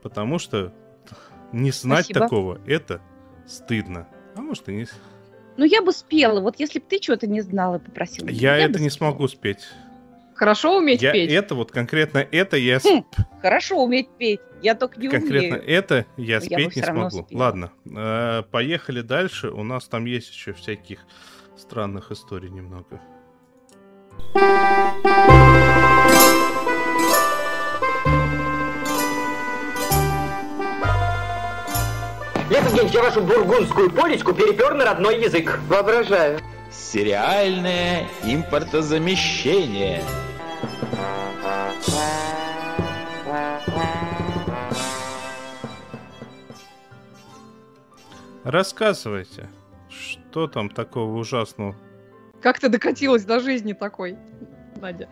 потому 0.02 0.40
что 0.40 0.74
не 1.52 1.72
знать 1.72 2.06
Спасибо. 2.06 2.20
такого, 2.22 2.62
это 2.66 3.02
стыдно. 3.46 4.08
А 4.42 4.44
может 4.44 4.68
и 4.70 4.74
не... 4.74 4.88
Ну, 5.58 5.66
я 5.66 5.84
бы 5.84 5.92
спела. 5.92 6.40
Вот 6.40 6.56
если 6.60 6.80
бы 6.80 6.86
ты 6.90 6.98
чего-то 6.98 7.28
не 7.28 7.42
знала 7.42 7.76
и 7.76 7.80
попросила. 7.80 8.26
меня, 8.26 8.40
Я, 8.40 8.58
это 8.58 8.80
не 8.82 8.90
спела. 8.90 9.12
смогу 9.12 9.28
спеть. 9.28 9.68
Хорошо 10.34 10.78
уметь 10.80 11.00
Я 11.04 11.12
петь? 11.12 11.30
это 11.32 11.54
вот 11.54 11.72
конкретно 11.72 12.18
это 12.32 12.58
я 12.58 12.80
Хм, 12.80 13.04
Хорошо 13.44 13.84
уметь 13.84 14.10
петь. 14.18 14.40
Я 14.64 14.74
только 14.74 15.00
не 15.00 15.10
конкретно 15.10 15.58
умею. 15.60 15.70
это 15.70 16.08
я 16.18 16.40
бы 16.40 16.46
спеть 16.46 16.58
не 16.76 16.82
всё 16.82 16.86
равно 16.88 17.10
смогу. 17.12 17.28
спела. 17.28 17.40
Ладно, 17.40 17.72
э, 17.86 18.44
поехали 18.50 19.02
дальше. 19.02 19.52
У 19.52 19.62
нас 19.64 19.88
там 19.88 20.06
есть 20.06 20.32
еще 20.34 20.54
всяких 20.54 21.06
странных 21.56 22.12
историй 22.12 22.50
немного. 22.50 23.00
Лев 32.52 32.66
Евгеньевич, 32.66 32.94
я 32.94 33.02
вашу 33.04 33.22
бургундскую 33.22 33.90
полечку 33.90 34.34
перепер 34.34 34.74
на 34.74 34.84
родной 34.84 35.22
язык. 35.24 35.58
Воображаю. 35.70 36.38
Сериальное 36.70 38.06
импортозамещение. 38.26 40.04
Рассказывайте, 48.44 49.50
что 49.90 50.48
там 50.48 50.70
такого 50.70 51.18
ужасного? 51.18 51.76
Как 52.42 52.60
ты 52.60 52.70
докатилась 52.70 53.24
до 53.24 53.40
жизни 53.40 53.74
такой, 53.74 54.18
Надя? 54.78 55.10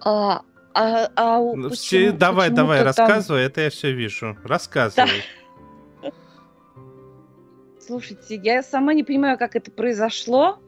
А, 0.00 0.42
а, 0.74 1.08
а 1.14 1.38
Ну, 1.38 1.54
почему- 1.70 1.74
все- 1.74 2.12
давай, 2.12 2.50
почему-то 2.50 2.62
давай, 2.62 2.78
там- 2.78 2.86
рассказывай, 2.86 3.42
это 3.44 3.60
я 3.62 3.70
все 3.70 3.92
вижу. 3.92 4.36
Рассказывай. 4.44 5.22
Слушайте, 7.86 8.36
я 8.42 8.62
сама 8.62 8.94
не 8.94 9.04
понимаю, 9.04 9.38
как 9.38 9.54
это 9.54 9.70
произошло, 9.70 10.58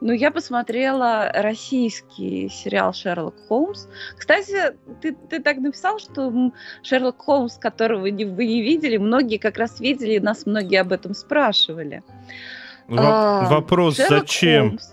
но 0.00 0.12
я 0.12 0.30
посмотрела 0.30 1.32
российский 1.34 2.48
сериал 2.48 2.92
«Шерлок 2.94 3.34
Холмс». 3.48 3.86
Кстати, 4.16 4.76
ты, 5.00 5.16
ты 5.28 5.42
так 5.42 5.56
написал, 5.56 5.98
что 5.98 6.52
«Шерлок 6.84 7.18
Холмс», 7.18 7.58
которого 7.58 8.06
не- 8.06 8.24
вы 8.24 8.46
не 8.46 8.62
видели, 8.62 8.96
многие 8.98 9.38
как 9.38 9.58
раз 9.58 9.80
видели, 9.80 10.12
и 10.12 10.20
нас 10.20 10.46
многие 10.46 10.80
об 10.80 10.92
этом 10.92 11.14
спрашивали. 11.14 12.04
Во- 12.86 12.98
А, 13.00 13.48
Вопрос, 13.50 13.96
«Шерлок 13.96 14.20
зачем? 14.20 14.68
Холмс». 14.68 14.92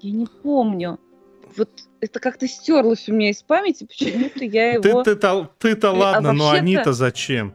Я 0.00 0.12
не 0.12 0.26
помню. 0.26 0.98
Вот 1.56 1.70
это 2.00 2.20
как-то 2.20 2.46
стерлось 2.46 3.08
у 3.08 3.12
меня 3.12 3.30
из 3.30 3.42
памяти, 3.42 3.84
почему-то 3.84 4.44
я 4.44 4.80
Ты- 4.80 4.88
его... 4.88 5.02
Ты-то 5.02 5.50
ты-то 5.58 5.90
а 5.90 5.92
ладно, 5.92 6.32
но 6.32 6.50
они-то 6.50 6.92
зачем? 6.92 7.54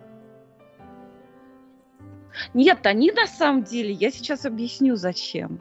Нет, 2.53 2.85
они 2.85 3.11
на 3.11 3.27
самом 3.27 3.63
деле, 3.63 3.91
я 3.91 4.11
сейчас 4.11 4.45
объясню, 4.45 4.95
зачем. 4.95 5.59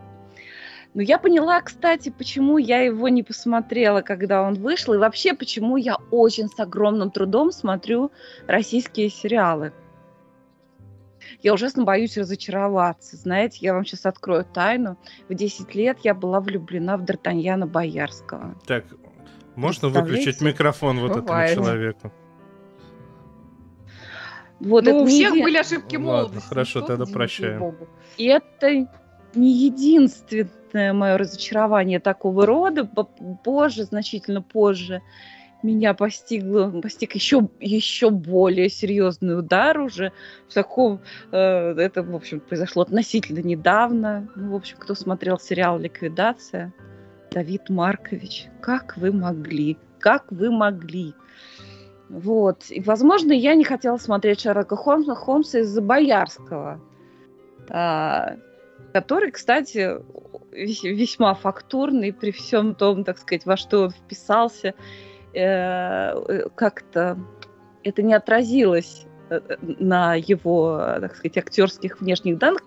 Но 0.95 1.03
я 1.03 1.19
поняла, 1.19 1.61
кстати, 1.61 2.09
почему 2.09 2.57
я 2.57 2.81
его 2.81 3.09
не 3.09 3.23
посмотрела, 3.23 4.01
когда 4.01 4.43
он 4.43 4.55
вышел, 4.55 4.95
и 4.95 4.99
вообще, 4.99 5.35
почему 5.35 5.77
я 5.77 5.97
очень 6.11 6.49
с 6.49 6.59
огромным 6.59 7.11
трудом 7.11 7.53
смотрю 7.53 8.11
российские 8.47 9.11
сериалы. 9.11 9.73
Я 11.43 11.53
ужасно 11.53 11.85
боюсь 11.85 12.17
разочароваться. 12.17 13.17
Знаете, 13.17 13.59
я 13.61 13.75
вам 13.75 13.85
сейчас 13.85 14.07
открою 14.07 14.45
тайну. 14.45 14.97
В 15.29 15.35
10 15.35 15.75
лет 15.75 15.99
я 16.03 16.15
была 16.15 16.41
влюблена 16.41 16.97
в 16.97 17.03
Д'Артаньяна 17.03 17.67
Боярского. 17.67 18.57
Так, 18.67 18.85
можно 19.55 19.89
выключить 19.89 20.41
микрофон 20.41 21.01
вот 21.01 21.21
Бывает. 21.21 21.51
этому 21.51 21.67
человеку? 21.67 22.13
Вот 24.61 24.85
ну, 24.85 24.91
это 24.91 24.99
у 25.01 25.07
всех 25.07 25.35
еди- 25.35 25.43
были 25.43 25.59
ошибки 25.59 25.97
Ладно, 25.97 26.13
молодости. 26.13 26.49
хорошо, 26.49 26.79
Что 26.81 26.87
тогда 26.97 27.05
прощаем. 27.07 27.75
И 28.17 28.25
это 28.25 28.89
не 29.35 29.53
единственное 29.53 30.93
мое 30.93 31.19
разочарование 31.19 32.01
такого 32.01 32.47
рода. 32.47 32.85
По- 32.85 33.05
Позже, 33.05 33.85
значительно 33.85 34.41
позже, 34.41 35.03
меня 35.63 35.95
постигло, 35.95 36.71
постиг 36.81 37.15
еще, 37.15 37.49
еще 37.61 38.11
более 38.11 38.69
серьезный 38.71 39.39
удар 39.39 39.79
уже 39.81 40.13
в 40.49 40.55
таком... 40.55 41.01
э, 41.33 41.75
это, 41.77 42.03
в 42.03 42.15
общем, 42.15 42.41
произошло 42.41 42.83
относительно 42.83 43.41
недавно. 43.41 44.29
Ну, 44.37 44.53
в 44.53 44.55
общем, 44.55 44.77
кто 44.79 44.95
смотрел 44.95 45.39
сериал 45.39 45.79
«Ликвидация», 45.79 46.73
Давид 47.31 47.69
Маркович, 47.69 48.47
как 48.63 48.97
вы 48.97 49.13
могли? 49.13 49.77
Как 49.99 50.31
вы 50.31 50.51
могли? 50.51 51.15
Вот. 52.09 52.65
И, 52.71 52.81
возможно, 52.81 53.33
я 53.33 53.55
не 53.55 53.65
хотела 53.65 53.97
смотреть 53.97 54.41
Шерлока 54.41 54.77
Холмса, 54.77 55.15
Холмса 55.15 55.59
из-за 55.61 55.83
Боярского, 55.83 56.81
а, 57.69 58.37
который, 58.93 59.31
кстати, 59.33 59.97
вес- 60.53 60.83
весьма 60.85 61.35
фактурный 61.35 62.13
при 62.13 62.31
всем 62.31 62.75
том, 62.75 63.05
так 63.05 63.19
сказать, 63.19 63.45
во 63.45 63.57
что 63.57 63.85
он 63.85 63.91
вписался, 63.91 64.75
э, 65.35 66.49
как-то 66.55 67.19
это 67.83 68.03
не 68.03 68.15
отразилось 68.15 69.05
э, 69.29 69.41
на 69.61 70.15
его, 70.15 70.81
так 71.01 71.17
сказать, 71.17 71.37
актерских 71.39 72.01
внешних 72.01 72.39
данных. 72.39 72.63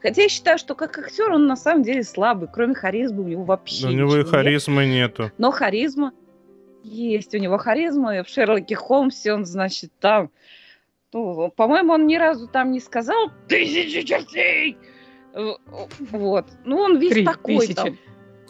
Хотя 0.00 0.22
я 0.22 0.28
считаю, 0.28 0.58
что 0.58 0.74
как 0.76 0.96
актер 0.98 1.32
он 1.32 1.46
на 1.46 1.56
самом 1.56 1.82
деле 1.82 2.04
слабый, 2.04 2.48
кроме 2.52 2.74
харизмы 2.74 3.24
у 3.24 3.28
него 3.28 3.44
вообще 3.44 3.88
У 3.88 3.90
него 3.90 4.14
и 4.16 4.18
ничего 4.20 4.22
нет. 4.22 4.28
харизмы 4.30 4.86
нету. 4.86 5.32
Но 5.38 5.50
харизма 5.50 6.12
есть 6.84 7.34
у 7.34 7.38
него 7.38 7.58
харизма, 7.58 8.18
и 8.18 8.22
в 8.22 8.28
Шерлоке 8.28 8.74
Холмсе 8.74 9.32
он, 9.32 9.44
значит, 9.44 9.90
там... 10.00 10.30
Ну, 11.12 11.50
по-моему, 11.50 11.92
он 11.92 12.06
ни 12.06 12.16
разу 12.16 12.48
там 12.48 12.72
не 12.72 12.80
сказал 12.80 13.30
«тысячи 13.48 14.02
чертей!» 14.02 14.76
Э, 15.32 15.52
Вот. 16.10 16.46
Ну, 16.64 16.76
он 16.78 16.98
весь 16.98 17.12
Три 17.12 17.24
такой 17.24 17.58
тысячи. 17.58 17.74
там. 17.74 17.98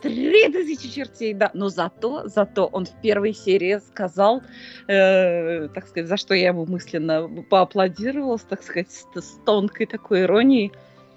Три 0.02 0.48
тысячи 0.50 0.90
чертей, 0.90 1.32
да. 1.34 1.50
Но 1.54 1.68
зато, 1.70 2.28
зато 2.28 2.66
он 2.66 2.84
в 2.84 3.00
первой 3.00 3.32
серии 3.32 3.80
сказал, 3.88 4.42
э, 4.86 5.68
так 5.68 5.86
сказать, 5.88 6.08
за 6.08 6.16
что 6.18 6.34
я 6.34 6.48
ему 6.48 6.66
мысленно 6.66 7.28
поаплодировала, 7.50 8.38
так 8.38 8.62
сказать, 8.62 8.90
с, 8.90 9.06
с 9.14 9.38
тонкой 9.46 9.86
такой 9.86 10.22
иронией. 10.22 10.72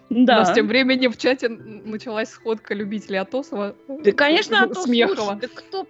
У 0.10 0.20
нас 0.20 0.50
Да. 0.50 0.54
тем 0.54 0.68
временем 0.68 1.12
в 1.12 1.18
чате 1.18 1.50
началась 1.50 2.30
сходка 2.30 2.74
любителей 2.74 3.20
Атосова. 3.20 3.76
Да, 3.90 4.12
конечно, 4.14 4.64
Атос 4.64 4.84
Смехова. 4.84 5.36
Да 5.36 5.48
кто 5.54 5.84
б, 5.84 5.90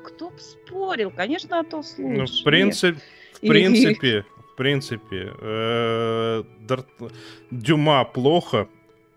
кто 0.00 0.30
б 0.30 0.38
спорил? 0.38 1.10
Конечно, 1.10 1.60
Атос 1.60 1.96
лучше. 1.98 2.18
Ну, 2.18 2.26
в 2.26 2.44
принципе, 2.44 3.00
в 3.32 3.40
принципе, 3.40 4.24
в 4.52 4.56
принципе, 4.56 5.32
э, 5.40 6.42
Дар- 6.60 6.86
Дюма 7.50 8.04
плохо, 8.04 8.68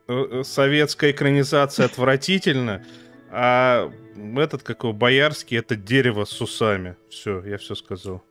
э, 0.08 0.14
э, 0.14 0.44
советская 0.44 1.12
экранизация 1.12 1.86
отвратительно, 1.86 2.86
а 3.32 3.92
этот, 4.38 4.64
как 4.64 4.84
его, 4.84 4.94
Боярский, 4.94 5.58
это 5.58 5.76
дерево 5.76 6.26
с 6.26 6.42
усами. 6.42 6.96
Все, 7.10 7.44
я 7.46 7.58
все 7.58 7.76
сказал. 7.76 8.24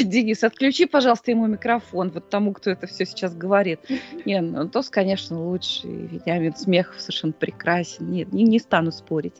Денис, 0.00 0.44
отключи, 0.44 0.86
пожалуйста, 0.86 1.32
ему 1.32 1.46
микрофон, 1.46 2.10
вот 2.10 2.30
тому, 2.30 2.52
кто 2.52 2.70
это 2.70 2.86
все 2.86 3.04
сейчас 3.04 3.34
говорит. 3.34 3.80
Не, 4.24 4.40
ну, 4.40 4.68
Тос, 4.68 4.90
конечно, 4.90 5.42
лучше, 5.42 5.88
Вениамин 5.88 6.54
Смехов 6.54 7.00
совершенно 7.00 7.32
прекрасен. 7.32 8.10
Нет, 8.10 8.32
не, 8.32 8.44
не 8.44 8.60
стану 8.60 8.92
спорить. 8.92 9.34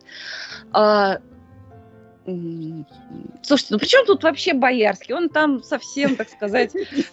А, 0.72 1.20
слушайте, 2.24 3.74
ну 3.74 3.78
при 3.78 3.86
чем 3.86 4.06
тут 4.06 4.22
вообще 4.22 4.54
Боярский? 4.54 5.14
Он 5.14 5.28
там 5.28 5.62
совсем, 5.62 6.16
так 6.16 6.28
сказать, 6.28 6.72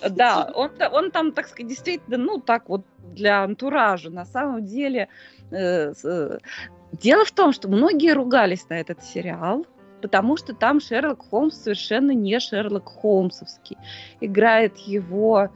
да, 0.10 0.51
он, 0.53 0.72
он 0.91 1.12
там, 1.12 1.32
так 1.32 1.47
сказать, 1.47 1.68
действительно, 1.68 2.18
ну, 2.18 2.39
так 2.39 2.70
вот 2.70 2.86
для 3.14 3.43
антуража. 3.43 4.10
На 4.10 4.26
самом 4.26 4.66
деле, 4.66 5.07
э, 5.51 5.93
э, 6.03 6.38
дело 6.91 7.26
в 7.26 7.32
том, 7.32 7.53
что 7.53 7.68
многие 7.68 8.14
ругались 8.14 8.70
на 8.70 8.80
этот 8.80 9.03
сериал, 9.03 9.66
потому 10.01 10.38
что 10.38 10.53
там 10.53 10.80
Шерлок 10.80 11.28
Холмс 11.30 11.55
совершенно 11.55 12.12
не 12.12 12.39
Шерлок 12.39 12.88
Холмсовский. 12.88 13.78
Играет 14.22 14.78
его 14.78 15.49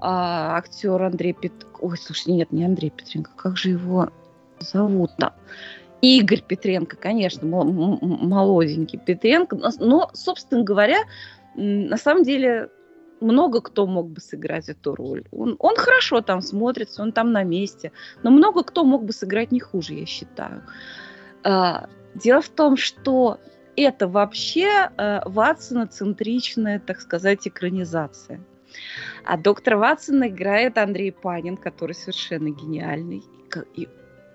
а, 0.00 0.56
актер 0.56 1.02
Андрей 1.02 1.32
Пет... 1.32 1.52
Ой, 1.80 1.96
слушай, 1.98 2.32
нет, 2.32 2.52
не 2.52 2.64
Андрей 2.64 2.90
Петренко, 2.90 3.30
как 3.36 3.56
же 3.56 3.70
его 3.70 4.10
зовут-то? 4.60 5.34
Игорь 6.00 6.42
Петренко, 6.42 6.96
конечно, 6.96 7.46
молоденький 7.46 8.98
Петренко. 8.98 9.56
Но, 9.56 9.70
но, 9.78 10.10
собственно 10.14 10.62
говоря, 10.62 10.98
на 11.54 11.96
самом 11.96 12.22
деле 12.22 12.70
много 13.20 13.60
кто 13.60 13.86
мог 13.86 14.10
бы 14.10 14.20
сыграть 14.20 14.68
эту 14.68 14.94
роль. 14.94 15.24
Он, 15.32 15.56
он 15.58 15.76
хорошо 15.76 16.20
там 16.20 16.40
смотрится, 16.40 17.02
он 17.02 17.12
там 17.12 17.32
на 17.32 17.42
месте, 17.42 17.92
но 18.22 18.30
много 18.30 18.62
кто 18.62 18.84
мог 18.84 19.04
бы 19.04 19.12
сыграть 19.12 19.50
не 19.50 19.60
хуже, 19.60 19.94
я 19.94 20.06
считаю. 20.06 20.62
А, 21.42 21.88
дело 22.14 22.40
в 22.40 22.48
том, 22.48 22.76
что 22.76 23.40
это 23.76 24.08
вообще 24.08 24.90
э, 24.96 25.20
Ватсона-центричная, 25.24 26.80
так 26.80 27.00
сказать, 27.00 27.46
экранизация. 27.46 28.40
А 29.24 29.36
доктор 29.36 29.76
Ватсона 29.76 30.28
играет 30.28 30.78
Андрей 30.78 31.12
Панин, 31.12 31.56
который 31.56 31.94
совершенно 31.94 32.48
гениальный. 32.48 33.22
И 33.74 33.88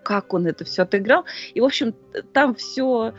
как 0.03 0.33
он 0.33 0.47
это 0.47 0.65
все 0.65 0.83
отыграл. 0.83 1.25
И, 1.53 1.61
в 1.61 1.65
общем, 1.65 1.93
там 2.33 2.55
все 2.55 3.13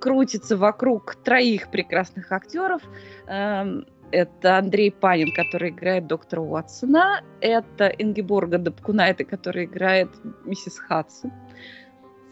крутится 0.00 0.56
вокруг 0.56 1.14
троих 1.16 1.70
прекрасных 1.70 2.32
актеров. 2.32 2.82
Эм, 3.26 3.86
Это 4.10 4.58
Андрей 4.58 4.92
Панин, 4.92 5.34
который 5.34 5.70
играет 5.70 6.06
доктора 6.06 6.40
Уотсона. 6.42 7.22
Это 7.40 7.86
Ингеборга 7.86 8.58
Дапкунайте, 8.58 9.24
которая 9.24 9.64
играет 9.64 10.08
миссис 10.44 10.78
Хадсон. 10.78 11.32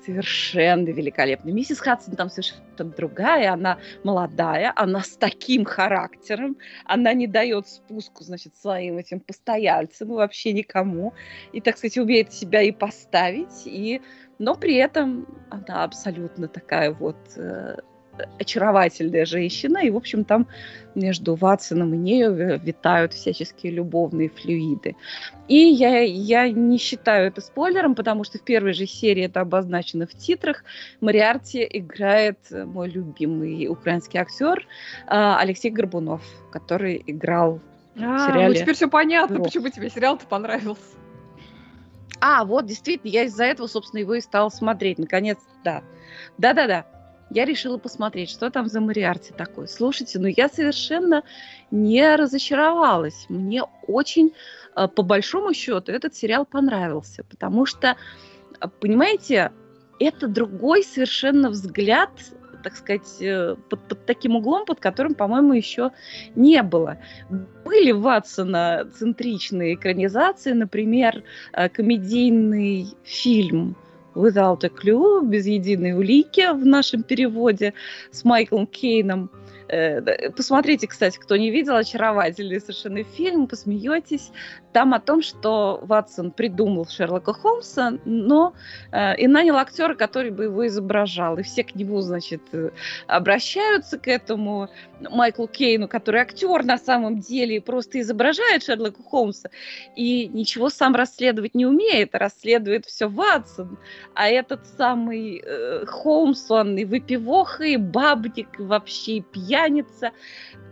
Совершенно 0.04 0.88
великолепно. 0.88 1.50
Миссис 1.50 1.78
Хадсон 1.78 2.16
там 2.16 2.28
совершенно 2.28 2.62
другая. 2.78 3.52
Она 3.52 3.78
молодая, 4.02 4.72
она 4.74 5.00
с 5.00 5.16
таким 5.16 5.64
характером. 5.64 6.56
Она 6.84 7.14
не 7.14 7.26
дает 7.26 7.68
спуску, 7.68 8.24
значит, 8.24 8.56
своим 8.56 8.98
этим 8.98 9.20
постояльцам 9.20 10.12
и 10.12 10.16
вообще 10.16 10.52
никому. 10.52 11.12
И, 11.52 11.60
так 11.60 11.78
сказать, 11.78 11.98
умеет 11.98 12.32
себя 12.32 12.62
и 12.62 12.72
поставить. 12.72 13.66
И... 13.66 14.00
Но 14.38 14.56
при 14.56 14.74
этом 14.74 15.26
она 15.50 15.84
абсолютно 15.84 16.48
такая 16.48 16.90
вот 16.90 17.18
э, 17.36 17.76
очаровательная 18.38 19.24
женщина, 19.24 19.78
и, 19.78 19.90
в 19.90 19.96
общем, 19.96 20.24
там 20.24 20.46
между 20.94 21.34
Ватсоном 21.34 21.94
и 21.94 21.96
нею 21.96 22.60
витают 22.62 23.14
всяческие 23.14 23.72
любовные 23.72 24.28
флюиды. 24.28 24.96
И 25.48 25.56
я, 25.56 26.00
я 26.00 26.50
не 26.50 26.78
считаю 26.78 27.28
это 27.28 27.40
спойлером, 27.40 27.94
потому 27.94 28.24
что 28.24 28.38
в 28.38 28.42
первой 28.42 28.72
же 28.74 28.86
серии 28.86 29.24
это 29.24 29.40
обозначено 29.40 30.06
в 30.06 30.14
титрах. 30.14 30.64
Мариарти 31.00 31.66
играет 31.68 32.38
мой 32.50 32.88
любимый 32.88 33.68
украинский 33.68 34.18
актер 34.18 34.66
а, 35.06 35.38
Алексей 35.38 35.70
Горбунов, 35.70 36.22
который 36.50 37.02
играл 37.06 37.60
а, 37.96 38.18
в 38.18 38.30
сериале. 38.30 38.48
Ну 38.48 38.54
теперь 38.54 38.74
все 38.74 38.88
понятно, 38.88 39.36
Бро. 39.36 39.44
почему 39.44 39.68
тебе 39.70 39.88
сериал-то 39.88 40.26
понравился. 40.26 40.82
А, 42.20 42.44
вот, 42.44 42.66
действительно, 42.66 43.10
я 43.10 43.24
из-за 43.24 43.44
этого, 43.44 43.66
собственно, 43.66 44.00
его 44.00 44.14
и 44.14 44.20
стала 44.20 44.48
смотреть. 44.48 44.98
Наконец, 44.98 45.38
да. 45.64 45.82
Да-да-да 46.38 46.86
я 47.34 47.44
решила 47.44 47.78
посмотреть, 47.78 48.30
что 48.30 48.50
там 48.50 48.68
за 48.68 48.80
Мариарти 48.80 49.32
такой. 49.32 49.68
Слушайте, 49.68 50.18
ну 50.18 50.26
я 50.26 50.48
совершенно 50.48 51.22
не 51.70 52.16
разочаровалась. 52.16 53.26
Мне 53.28 53.62
очень, 53.86 54.32
э, 54.76 54.88
по 54.88 55.02
большому 55.02 55.54
счету, 55.54 55.92
этот 55.92 56.14
сериал 56.14 56.44
понравился, 56.44 57.24
потому 57.24 57.66
что, 57.66 57.96
э, 58.60 58.68
понимаете, 58.80 59.52
это 59.98 60.28
другой 60.28 60.82
совершенно 60.82 61.50
взгляд 61.50 62.10
так 62.62 62.76
сказать, 62.76 63.20
э, 63.20 63.56
под, 63.68 63.80
под 63.88 64.06
таким 64.06 64.36
углом, 64.36 64.64
под 64.64 64.78
которым, 64.78 65.16
по-моему, 65.16 65.52
еще 65.52 65.90
не 66.36 66.62
было. 66.62 66.98
Были 67.64 67.90
Ватсона 67.90 68.88
центричные 68.96 69.74
экранизации, 69.74 70.52
например, 70.52 71.24
комедийный 71.72 72.86
фильм 73.02 73.74
Without 74.14 74.64
a 74.64 74.68
Clue, 74.68 75.24
без 75.24 75.46
единой 75.46 75.92
улики 75.92 76.52
в 76.52 76.66
нашем 76.66 77.02
переводе 77.02 77.74
с 78.10 78.24
Майклом 78.24 78.66
Кейном– 78.66 79.30
посмотрите, 80.36 80.86
кстати, 80.86 81.18
кто 81.18 81.36
не 81.36 81.50
видел, 81.50 81.76
очаровательный 81.76 82.60
совершенно 82.60 83.04
фильм, 83.04 83.46
посмеетесь. 83.46 84.30
Там 84.72 84.94
о 84.94 85.00
том, 85.00 85.22
что 85.22 85.80
Ватсон 85.82 86.30
придумал 86.30 86.86
Шерлока 86.86 87.32
Холмса, 87.32 87.98
но 88.04 88.54
э, 88.90 89.16
и 89.16 89.26
нанял 89.26 89.56
актера, 89.56 89.94
который 89.94 90.30
бы 90.30 90.44
его 90.44 90.66
изображал. 90.66 91.38
И 91.38 91.42
все 91.42 91.62
к 91.62 91.74
нему, 91.74 92.00
значит, 92.00 92.42
э, 92.52 92.70
обращаются 93.06 93.98
к 93.98 94.08
этому 94.08 94.68
Майклу 95.00 95.46
Кейну, 95.46 95.88
который 95.88 96.20
актер 96.20 96.64
на 96.64 96.78
самом 96.78 97.18
деле, 97.18 97.60
просто 97.60 98.00
изображает 98.00 98.64
Шерлока 98.64 99.02
Холмса. 99.02 99.50
И 99.94 100.28
ничего 100.28 100.70
сам 100.70 100.94
расследовать 100.94 101.54
не 101.54 101.66
умеет, 101.66 102.14
а 102.14 102.18
расследует 102.18 102.86
все 102.86 103.08
Ватсон. 103.08 103.78
А 104.14 104.28
этот 104.28 104.66
самый 104.78 105.42
э, 105.44 105.84
Холмс, 105.86 106.50
он 106.50 106.78
и 106.78 106.84
выпивоха, 106.86 107.64
и 107.64 107.76
бабник, 107.76 108.58
и 108.58 108.62
вообще 108.62 109.20
пьян 109.20 109.61
пьяница. 109.61 109.61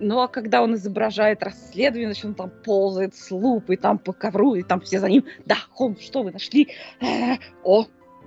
Но 0.00 0.28
когда 0.28 0.62
он 0.62 0.74
изображает 0.74 1.42
расследование, 1.42 2.08
значит, 2.08 2.24
он 2.24 2.34
там 2.34 2.50
ползает 2.64 3.14
с 3.14 3.30
лупой, 3.30 3.76
там 3.76 3.98
по 3.98 4.12
ковру, 4.12 4.54
и 4.54 4.62
там 4.62 4.80
все 4.80 4.98
за 4.98 5.08
ним. 5.08 5.24
Да, 5.46 5.56
Холмс, 5.70 6.00
что 6.00 6.22
вы 6.22 6.32
нашли? 6.32 6.68
Э, 7.00 7.36
о, 7.64 7.86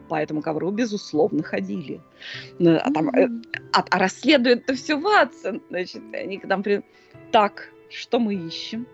по 0.09 0.15
этому 0.15 0.41
ковру, 0.41 0.71
безусловно, 0.71 1.43
ходили. 1.43 2.01
Ну, 2.59 2.75
а, 2.75 2.91
там, 2.91 3.09
э, 3.09 3.27
а, 3.73 3.83
а 3.89 3.99
расследует-то 3.99 4.75
все 4.75 4.95
Ватсон. 4.95 5.61
Значит, 5.69 6.03
они 6.13 6.39
там... 6.39 6.63
Так, 7.31 7.69
что 7.89 8.19
мы 8.19 8.35
ищем? 8.35 8.87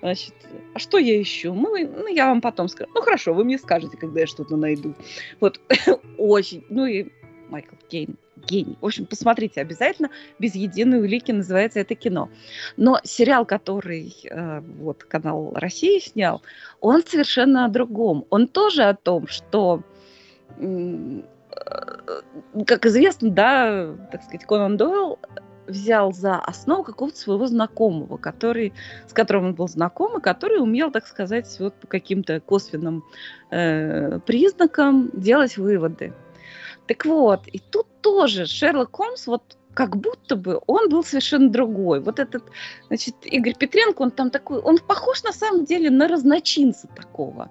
Значит, 0.00 0.34
а 0.74 0.78
что 0.78 0.98
я 0.98 1.20
ищу? 1.20 1.54
Мы, 1.54 1.86
ну, 1.86 2.06
я 2.08 2.26
вам 2.26 2.40
потом 2.40 2.68
скажу. 2.68 2.90
Ну, 2.94 3.02
хорошо, 3.02 3.34
вы 3.34 3.44
мне 3.44 3.58
скажете, 3.58 3.96
когда 3.96 4.20
я 4.20 4.26
что-то 4.26 4.56
найду. 4.56 4.94
Вот, 5.40 5.60
очень. 6.18 6.64
Ну, 6.68 6.86
и 6.86 7.08
Майкл 7.52 7.76
Кейн 7.88 8.16
гений. 8.46 8.76
В 8.80 8.86
общем, 8.86 9.06
посмотрите 9.06 9.60
обязательно. 9.60 10.08
Без 10.38 10.54
единой 10.54 11.00
улики 11.00 11.30
называется 11.32 11.80
это 11.80 11.94
кино. 11.94 12.30
Но 12.76 12.98
сериал, 13.04 13.44
который 13.44 14.14
э, 14.24 14.60
вот 14.60 15.04
канал 15.04 15.52
России 15.54 16.00
снял, 16.00 16.42
он 16.80 17.02
совершенно 17.06 17.66
о 17.66 17.68
другом. 17.68 18.24
Он 18.30 18.48
тоже 18.48 18.84
о 18.84 18.94
том, 18.94 19.28
что 19.28 19.82
э, 20.56 21.22
как 22.66 22.86
известно, 22.86 23.30
да, 23.30 23.94
так 24.10 24.22
сказать, 24.22 24.46
Конан 24.46 24.76
Дойл 24.78 25.18
взял 25.66 26.12
за 26.12 26.36
основу 26.36 26.82
какого-то 26.82 27.16
своего 27.16 27.46
знакомого, 27.46 28.16
который, 28.16 28.72
с 29.06 29.12
которым 29.12 29.46
он 29.46 29.54
был 29.54 29.68
знаком, 29.68 30.18
и 30.18 30.22
который 30.22 30.60
умел, 30.60 30.90
так 30.90 31.06
сказать, 31.06 31.54
вот 31.60 31.74
по 31.74 31.86
каким-то 31.86 32.40
косвенным 32.40 33.04
э, 33.50 34.18
признакам 34.20 35.10
делать 35.12 35.58
выводы. 35.58 36.12
Так 36.86 37.04
вот, 37.04 37.46
и 37.46 37.58
тут 37.58 37.86
тоже 38.00 38.46
Шерлок 38.46 38.96
Холмс, 38.96 39.26
вот 39.26 39.56
как 39.74 39.96
будто 39.96 40.36
бы 40.36 40.60
он 40.66 40.88
был 40.88 41.02
совершенно 41.02 41.48
другой. 41.48 42.00
Вот 42.00 42.18
этот, 42.18 42.42
значит, 42.88 43.14
Игорь 43.22 43.54
Петренко, 43.54 44.02
он 44.02 44.10
там 44.10 44.30
такой, 44.30 44.58
он 44.58 44.78
похож 44.78 45.22
на 45.22 45.32
самом 45.32 45.64
деле 45.64 45.90
на 45.90 46.08
разночинца 46.08 46.88
такого. 46.94 47.50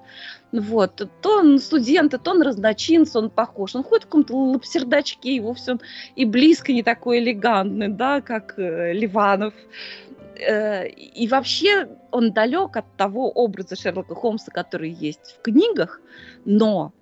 Вот, 0.51 1.07
то 1.21 1.37
он 1.39 1.59
студент, 1.59 2.11
то 2.23 2.31
он 2.31 2.41
разночинец, 2.41 3.15
он 3.15 3.29
похож. 3.29 3.75
Он 3.75 3.83
ходит 3.83 4.03
в 4.03 4.07
каком-то 4.07 4.35
лапсердачке, 4.35 5.35
его 5.35 5.53
все 5.53 5.77
и 6.15 6.25
близко 6.25 6.73
не 6.73 6.83
такой 6.83 7.19
элегантный, 7.19 7.87
да, 7.87 8.21
как 8.21 8.59
э, 8.59 8.93
Ливанов. 8.93 9.53
Э, 10.35 10.87
и 10.87 11.27
вообще 11.27 11.87
он 12.11 12.33
далек 12.33 12.77
от 12.77 12.85
того 12.97 13.31
образа 13.31 13.75
Шерлока 13.75 14.13
Холмса, 14.13 14.51
который 14.51 14.91
есть 14.91 15.37
в 15.37 15.41
книгах, 15.41 16.01
но 16.45 16.93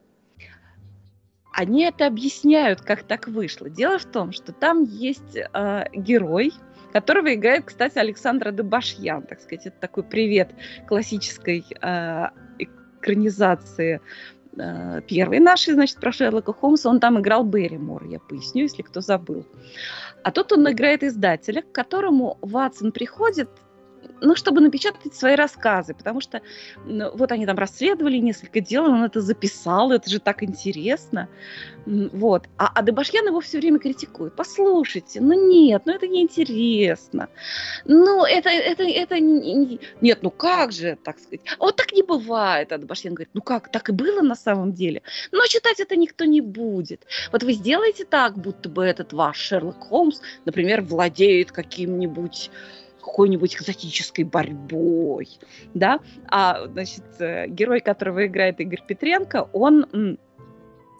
они 1.60 1.84
это 1.84 2.08
объясняют, 2.08 2.80
как 2.80 3.04
так 3.04 3.28
вышло. 3.28 3.70
Дело 3.70 4.00
в 4.00 4.06
том, 4.06 4.32
что 4.32 4.54
там 4.54 4.84
есть 4.84 5.36
э, 5.36 5.84
герой, 5.94 6.54
которого 6.94 7.34
играет, 7.34 7.66
кстати, 7.66 7.98
Александра 7.98 8.52
Дебашьян, 8.52 9.24
так 9.24 9.42
сказать, 9.42 9.66
это 9.66 9.76
такой 9.78 10.04
привет 10.04 10.52
классической 10.88 11.66
э, 11.82 12.28
экранизации 12.60 14.00
э, 14.56 15.02
первой 15.06 15.40
нашей, 15.40 15.74
значит, 15.74 15.98
про 15.98 16.14
Шерлока 16.14 16.54
Холмса. 16.54 16.90
Он 16.90 17.02
там 17.02 17.20
играл 17.20 17.44
Берримор, 17.44 18.06
я 18.06 18.20
поясню, 18.20 18.64
если 18.64 18.82
кто 18.82 19.02
забыл. 19.02 19.46
А 20.24 20.32
тут 20.32 20.54
он 20.54 20.72
играет 20.72 21.04
издателя, 21.04 21.62
к 21.62 21.74
которому 21.74 22.38
Ватсон 22.42 22.94
приходит 22.94 23.50
ну, 24.22 24.36
чтобы 24.36 24.62
напечатать 24.62 25.14
свои 25.14 25.36
рассказы, 25.36 25.94
потому 25.94 26.22
что 26.22 26.42
ну, 26.86 27.12
вот 27.16 27.32
они 27.32 27.46
там 27.46 27.58
расследовали 27.58 28.18
несколько 28.18 28.62
дел, 28.62 28.86
он 28.86 29.04
это 29.04 29.22
записал, 29.22 29.92
это 29.92 30.10
же 30.10 30.20
так 30.20 30.44
интересно, 30.44 31.30
вот. 31.86 32.48
А, 32.58 32.72
а 32.74 32.84
Дебашьян 32.84 33.26
его 33.26 33.40
все 33.40 33.60
время 33.60 33.80
критикует. 33.80 34.36
Послушайте, 34.36 35.22
ну 35.22 35.34
нет, 35.50 35.84
ну 35.86 35.94
это 35.94 36.08
неинтересно, 36.08 37.30
ну 37.86 38.26
это, 38.26 38.50
это, 38.50 38.84
это, 38.84 39.20
нет, 39.20 40.20
ну 40.22 40.32
как 40.32 40.72
же, 40.72 40.98
так 41.04 41.20
сказать, 41.20 41.42
вот 41.60 41.76
так 41.76 41.94
не 41.94 42.04
бывает, 42.04 42.72
а 42.72 42.78
Дебашьян 42.78 43.14
говорит, 43.14 43.32
ну 43.34 43.42
как, 43.42 43.72
так 43.72 43.90
и 43.90 43.92
было 43.92 44.22
на 44.22 44.36
самом 44.36 44.74
деле, 44.74 45.02
но 45.32 45.46
читать 45.48 45.80
это 45.80 45.96
никто 45.96 46.26
не 46.26 46.42
будет. 46.42 47.06
Вот 47.32 47.44
вы 47.44 47.54
сделаете 47.54 48.06
так, 48.06 48.38
будто 48.38 48.70
бы 48.70 48.84
этот 48.84 49.14
ваш 49.14 49.38
Шерлок 49.38 49.80
Холмс, 49.80 50.22
например, 50.46 50.82
владеет 50.82 51.52
каким-нибудь 51.52 52.52
какой-нибудь 53.00 53.56
экзотической 53.56 54.24
борьбой, 54.24 55.28
да, 55.74 56.00
а, 56.28 56.68
значит, 56.68 57.04
э, 57.20 57.48
герой, 57.48 57.80
которого 57.80 58.26
играет 58.26 58.60
Игорь 58.60 58.84
Петренко, 58.86 59.50
он 59.54 60.18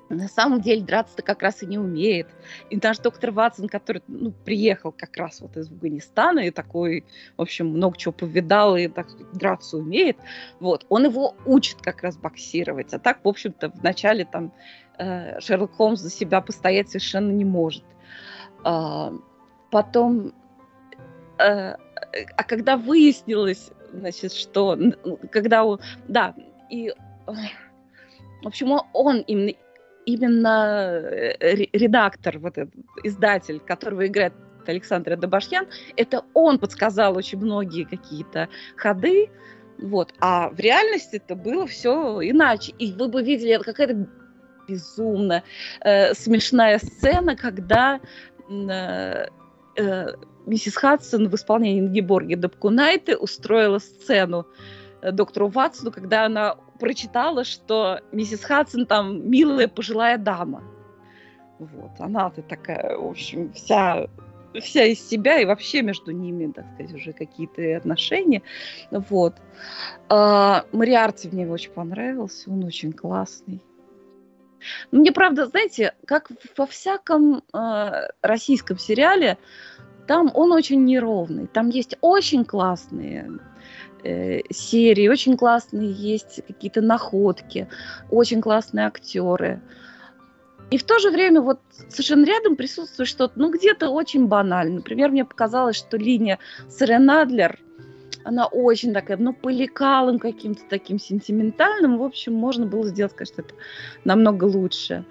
на 0.10 0.28
самом 0.28 0.62
деле 0.62 0.82
драться-то 0.82 1.22
как 1.22 1.42
раз 1.44 1.62
и 1.64 1.68
не 1.68 1.78
умеет. 1.78 2.28
И 2.70 2.78
даже 2.78 3.02
доктор 3.02 3.32
Ватсон, 3.32 3.70
который 3.70 4.02
ну, 4.08 4.32
приехал 4.32 4.92
как 4.92 5.16
раз 5.18 5.40
вот 5.40 5.56
из 5.56 5.70
Афганистана 5.70 6.40
и 6.40 6.52
такой, 6.52 7.06
в 7.38 7.42
общем, 7.42 7.68
много 7.68 7.98
чего 7.98 8.12
повидал 8.12 8.76
и 8.76 8.88
так 8.88 9.08
драться 9.34 9.78
умеет, 9.78 10.18
вот, 10.60 10.86
он 10.90 11.06
его 11.06 11.36
учит 11.46 11.82
как 11.82 12.04
раз 12.04 12.18
боксировать. 12.18 12.94
А 12.94 13.00
так, 13.00 13.24
в 13.24 13.28
общем-то, 13.28 13.70
вначале 13.76 14.26
там 14.26 14.52
э, 14.98 15.40
Шерлок 15.40 15.74
Холмс 15.74 16.02
за 16.02 16.10
себя 16.10 16.42
постоять 16.42 16.90
совершенно 16.90 17.32
не 17.32 17.46
может. 17.46 17.84
Э, 18.66 19.12
потом 19.70 20.34
а 21.40 22.44
когда 22.44 22.78
выяснилось, 22.78 23.72
значит, 23.94 24.34
что, 24.34 24.78
когда 25.32 25.66
да, 26.08 26.36
и, 26.70 26.94
в 27.28 28.48
общем, 28.48 28.80
он 28.94 29.20
именно, 29.22 29.54
именно 30.06 31.02
э, 31.02 31.56
редактор, 31.74 32.40
вот 32.40 32.58
этот 32.58 32.74
издатель, 33.04 33.60
которого 33.60 34.08
играет 34.08 34.34
Александр 34.68 35.18
Добашьян, 35.18 35.68
это 35.98 36.24
он 36.34 36.60
подсказал 36.60 37.18
очень 37.18 37.40
многие 37.40 37.86
какие-то 37.86 38.50
ходы, 38.76 39.30
вот, 39.80 40.14
а 40.20 40.50
в 40.50 40.60
реальности 40.60 41.16
это 41.16 41.36
было 41.36 41.66
все 41.66 42.20
иначе, 42.22 42.74
и 42.78 42.92
вы 42.94 43.08
бы 43.08 43.24
видели, 43.24 43.52
это 43.52 43.64
какая-то 43.64 44.08
безумно 44.68 45.44
э, 45.82 46.14
смешная 46.14 46.78
сцена, 46.80 47.36
когда 47.36 48.00
э, 48.50 49.28
э, 49.80 50.16
миссис 50.46 50.76
Хадсон 50.76 51.30
в 51.30 51.36
исполнении 51.36 51.80
Ингеборги 51.80 52.36
Дабкунайте 52.36 53.16
устроила 53.16 53.80
сцену 53.80 54.46
э, 55.02 55.12
доктору 55.12 55.48
Ватсону, 55.48 55.92
когда 55.92 56.26
она 56.26 56.56
прочитала, 56.80 57.44
что 57.44 58.00
миссис 58.12 58.44
Хадсон 58.44 58.86
там 58.86 59.30
милая 59.30 59.68
пожилая 59.68 60.18
дама. 60.18 60.64
Вот, 61.60 61.92
она-то 62.00 62.42
такая, 62.42 62.98
в 62.98 63.06
общем, 63.08 63.52
вся 63.54 64.08
вся 64.60 64.84
из 64.86 65.08
себя, 65.08 65.40
и 65.40 65.46
вообще 65.46 65.82
между 65.82 66.12
ними, 66.12 66.52
так 66.52 66.66
сказать, 66.74 66.94
уже 66.94 67.14
какие-то 67.14 67.78
отношения. 67.78 68.42
Вот. 68.92 69.36
А, 70.10 70.66
Мариарти 70.72 71.30
мне 71.30 71.48
очень 71.48 71.72
понравился, 71.72 72.50
он 72.50 72.64
очень 72.64 72.94
классный. 72.94 73.62
Мне, 74.92 75.12
правда, 75.12 75.46
знаете, 75.46 75.94
как 76.06 76.30
во 76.58 76.66
всяком 76.66 77.44
э, 77.54 77.92
российском 78.22 78.78
сериале, 78.78 79.38
там 80.08 80.32
он 80.34 80.52
очень 80.52 80.86
неровный. 80.86 81.48
Там 81.48 81.70
есть 81.70 81.96
очень 82.02 82.44
классные 82.44 83.40
э, 84.04 84.40
серии, 84.50 85.08
очень 85.08 85.38
классные 85.38 85.92
есть 85.92 86.42
какие-то 86.48 86.82
находки, 86.82 87.68
очень 88.10 88.42
классные 88.42 88.88
актеры. 88.88 89.62
И 90.72 90.78
в 90.78 90.84
то 90.84 91.00
же 91.00 91.10
время 91.10 91.42
вот 91.42 91.60
совершенно 91.90 92.26
рядом 92.26 92.56
присутствует 92.56 93.10
что-то, 93.10 93.34
ну, 93.40 93.52
где-то 93.52 93.90
очень 93.90 94.28
банально. 94.28 94.76
Например, 94.76 95.10
мне 95.10 95.26
показалось, 95.26 95.76
что 95.76 95.98
линия 95.98 96.38
с 96.68 96.82
Адлер, 96.82 97.60
она 98.30 98.46
очень 98.46 98.94
такая, 98.94 99.18
ну, 99.18 99.34
по 99.34 99.50
каким-то 100.20 100.62
таким 100.70 101.00
сентиментальным. 101.00 101.98
В 101.98 102.04
общем, 102.04 102.36
можно 102.36 102.68
было 102.68 102.86
сделать, 102.86 103.16
конечно, 103.16 103.42
это 103.42 103.56
намного 104.04 104.46
лучше. 104.46 105.04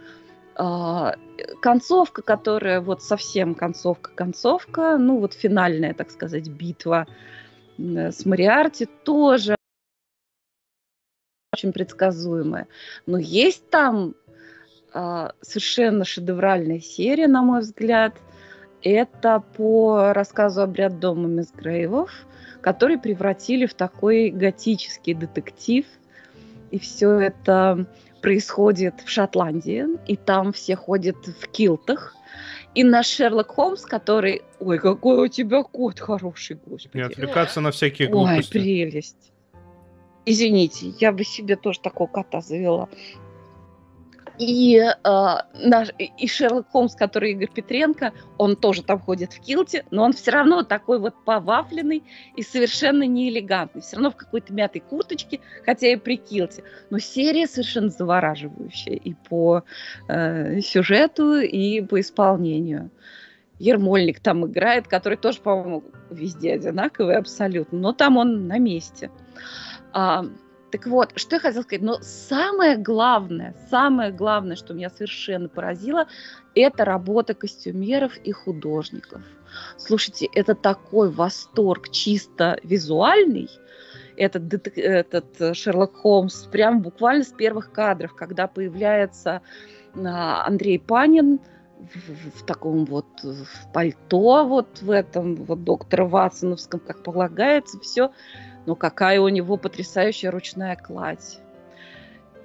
А, 0.55 1.17
концовка, 1.61 2.23
которая 2.23 2.81
вот 2.81 3.03
совсем 3.03 3.57
концовка-концовка, 3.57 4.99
ну, 4.99 5.19
вот 5.19 5.35
финальная, 5.35 5.95
так 5.95 6.13
сказать, 6.13 6.49
битва 6.49 7.09
с 7.77 8.25
Мариарти 8.25 8.87
тоже 8.87 9.57
очень 11.53 11.73
предсказуемая. 11.73 12.69
Но 13.07 13.19
есть 13.19 13.69
там 13.69 14.15
а, 14.95 15.33
совершенно 15.41 16.05
шедевральная 16.05 16.79
серия, 16.79 17.27
на 17.27 17.43
мой 17.43 17.63
взгляд. 17.63 18.15
Это 18.81 19.43
по 19.57 20.13
рассказу 20.13 20.63
«Обряд 20.63 21.01
дома 21.01 21.27
Мисгрейвов», 21.27 22.13
который 22.61 22.99
превратили 22.99 23.67
в 23.67 23.75
такой 23.75 24.31
готический 24.31 25.15
детектив. 25.15 25.87
И 26.71 26.79
все 26.79 27.19
это 27.19 27.87
происходит 28.21 28.95
в 29.05 29.09
Шотландии, 29.09 29.87
и 30.07 30.17
там 30.17 30.53
все 30.53 30.77
ходят 30.77 31.17
в 31.17 31.49
килтах. 31.49 32.15
И 32.75 32.85
наш 32.85 33.07
Шерлок 33.07 33.49
Холмс, 33.49 33.83
который... 33.83 34.43
Ой, 34.61 34.79
какой 34.79 35.25
у 35.25 35.29
тебя 35.29 35.63
кот 35.63 35.99
хороший, 35.99 36.59
господи. 36.65 36.97
Не 36.97 37.03
отвлекаться 37.03 37.61
на 37.61 37.71
всякие 37.71 38.09
глупости. 38.09 38.57
Ой, 38.57 38.63
прелесть. 38.63 39.33
Извините, 40.27 40.93
я 41.01 41.11
бы 41.11 41.25
себе 41.25 41.57
тоже 41.57 41.81
такого 41.81 42.07
кота 42.07 42.41
завела. 42.41 42.89
И, 44.39 44.77
э, 44.77 44.93
наш, 45.05 45.89
и 45.99 46.29
Шерлок 46.29 46.69
Холмс, 46.71 46.95
который 46.95 47.33
Игорь 47.33 47.51
Петренко, 47.53 48.13
он 48.39 48.57
тоже 48.57 48.83
там 48.83 49.01
ходит 49.01 49.33
в 49.33 49.41
килте, 49.41 49.85
но 49.91 50.05
он 50.05 50.13
все 50.13 50.31
равно 50.31 50.63
такой 50.63 50.99
вот 51.01 51.15
повафленный 51.25 52.05
и 52.37 52.43
совершенно 52.43 53.03
неэлегантный. 53.03 53.83
Все 53.83 53.97
равно 53.97 54.11
в 54.11 54.17
какой-то 54.17 54.53
мятой 54.53 54.81
курточке, 54.81 55.41
хотя 55.65 55.89
и 55.89 55.97
при 55.97 56.17
килте. 56.17 56.63
Но 56.91 56.99
серия 56.99 57.47
совершенно 57.47 57.89
завораживающая 57.89 58.95
и 58.95 59.15
по 59.15 59.65
э, 60.09 60.61
сюжету, 60.61 61.39
и 61.39 61.81
по 61.81 62.01
исполнению. 62.01 62.91
Ермольник 63.59 64.21
там 64.21 64.47
играет, 64.47 64.87
который 64.87 65.19
тоже, 65.19 65.41
по-моему, 65.41 65.83
везде 66.11 66.53
одинаковый 66.53 67.17
абсолютно, 67.17 67.79
но 67.79 67.93
там 67.93 68.17
он 68.17 68.47
на 68.47 68.59
месте. 68.59 69.11
А, 69.93 70.25
так 70.71 70.87
вот, 70.87 71.13
что 71.17 71.37
я 71.37 71.41
хотела 71.41 71.63
сказать, 71.63 71.83
но 71.83 71.99
самое 72.03 72.77
главное, 72.77 73.55
самое 73.71 74.13
главное, 74.13 74.57
что 74.57 74.75
меня 74.75 74.91
совершенно 74.91 75.49
поразило, 75.49 76.07
это 76.55 76.85
работа 76.85 77.35
костюмеров 77.35 78.17
и 78.19 78.33
художников. 78.33 79.23
Слушайте, 79.79 80.29
это 80.35 80.55
такой 80.55 81.11
восторг 81.11 81.89
чисто 81.91 82.59
визуальный, 82.63 83.49
этот, 84.17 84.69
этот 84.77 85.41
э, 85.41 85.55
Шерлок 85.55 85.97
Холмс, 85.97 86.45
прям 86.47 86.83
буквально 86.83 87.25
с 87.25 87.33
первых 87.33 87.73
кадров, 87.73 88.15
когда 88.15 88.49
появляется 88.49 89.43
а, 89.95 90.45
Андрей 90.45 90.79
Панин, 90.79 91.41
в, 91.79 92.41
в 92.41 92.45
таком 92.45 92.85
вот 92.85 93.07
в 93.23 93.73
пальто, 93.73 94.45
вот 94.45 94.83
в 94.83 94.91
этом 94.91 95.37
вот 95.37 95.63
доктора 95.65 96.05
Ватсоновском, 96.07 96.81
как 96.81 97.03
полагается, 97.03 97.79
все 97.81 98.11
но 98.69 98.75
какая 98.75 99.19
у 99.19 99.29
него 99.29 99.57
потрясающая 99.57 100.31
ручная 100.31 100.77
кладь. 100.77 101.39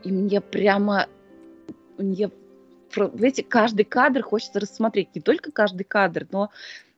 И 0.03 0.09
мне 0.09 0.39
прямо, 0.39 1.07
мне, 1.97 2.31
знаете, 2.95 3.43
каждый 3.43 3.83
кадр 3.83 4.23
хочется 4.23 4.61
рассмотреть. 4.61 5.09
Не 5.15 5.19
только 5.19 5.51
каждый 5.51 5.83
кадр, 5.83 6.25
но 6.31 6.49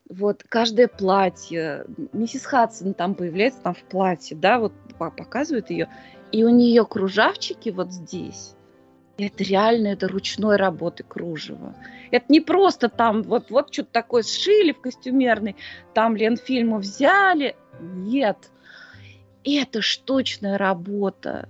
вот 0.07 0.43
каждое 0.47 0.88
платье. 0.88 1.88
Миссис 2.13 2.45
Хадсон 2.45 2.93
там 2.93 3.15
появляется, 3.15 3.61
там 3.61 3.73
в 3.73 3.82
платье, 3.82 4.38
да, 4.38 4.59
вот 4.59 4.73
показывают 4.99 5.71
ее. 5.71 5.89
И 6.32 6.43
у 6.43 6.49
нее 6.49 6.86
кружавчики 6.86 7.69
вот 7.69 7.91
здесь. 7.91 8.53
Это 9.17 9.43
реально, 9.43 9.88
это 9.88 10.07
ручной 10.07 10.57
работы 10.57 11.03
кружево. 11.03 11.73
Это 12.11 12.26
не 12.30 12.41
просто 12.41 12.89
там 12.89 13.23
вот, 13.23 13.49
вот 13.49 13.73
что-то 13.73 13.91
такое 13.91 14.21
сшили 14.21 14.71
в 14.71 14.82
костюмерной, 14.82 15.55
там 15.95 16.15
Ленфильму 16.15 16.78
взяли. 16.78 17.55
Нет, 17.80 18.51
это 19.54 19.82
штучная 19.82 20.58
работа. 20.58 21.50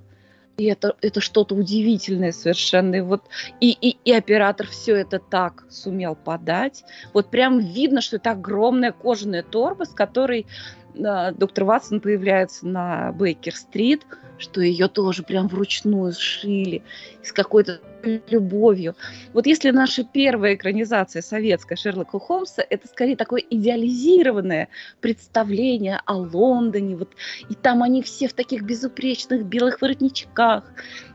И 0.58 0.66
это, 0.66 0.96
это 1.02 1.20
что-то 1.20 1.56
удивительное 1.56 2.32
совершенно. 2.32 2.96
И, 2.96 3.02
вот, 3.02 3.24
и, 3.60 3.72
и, 3.72 3.98
и 4.06 4.14
оператор 4.14 4.68
все 4.68 4.96
это 4.96 5.20
так 5.20 5.66
сумел 5.70 6.16
подать. 6.16 6.84
Вот 7.14 7.30
прям 7.30 7.60
видно, 7.60 8.00
что 8.02 8.16
это 8.16 8.32
огромная 8.32 8.94
кожаная 8.94 9.44
торба, 9.44 9.84
с 9.84 9.94
которой 9.94 10.46
э, 10.94 11.32
доктор 11.34 11.66
Ватсон 11.66 12.00
появляется 12.00 12.68
на 12.68 13.12
Бейкер-стрит 13.12 14.06
что 14.38 14.62
ее 14.62 14.88
тоже 14.88 15.24
прям 15.24 15.48
вручную 15.48 16.14
сшили 16.14 16.84
с 17.24 17.32
какой-то 17.32 17.82
любовью. 18.06 18.96
Вот 19.34 19.46
если 19.46 19.72
наша 19.72 20.04
первая 20.04 20.56
экранизация 20.56 21.22
советская 21.22 21.78
Шерлока 21.78 22.20
Холмса, 22.20 22.64
это 22.70 22.88
скорее 22.88 23.16
такое 23.16 23.42
идеализированное 23.42 24.70
представление 25.02 26.02
о 26.06 26.18
Лондоне, 26.18 26.96
вот, 26.96 27.14
и 27.50 27.56
там 27.56 27.84
они 27.84 28.02
все 28.02 28.28
в 28.28 28.34
таких 28.34 28.64
безупречных 28.64 29.46
белых 29.46 29.82
воротничках, 29.82 30.64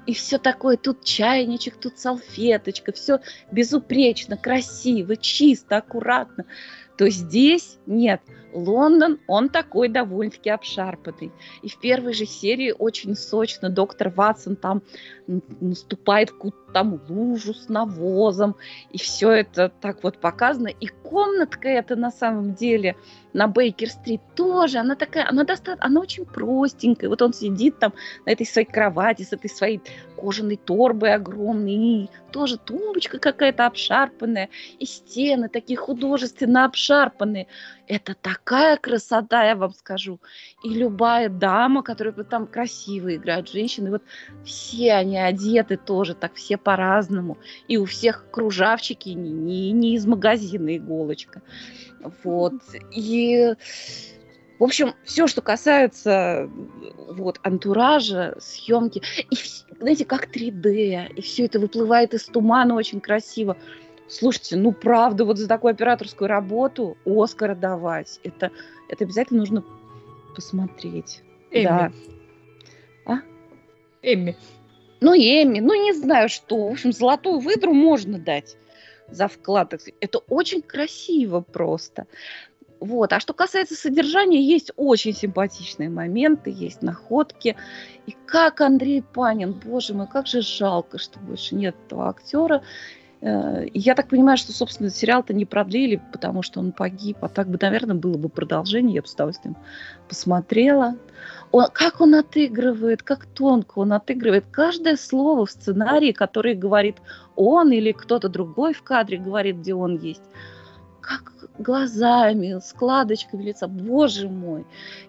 и 0.06 0.14
все 0.14 0.38
такое, 0.38 0.76
тут 0.76 1.04
чайничек, 1.04 1.76
тут 1.76 1.98
салфеточка, 1.98 2.92
все 2.92 3.20
безупречно, 3.50 4.36
красиво, 4.36 5.16
чисто, 5.16 5.78
аккуратно 5.78 6.44
то 7.00 7.08
здесь 7.08 7.78
нет. 7.86 8.20
Лондон, 8.52 9.20
он 9.26 9.48
такой 9.48 9.88
довольно-таки 9.88 10.50
обшарпанный. 10.50 11.32
И 11.62 11.68
в 11.70 11.80
первой 11.80 12.12
же 12.12 12.26
серии 12.26 12.74
очень 12.78 13.16
сочно 13.16 13.70
доктор 13.70 14.10
Ватсон 14.10 14.54
там 14.54 14.82
наступает 15.62 16.30
какую-то 16.30 16.69
там 16.72 17.00
лужу 17.08 17.54
с 17.54 17.68
навозом, 17.68 18.56
и 18.90 18.98
все 18.98 19.30
это 19.30 19.70
так 19.80 20.02
вот 20.02 20.18
показано. 20.18 20.68
И 20.68 20.86
комнатка 20.86 21.68
эта 21.68 21.96
на 21.96 22.10
самом 22.10 22.54
деле 22.54 22.96
на 23.32 23.46
Бейкер-стрит 23.46 24.20
тоже, 24.34 24.78
она 24.78 24.96
такая, 24.96 25.28
она 25.28 25.44
достаточно, 25.44 25.86
она 25.86 26.00
очень 26.00 26.24
простенькая. 26.24 27.08
Вот 27.08 27.22
он 27.22 27.32
сидит 27.32 27.78
там 27.78 27.92
на 28.26 28.30
этой 28.30 28.46
своей 28.46 28.66
кровати 28.66 29.22
с 29.22 29.32
этой 29.32 29.50
своей 29.50 29.80
кожаной 30.16 30.56
торбой 30.56 31.14
огромной, 31.14 31.74
и 31.74 32.10
тоже 32.32 32.58
тумбочка 32.58 33.18
какая-то 33.18 33.66
обшарпанная, 33.66 34.48
и 34.78 34.84
стены 34.84 35.48
такие 35.48 35.76
художественно 35.76 36.64
обшарпанные. 36.64 37.46
Это 37.86 38.14
такая 38.14 38.76
красота, 38.76 39.44
я 39.44 39.56
вам 39.56 39.72
скажу. 39.74 40.20
И 40.62 40.68
любая 40.68 41.28
дама, 41.28 41.82
которая 41.82 42.12
там 42.24 42.46
красиво 42.46 43.14
играет, 43.14 43.48
женщины, 43.48 43.90
вот 43.90 44.02
все 44.44 44.92
они 44.92 45.18
одеты 45.18 45.76
тоже 45.76 46.14
так, 46.14 46.34
все 46.34 46.56
по-разному. 46.60 47.38
И 47.68 47.76
у 47.76 47.84
всех 47.84 48.26
кружавчики 48.30 49.10
не, 49.10 49.30
не, 49.30 49.72
не 49.72 49.94
из 49.94 50.06
магазина 50.06 50.76
иголочка. 50.76 51.42
Вот. 52.22 52.54
И 52.92 53.54
в 54.60 54.64
общем, 54.64 54.92
все, 55.04 55.26
что 55.26 55.40
касается 55.40 56.50
вот, 57.08 57.40
антуража, 57.42 58.36
съемки, 58.38 59.02
и, 59.30 59.36
знаете, 59.78 60.04
как 60.04 60.28
3D, 60.28 61.14
и 61.14 61.22
все 61.22 61.46
это 61.46 61.58
выплывает 61.58 62.12
из 62.12 62.26
тумана 62.26 62.74
очень 62.74 63.00
красиво. 63.00 63.56
Слушайте, 64.06 64.56
ну 64.56 64.72
правда, 64.72 65.24
вот 65.24 65.38
за 65.38 65.48
такую 65.48 65.70
операторскую 65.70 66.28
работу 66.28 66.98
Оскара 67.06 67.54
давать, 67.54 68.20
это, 68.22 68.50
это 68.90 69.04
обязательно 69.04 69.40
нужно 69.40 69.64
посмотреть. 70.34 71.22
Эмми. 71.50 71.64
Да. 71.64 71.92
А? 73.06 73.18
Эмми. 74.02 74.36
Ну, 75.00 75.14
Эмми, 75.14 75.60
ну 75.60 75.74
не 75.74 75.92
знаю 75.92 76.28
что. 76.28 76.68
В 76.68 76.72
общем, 76.72 76.92
золотую 76.92 77.40
выдру 77.40 77.72
можно 77.72 78.18
дать 78.18 78.56
за 79.08 79.28
вклад. 79.28 79.74
Это 80.00 80.18
очень 80.18 80.62
красиво 80.62 81.40
просто. 81.40 82.06
Вот. 82.80 83.12
А 83.12 83.20
что 83.20 83.34
касается 83.34 83.74
содержания, 83.74 84.42
есть 84.42 84.72
очень 84.76 85.14
симпатичные 85.14 85.90
моменты, 85.90 86.50
есть 86.50 86.82
находки. 86.82 87.56
И 88.06 88.16
как 88.26 88.60
Андрей 88.60 89.02
Панин, 89.02 89.52
боже 89.52 89.94
мой, 89.94 90.06
как 90.06 90.26
же 90.26 90.40
жалко, 90.40 90.98
что 90.98 91.18
больше 91.20 91.54
нет 91.54 91.76
этого 91.86 92.08
актера. 92.08 92.62
Э, 93.20 93.66
я 93.74 93.94
так 93.94 94.08
понимаю, 94.08 94.38
что, 94.38 94.52
собственно, 94.52 94.88
сериал-то 94.88 95.34
не 95.34 95.44
продлили, 95.44 96.00
потому 96.10 96.42
что 96.42 96.60
он 96.60 96.72
погиб. 96.72 97.18
А 97.20 97.28
так 97.28 97.48
бы, 97.48 97.58
наверное, 97.60 97.96
было 97.96 98.16
бы 98.16 98.30
продолжение. 98.30 98.94
Я 98.94 99.02
бы 99.02 99.08
с 99.08 99.14
удовольствием 99.14 99.56
посмотрела. 100.08 100.96
Он, 101.52 101.66
как 101.72 102.00
он 102.00 102.14
отыгрывает, 102.14 103.02
как 103.02 103.26
тонко 103.26 103.80
он 103.80 103.92
отыгрывает. 103.92 104.44
Каждое 104.50 104.96
слово 104.96 105.46
в 105.46 105.50
сценарии, 105.50 106.12
которое 106.12 106.54
говорит 106.54 106.96
он 107.34 107.72
или 107.72 107.92
кто-то 107.92 108.28
другой 108.28 108.72
в 108.72 108.82
кадре 108.82 109.18
говорит, 109.18 109.56
где 109.56 109.74
он 109.74 109.96
есть. 109.96 110.22
Как 111.00 111.32
глазами, 111.58 112.60
складочками 112.62 113.42
лица. 113.42 113.66
Боже 113.66 114.28
мой, 114.28 114.64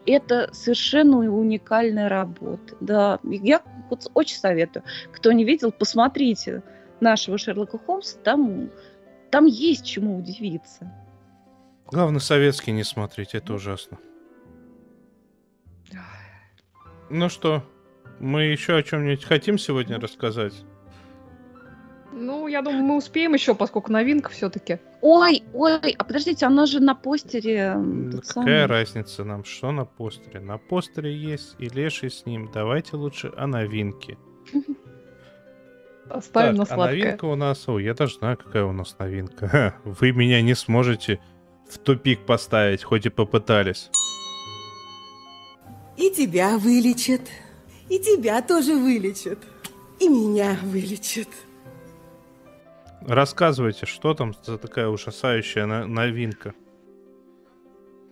это 0.06 0.50
совершенно 0.52 1.18
уникальная 1.18 2.10
работа. 2.10 2.76
Да, 2.80 3.20
я 3.24 3.62
вот 3.90 4.10
очень 4.14 4.38
советую. 4.38 4.84
Кто 5.12 5.32
не 5.32 5.44
видел, 5.44 5.72
посмотрите 5.72 6.64
нашего 7.00 7.38
Шерлока 7.38 7.78
Холмса, 7.78 8.18
там, 8.24 8.70
там 9.30 9.46
есть 9.46 9.86
чему 9.86 10.18
удивиться. 10.18 10.92
Главное, 11.88 12.20
советский 12.20 12.72
не 12.72 12.84
смотреть, 12.84 13.36
это 13.36 13.54
ужасно. 13.54 13.98
Ну 17.14 17.28
что, 17.28 17.62
мы 18.22 18.44
еще 18.44 18.78
о 18.78 18.84
чем-нибудь 18.84 19.26
хотим 19.26 19.58
сегодня 19.58 20.00
рассказать? 20.00 20.54
Ну, 22.14 22.48
я 22.48 22.62
думаю, 22.62 22.84
мы 22.84 22.96
успеем 22.96 23.34
еще, 23.34 23.54
поскольку 23.54 23.92
новинка 23.92 24.30
все-таки. 24.30 24.80
Ой, 25.02 25.44
ой, 25.54 25.92
а 25.98 26.04
подождите, 26.06 26.46
она 26.46 26.66
же 26.66 26.80
на 26.80 26.96
постере. 26.96 27.76
Какая 28.12 28.24
самый... 28.24 28.66
разница 28.66 29.26
нам, 29.26 29.44
что 29.44 29.74
на 29.74 29.84
постере? 29.84 30.40
На 30.40 30.58
постере 30.58 31.14
есть 31.14 31.56
и 31.60 31.68
Леший 31.68 32.10
с 32.10 32.26
ним. 32.26 32.50
Давайте 32.54 32.96
лучше 32.96 33.34
о 33.36 33.46
новинке. 33.46 34.18
Оставим 36.10 36.56
так, 36.56 36.60
на 36.60 36.66
сладкое. 36.66 36.86
А 36.86 36.92
новинка 36.92 37.26
у 37.26 37.36
нас... 37.36 37.68
Ой, 37.68 37.84
я 37.84 37.94
даже 37.94 38.16
знаю, 38.20 38.38
какая 38.38 38.64
у 38.64 38.72
нас 38.72 38.96
новинка. 38.98 39.76
Вы 39.84 40.14
меня 40.14 40.42
не 40.42 40.54
сможете 40.54 41.20
в 41.70 41.78
тупик 41.78 42.26
поставить, 42.26 42.84
хоть 42.84 43.06
и 43.06 43.10
попытались. 43.10 43.90
И 45.98 46.10
тебя 46.10 46.58
вылечат, 46.58 47.22
и 47.90 48.00
тебя 48.00 48.42
тоже 48.42 48.76
вылечат, 48.76 49.40
и 50.00 50.08
меня 50.08 50.58
вылечат. 50.64 51.28
Рассказывайте, 53.02 53.86
что 53.86 54.14
там 54.14 54.34
за 54.44 54.58
такая 54.58 54.88
ужасающая 54.88 55.66
новинка? 55.66 56.54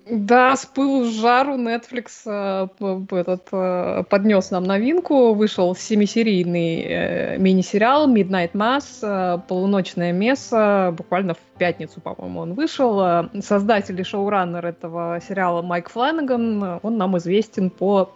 Да, 0.10 0.56
с 0.56 0.66
пылу 0.66 1.06
с 1.06 1.20
жару 1.20 1.56
Netflix 1.56 2.08
э, 2.26 2.68
этот, 3.16 3.48
э, 3.52 4.04
поднес 4.10 4.50
нам 4.50 4.64
новинку. 4.64 5.34
Вышел 5.34 5.76
семисерийный 5.76 6.82
э, 6.82 7.38
мини-сериал 7.38 8.12
Midnight 8.12 8.54
Mass, 8.54 9.40
полуночное 9.48 10.12
место. 10.12 10.96
Буквально 10.98 11.36
в 11.36 11.40
пятницу, 11.60 12.02
по-моему, 12.02 12.40
он 12.40 12.54
вышел. 12.54 13.30
Создатель 13.42 14.00
и 14.00 14.04
шоураннер 14.04 14.66
этого 14.66 15.20
сериала 15.28 15.62
Майк 15.62 15.90
Фланаган. 15.90 16.80
Он 16.82 16.98
нам 16.98 17.18
известен 17.18 17.70
по 17.70 18.12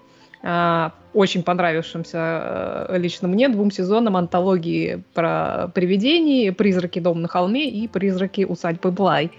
очень 1.13 1.41
понравившимся 1.41 2.87
лично 2.89 3.29
мне 3.29 3.47
двум 3.47 3.71
сезонам 3.71 4.17
антологии 4.17 5.01
про 5.13 5.69
привидений 5.73 6.51
«Призраки 6.51 6.99
дома 6.99 7.21
на 7.21 7.27
холме» 7.29 7.69
и 7.69 7.87
«Призраки 7.87 8.43
усадьбы 8.43 8.91
Блай». 8.91 9.31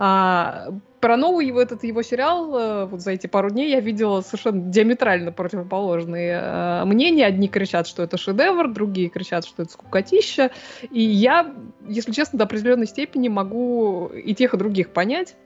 А, 0.00 0.68
про 1.00 1.16
новый 1.16 1.46
его, 1.46 1.60
этот 1.60 1.82
его 1.82 2.02
сериал 2.02 2.56
э, 2.56 2.84
вот 2.86 3.00
за 3.00 3.12
эти 3.12 3.26
пару 3.26 3.50
дней 3.50 3.70
я 3.70 3.80
видела 3.80 4.20
совершенно 4.20 4.60
диаметрально 4.70 5.32
противоположные 5.32 6.40
э, 6.40 6.84
мнения. 6.84 7.26
Одни 7.26 7.48
кричат, 7.48 7.88
что 7.88 8.04
это 8.04 8.16
шедевр, 8.16 8.68
другие 8.72 9.08
кричат, 9.08 9.44
что 9.44 9.62
это 9.62 9.72
скукотища. 9.72 10.52
И 10.90 11.02
я, 11.02 11.52
если 11.88 12.12
честно, 12.12 12.38
до 12.38 12.44
определенной 12.44 12.86
степени 12.86 13.28
могу 13.28 14.06
и 14.06 14.34
тех, 14.34 14.54
и 14.54 14.56
других 14.56 14.92
понять. 14.92 15.36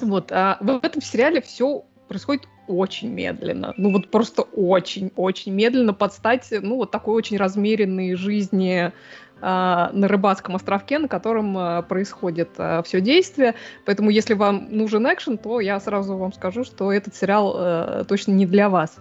Вот. 0.00 0.30
А 0.30 0.58
в 0.60 0.84
этом 0.84 1.02
сериале 1.02 1.40
все 1.42 1.84
происходит 2.10 2.48
очень 2.66 3.08
медленно. 3.08 3.72
Ну 3.76 3.92
вот 3.92 4.10
просто 4.10 4.42
очень-очень 4.42 5.52
медленно 5.52 5.94
под 5.94 6.12
стать, 6.12 6.48
ну 6.50 6.74
вот 6.74 6.90
такой 6.90 7.14
очень 7.14 7.36
размеренной 7.36 8.16
жизни 8.16 8.92
а, 9.40 9.90
на 9.92 10.08
рыбацком 10.08 10.56
островке, 10.56 10.98
на 10.98 11.06
котором 11.06 11.56
а, 11.56 11.82
происходит 11.82 12.50
а, 12.58 12.82
все 12.82 13.00
действие. 13.00 13.54
Поэтому, 13.86 14.10
если 14.10 14.34
вам 14.34 14.66
нужен 14.70 15.06
экшен, 15.06 15.38
то 15.38 15.60
я 15.60 15.78
сразу 15.78 16.16
вам 16.16 16.32
скажу, 16.32 16.64
что 16.64 16.92
этот 16.92 17.14
сериал 17.14 17.54
э, 17.56 18.04
точно 18.08 18.32
не 18.32 18.44
для 18.44 18.68
вас. 18.68 18.96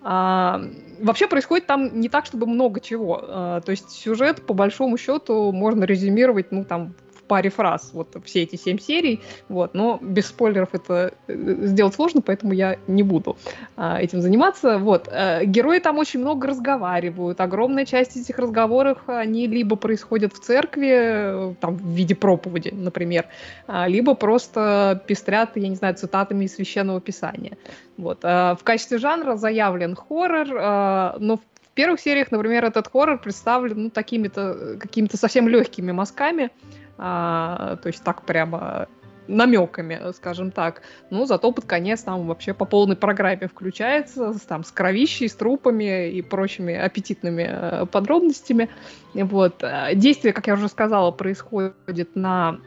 А, 0.00 0.62
вообще 0.98 1.26
происходит 1.26 1.66
там 1.66 2.00
не 2.00 2.08
так, 2.08 2.24
чтобы 2.24 2.46
много 2.46 2.80
чего. 2.80 3.20
А, 3.22 3.60
то 3.60 3.70
есть 3.70 3.90
сюжет, 3.90 4.46
по 4.46 4.54
большому 4.54 4.96
счету, 4.96 5.52
можно 5.52 5.84
резюмировать, 5.84 6.52
ну, 6.52 6.64
там, 6.64 6.94
паре 7.26 7.50
фраз, 7.50 7.90
вот 7.92 8.16
все 8.24 8.42
эти 8.42 8.56
семь 8.56 8.78
серий, 8.78 9.20
вот, 9.48 9.74
но 9.74 9.98
без 10.00 10.26
спойлеров 10.26 10.70
это 10.72 11.14
э, 11.26 11.56
сделать 11.66 11.94
сложно, 11.94 12.22
поэтому 12.22 12.52
я 12.52 12.78
не 12.86 13.02
буду 13.02 13.36
а, 13.76 14.00
этим 14.00 14.20
заниматься, 14.20 14.78
вот. 14.78 15.08
А, 15.10 15.44
герои 15.44 15.78
там 15.78 15.98
очень 15.98 16.20
много 16.20 16.48
разговаривают, 16.48 17.40
огромная 17.40 17.84
часть 17.84 18.16
этих 18.16 18.38
разговоров, 18.38 18.98
они 19.06 19.46
либо 19.46 19.76
происходят 19.76 20.32
в 20.32 20.40
церкви, 20.40 20.90
э, 20.92 21.54
там, 21.60 21.76
в 21.76 21.88
виде 21.88 22.14
проповеди, 22.14 22.70
например, 22.72 23.26
а, 23.66 23.88
либо 23.88 24.14
просто 24.14 25.02
пестрят, 25.06 25.56
я 25.56 25.68
не 25.68 25.76
знаю, 25.76 25.94
цитатами 25.94 26.44
из 26.44 26.54
Священного 26.54 27.00
Писания, 27.00 27.56
вот. 27.96 28.20
А, 28.22 28.54
в 28.56 28.64
качестве 28.64 28.98
жанра 28.98 29.36
заявлен 29.36 29.96
хоррор, 29.96 30.46
а, 30.58 31.16
но 31.18 31.36
в 31.36 31.40
первых 31.74 32.00
сериях, 32.00 32.30
например, 32.30 32.64
этот 32.64 32.88
хоррор 32.88 33.18
представлен 33.18 33.84
ну, 33.84 33.90
такими-то 33.90 34.78
какими-то 34.80 35.16
совсем 35.16 35.48
легкими 35.48 35.92
мазками, 35.92 36.50
а, 36.98 37.76
то 37.76 37.88
есть 37.88 38.02
так 38.02 38.22
прямо 38.22 38.88
намеками, 39.28 40.00
скажем 40.12 40.50
так. 40.50 40.82
Ну, 41.10 41.26
зато 41.26 41.52
под 41.52 41.64
конец 41.64 42.02
там 42.02 42.26
вообще 42.26 42.54
по 42.54 42.64
полной 42.64 42.96
программе 42.96 43.48
включается, 43.48 44.34
там, 44.46 44.64
с 44.64 44.70
кровищей, 44.70 45.28
с 45.28 45.34
трупами 45.34 46.10
и 46.10 46.22
прочими 46.22 46.74
аппетитными 46.74 47.48
э, 47.48 47.86
подробностями. 47.86 48.68
Вот. 49.14 49.62
Действие, 49.94 50.32
как 50.32 50.46
я 50.46 50.54
уже 50.54 50.68
сказала, 50.68 51.10
происходит 51.10 52.14
на 52.14 52.58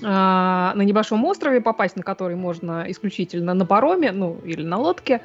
э, 0.00 0.04
на 0.04 0.82
небольшом 0.82 1.24
острове, 1.24 1.60
попасть 1.60 1.96
на 1.96 2.02
который 2.02 2.36
можно 2.36 2.84
исключительно 2.88 3.54
на 3.54 3.66
пароме, 3.66 4.12
ну, 4.12 4.38
или 4.44 4.62
на 4.62 4.78
лодке. 4.78 5.20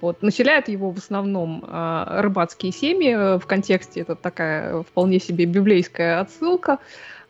Вот. 0.00 0.22
Населяют 0.22 0.68
его 0.68 0.90
в 0.90 0.98
основном 0.98 1.64
э, 1.66 2.20
рыбацкие 2.20 2.72
семьи. 2.72 3.38
В 3.38 3.46
контексте 3.46 4.00
это 4.00 4.14
такая 4.16 4.82
вполне 4.82 5.18
себе 5.18 5.46
библейская 5.46 6.20
отсылка. 6.20 6.78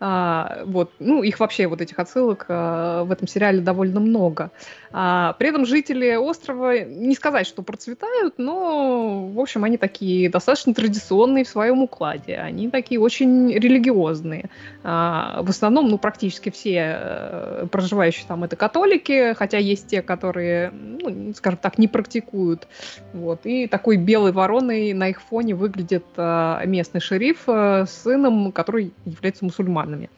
А, 0.00 0.62
вот, 0.64 0.92
ну, 0.98 1.22
их 1.22 1.40
вообще, 1.40 1.66
вот 1.66 1.80
этих 1.80 1.98
отсылок 1.98 2.46
а, 2.48 3.04
в 3.04 3.10
этом 3.10 3.26
сериале 3.28 3.60
довольно 3.60 4.00
много. 4.00 4.50
А, 4.96 5.34
при 5.34 5.48
этом 5.50 5.66
жители 5.66 6.14
острова, 6.14 6.78
не 6.84 7.14
сказать, 7.14 7.46
что 7.46 7.62
процветают, 7.62 8.34
но, 8.38 9.26
в 9.28 9.38
общем, 9.38 9.64
они 9.64 9.76
такие 9.76 10.30
достаточно 10.30 10.72
традиционные 10.72 11.44
в 11.44 11.48
своем 11.48 11.82
укладе. 11.82 12.36
Они 12.36 12.70
такие 12.70 13.00
очень 13.00 13.52
религиозные. 13.52 14.50
А, 14.82 15.42
в 15.42 15.50
основном, 15.50 15.88
ну, 15.88 15.98
практически 15.98 16.50
все 16.50 16.80
а, 16.80 17.66
проживающие 17.66 18.24
там 18.26 18.44
это 18.44 18.56
католики, 18.56 19.34
хотя 19.34 19.58
есть 19.58 19.88
те, 19.88 20.02
которые, 20.02 20.70
ну, 20.70 21.34
скажем 21.34 21.58
так, 21.60 21.78
не 21.78 21.88
практикуют. 21.88 22.66
Вот. 23.12 23.40
И 23.44 23.66
такой 23.66 23.96
белой 23.96 24.32
вороной 24.32 24.92
на 24.92 25.08
их 25.08 25.22
фоне 25.22 25.54
выглядит 25.54 26.04
а, 26.16 26.64
местный 26.64 27.00
шериф 27.00 27.44
а, 27.46 27.84
с 27.86 28.02
сыном, 28.02 28.50
который 28.50 28.92
является 29.04 29.44
мусульманом 29.44 29.84
романами. 29.84 30.10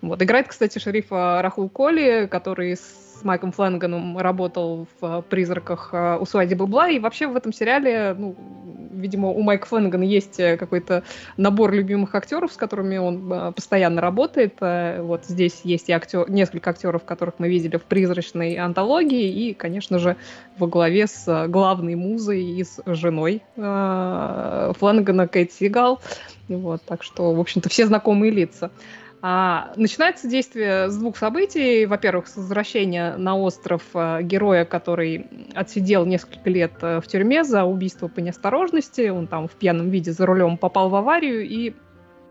Вот. 0.00 0.20
Играет, 0.22 0.48
кстати, 0.48 0.78
шерифа 0.78 1.40
Рахул 1.42 1.68
Коли, 1.68 2.26
который 2.26 2.76
с 2.76 3.11
Майком 3.24 3.52
Флэнганом 3.52 4.18
работал 4.18 4.86
в 5.00 5.22
«Призраках» 5.28 5.90
э, 5.92 6.18
у 6.20 6.24
свадьбы 6.24 6.66
Бла, 6.66 6.88
и 6.88 6.98
вообще 6.98 7.26
в 7.26 7.36
этом 7.36 7.52
сериале, 7.52 8.14
ну, 8.18 8.34
видимо, 8.92 9.28
у 9.28 9.42
Майка 9.42 9.66
Флэнгана 9.66 10.02
есть 10.02 10.38
э, 10.40 10.56
какой-то 10.56 11.02
набор 11.36 11.72
любимых 11.72 12.14
актеров, 12.14 12.52
с 12.52 12.56
которыми 12.56 12.98
он 12.98 13.32
э, 13.32 13.52
постоянно 13.52 14.00
работает. 14.00 14.54
Вот 14.60 15.24
здесь 15.26 15.60
есть 15.64 15.88
и 15.88 15.92
актер, 15.92 16.30
несколько 16.30 16.70
актеров, 16.70 17.04
которых 17.04 17.34
мы 17.38 17.48
видели 17.48 17.76
в 17.76 17.82
«Призрачной 17.82 18.56
антологии», 18.56 19.48
и, 19.48 19.54
конечно 19.54 19.98
же, 19.98 20.16
во 20.58 20.66
главе 20.66 21.06
с 21.06 21.46
главной 21.48 21.94
музой 21.94 22.42
и 22.42 22.64
с 22.64 22.80
женой 22.86 23.42
Флэнгана 23.56 25.28
Кейт 25.28 25.52
Сигал. 25.52 26.00
Вот, 26.48 26.82
так 26.82 27.02
что, 27.02 27.32
в 27.32 27.40
общем-то, 27.40 27.68
все 27.68 27.86
знакомые 27.86 28.30
лица. 28.30 28.70
А, 29.24 29.72
начинается 29.76 30.26
действие 30.26 30.90
с 30.90 30.96
двух 30.96 31.16
событий. 31.16 31.86
Во-первых, 31.86 32.26
с 32.26 32.36
возвращения 32.36 33.16
на 33.16 33.36
остров 33.36 33.82
а, 33.94 34.20
героя, 34.20 34.64
который 34.64 35.28
отсидел 35.54 36.04
несколько 36.04 36.50
лет 36.50 36.72
а, 36.80 37.00
в 37.00 37.06
тюрьме 37.06 37.44
за 37.44 37.62
убийство 37.62 38.08
по 38.08 38.18
неосторожности. 38.18 39.10
Он 39.10 39.28
там 39.28 39.46
в 39.46 39.52
пьяном 39.52 39.90
виде 39.90 40.10
за 40.10 40.26
рулем 40.26 40.58
попал 40.58 40.88
в 40.88 40.96
аварию 40.96 41.48
и 41.48 41.72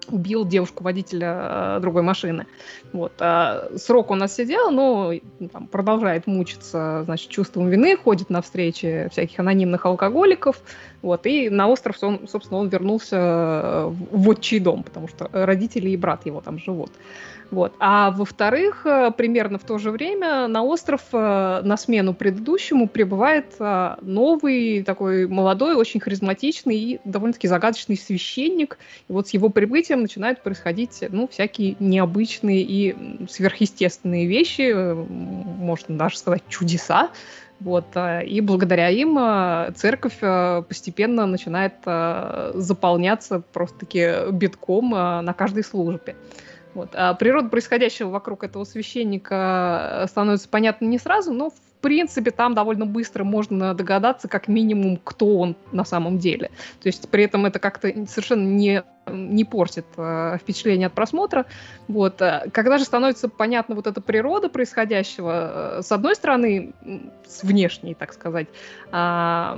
убил 0.10 0.46
девушку-водителя 0.46 1.38
э, 1.78 1.80
другой 1.80 2.02
машины. 2.02 2.48
Вот. 2.92 3.14
А 3.20 3.70
срок 3.78 4.12
он 4.12 4.24
отсидел, 4.24 4.72
но 4.72 5.14
ну, 5.40 5.50
там, 5.50 5.68
продолжает 5.68 6.28
мучиться 6.28 7.04
значит, 7.06 7.30
чувством 7.30 7.70
вины, 7.70 7.96
ходит 7.96 8.30
на 8.30 8.42
встречи 8.42 9.08
всяких 9.12 9.40
анонимных 9.40 9.86
алкоголиков, 9.86 10.62
Вот, 11.02 11.26
и 11.26 11.50
на 11.50 11.68
остров, 11.68 11.98
он, 12.02 12.28
собственно, 12.28 12.60
он 12.60 12.70
вернулся 12.70 13.86
в 13.88 14.30
отчий 14.30 14.60
дом, 14.60 14.84
потому 14.84 15.08
что 15.08 15.30
родители 15.32 15.90
и 15.90 15.98
брат 15.98 16.26
его 16.26 16.42
там 16.42 16.60
живут. 16.60 16.92
Вот. 17.52 17.74
А 17.80 18.12
во-вторых, 18.12 18.86
э, 18.86 19.12
примерно 19.12 19.60
в 19.60 19.64
то 19.66 19.78
же 19.78 19.92
время 19.92 20.48
на 20.48 20.64
остров 20.64 21.02
э, 21.12 21.62
на 21.64 21.76
смену 21.76 22.14
предыдущему 22.14 22.88
прибывает 22.88 23.48
э, 23.60 23.96
новый, 24.02 24.84
такой 24.84 25.28
молодой, 25.28 25.76
очень 25.76 26.00
харизматичный 26.00 26.78
и 26.78 27.02
довольно-таки 27.04 27.50
загадочный 27.50 27.98
священник. 27.98 28.78
И 29.10 29.12
вот 29.12 29.28
с 29.28 29.32
его 29.32 29.50
прибытием 29.50 30.02
начинают 30.02 30.42
происходить 30.42 31.04
ну, 31.10 31.28
всякие 31.28 31.76
необычные 31.80 32.62
и 32.62 32.96
сверхъестественные 33.30 34.28
вещи, 34.28 34.74
можно 34.74 35.98
даже 35.98 36.18
сказать 36.18 36.44
чудеса. 36.48 37.10
Вот, 37.62 37.96
и 37.96 38.42
благодаря 38.42 38.90
им 38.90 39.74
церковь 39.76 40.20
постепенно 40.20 41.28
начинает 41.28 41.76
заполняться 42.56 43.44
просто-таки 43.54 44.32
битком 44.32 44.90
на 44.90 45.34
каждой 45.34 45.64
службе. 45.64 46.16
Вот. 46.74 46.92
А 46.94 47.14
природа 47.14 47.50
происходящего 47.50 48.10
вокруг 48.10 48.44
этого 48.44 48.64
священника 48.64 50.04
э, 50.04 50.08
становится 50.08 50.48
понятна 50.48 50.86
не 50.86 50.98
сразу, 50.98 51.34
но 51.34 51.52
принципе 51.82 52.32
там 52.32 52.54
довольно 52.54 52.86
быстро 52.86 53.24
можно 53.24 53.74
догадаться 53.74 54.28
как 54.28 54.48
минимум, 54.48 55.00
кто 55.04 55.38
он 55.38 55.56
на 55.72 55.84
самом 55.84 56.18
деле. 56.18 56.50
То 56.82 56.88
есть 56.88 57.10
при 57.10 57.24
этом 57.24 57.46
это 57.46 57.60
как-то 57.60 57.90
совершенно 58.08 58.48
не, 58.48 58.84
не 59.08 59.44
портит 59.44 59.86
э, 59.98 60.38
впечатление 60.40 60.88
от 60.88 60.94
просмотра. 60.94 61.46
Вот. 61.88 62.22
Когда 62.52 62.78
же 62.78 62.86
становится 62.86 63.28
понятна 63.28 63.76
вот 63.76 63.88
эта 63.88 64.02
природа 64.02 64.50
происходящего, 64.50 65.80
э, 65.80 65.82
с 65.82 65.92
одной 65.92 66.16
стороны, 66.16 66.74
с 67.28 67.44
внешней, 67.44 67.94
так 67.96 68.14
сказать, 68.14 68.48
э, 68.92 69.56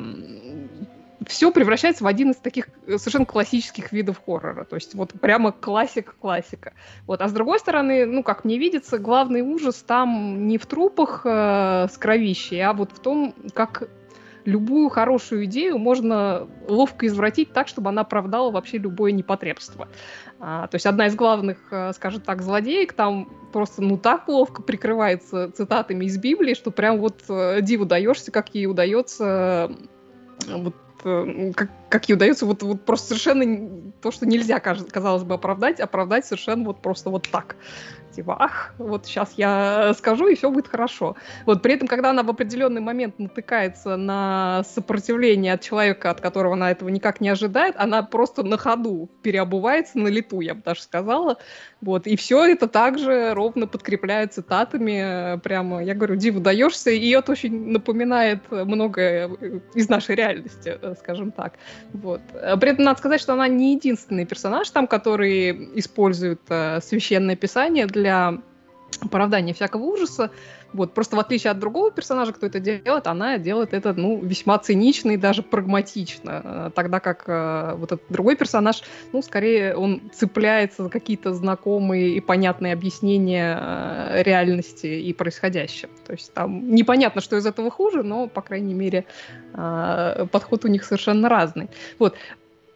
все 1.28 1.52
превращается 1.52 2.04
в 2.04 2.08
один 2.08 2.32
из 2.32 2.38
таких 2.38 2.70
э, 2.88 2.98
совершенно 2.98 3.26
классических 3.26 3.92
видов 3.92 4.22
хоррора. 4.26 4.66
То 4.66 4.76
есть 4.76 4.96
вот 4.96 5.14
прямо 5.20 5.52
классика-классика. 5.52 6.74
Вот. 7.08 7.22
А 7.22 7.28
с 7.28 7.32
другой 7.32 7.60
стороны, 7.60 8.06
ну, 8.06 8.24
как 8.24 8.46
мне 8.46 8.58
видится, 8.58 8.98
главный 8.98 9.42
ужас 9.42 9.84
там 9.84 10.48
не 10.48 10.58
в 10.58 10.66
трупах 10.66 11.22
э, 11.26 11.88
с 11.92 11.98
кровищей, 11.98 12.62
а 12.62 12.74
вот 12.74 12.92
в 12.92 13.00
том, 13.00 13.34
как 13.54 13.88
любую 14.46 14.90
хорошую 14.90 15.46
идею 15.46 15.78
можно 15.78 16.48
ловко 16.68 17.08
извратить 17.08 17.54
так, 17.54 17.68
чтобы 17.68 17.90
она 17.90 18.02
оправдала 18.02 18.52
вообще 18.52 18.78
любое 18.78 19.12
непотребство. 19.12 19.88
А, 20.40 20.68
то 20.68 20.76
есть 20.76 20.86
одна 20.86 21.08
из 21.08 21.16
главных, 21.16 21.58
э, 21.72 21.94
скажем 21.94 22.22
так, 22.22 22.42
злодеек 22.42 22.94
там 22.94 23.30
просто 23.52 23.82
ну 23.82 23.98
так 23.98 24.28
ловко 24.28 24.62
прикрывается 24.62 25.52
цитатами 25.52 26.06
из 26.06 26.18
Библии, 26.18 26.54
что 26.54 26.72
прям 26.72 27.00
вот 27.00 27.24
э, 27.30 27.62
диву 27.62 27.86
даешься, 27.86 28.32
как 28.32 28.54
ей 28.54 28.68
удается 28.68 29.72
вот 30.48 30.76
как, 31.04 31.70
как 31.90 32.10
ей 32.10 32.16
удается 32.16 32.46
вот, 32.46 32.64
вот 32.64 32.86
просто 32.86 33.10
совершенно 33.10 33.92
то, 34.02 34.12
что 34.12 34.26
нельзя, 34.26 34.60
казалось 34.60 35.24
бы, 35.24 35.36
оправдать, 35.36 35.80
оправдать 35.80 36.26
совершенно 36.26 36.66
вот 36.66 36.82
просто 36.82 37.10
вот 37.10 37.28
так 37.30 37.56
типа, 38.14 38.38
ах, 38.40 38.74
вот 38.78 39.06
сейчас 39.06 39.34
я 39.38 39.94
скажу, 39.98 40.28
и 40.28 40.36
все 40.36 40.50
будет 40.50 40.68
хорошо. 40.68 41.16
Вот 41.46 41.62
при 41.62 41.74
этом, 41.74 41.88
когда 41.88 42.12
она 42.12 42.24
в 42.24 42.30
определенный 42.30 42.82
момент 42.82 43.20
натыкается 43.20 43.98
на 43.98 44.64
сопротивление 44.64 45.54
от 45.54 45.62
человека, 45.62 46.12
от 46.12 46.22
которого 46.22 46.54
она 46.54 46.72
этого 46.72 46.90
никак 46.90 47.22
не 47.22 47.30
ожидает, 47.30 47.76
она 47.78 48.04
просто 48.04 48.44
на 48.44 48.58
ходу 48.58 49.10
переобувается 49.22 49.98
на 49.98 50.08
лету, 50.08 50.42
я 50.42 50.54
бы 50.54 50.62
даже 50.64 50.82
сказала. 50.82 51.38
Вот, 51.84 52.08
и 52.08 52.16
все 52.16 52.46
это 52.46 52.70
также 52.70 53.34
ровно 53.34 53.68
подкрепляет 53.68 54.34
цитатами, 54.34 55.38
прямо, 55.40 55.84
я 55.84 55.94
говорю, 55.94 56.16
диву 56.16 56.40
даешься, 56.40 56.92
и 56.92 57.10
это 57.10 57.34
очень 57.34 57.72
напоминает 57.72 58.40
многое 58.50 59.30
из 59.74 59.90
нашей 59.90 60.16
реальности, 60.16 60.80
скажем 60.98 61.32
так. 61.32 61.56
Вот. 61.92 62.22
При 62.32 62.70
этом 62.70 62.86
надо 62.86 63.00
сказать, 63.00 63.20
что 63.20 63.34
она 63.34 63.50
не 63.50 63.74
единственный 63.74 64.26
персонаж 64.26 64.70
там, 64.70 64.88
который 64.88 65.78
использует 65.78 66.40
э, 66.48 66.80
священное 66.82 67.36
писание 67.36 67.86
для 67.86 68.38
оправдания 69.02 69.54
всякого 69.54 69.84
ужаса. 69.84 70.32
Вот, 70.74 70.94
просто 70.94 71.16
в 71.16 71.20
отличие 71.20 71.52
от 71.52 71.60
другого 71.60 71.92
персонажа, 71.92 72.34
кто 72.34 72.46
это 72.46 72.60
делает, 72.60 73.08
она 73.08 73.38
делает 73.38 73.74
это, 73.74 73.94
ну, 73.94 74.20
весьма 74.22 74.58
цинично 74.60 75.12
и 75.12 75.18
даже 75.18 75.44
прагматично. 75.44 76.42
Э, 76.44 76.72
тогда 76.74 77.00
как 77.00 77.24
э, 77.28 77.76
вот 77.76 77.92
этот 77.92 78.06
другой 78.10 78.36
персонаж, 78.36 78.82
ну, 79.12 79.22
скорее 79.22 79.76
он 79.76 80.02
цепляется 80.14 80.84
за 80.84 80.90
какие-то 80.90 81.34
знакомые 81.34 82.16
и 82.16 82.20
понятные 82.20 82.74
объяснения 82.74 83.58
э, 83.60 84.24
реальности 84.24 84.88
и 84.88 85.14
происходящего. 85.14 85.92
То 86.06 86.14
есть 86.14 86.34
там 86.34 86.74
непонятно, 86.74 87.22
что 87.22 87.38
из 87.38 87.46
этого 87.46 87.70
хуже, 87.70 88.04
но, 88.04 88.28
по 88.28 88.42
крайней 88.42 88.74
мере, 88.74 89.06
э, 89.54 90.26
подход 90.32 90.66
у 90.66 90.68
них 90.68 90.84
совершенно 90.84 91.30
разный. 91.30 91.70
Вот. 92.00 92.16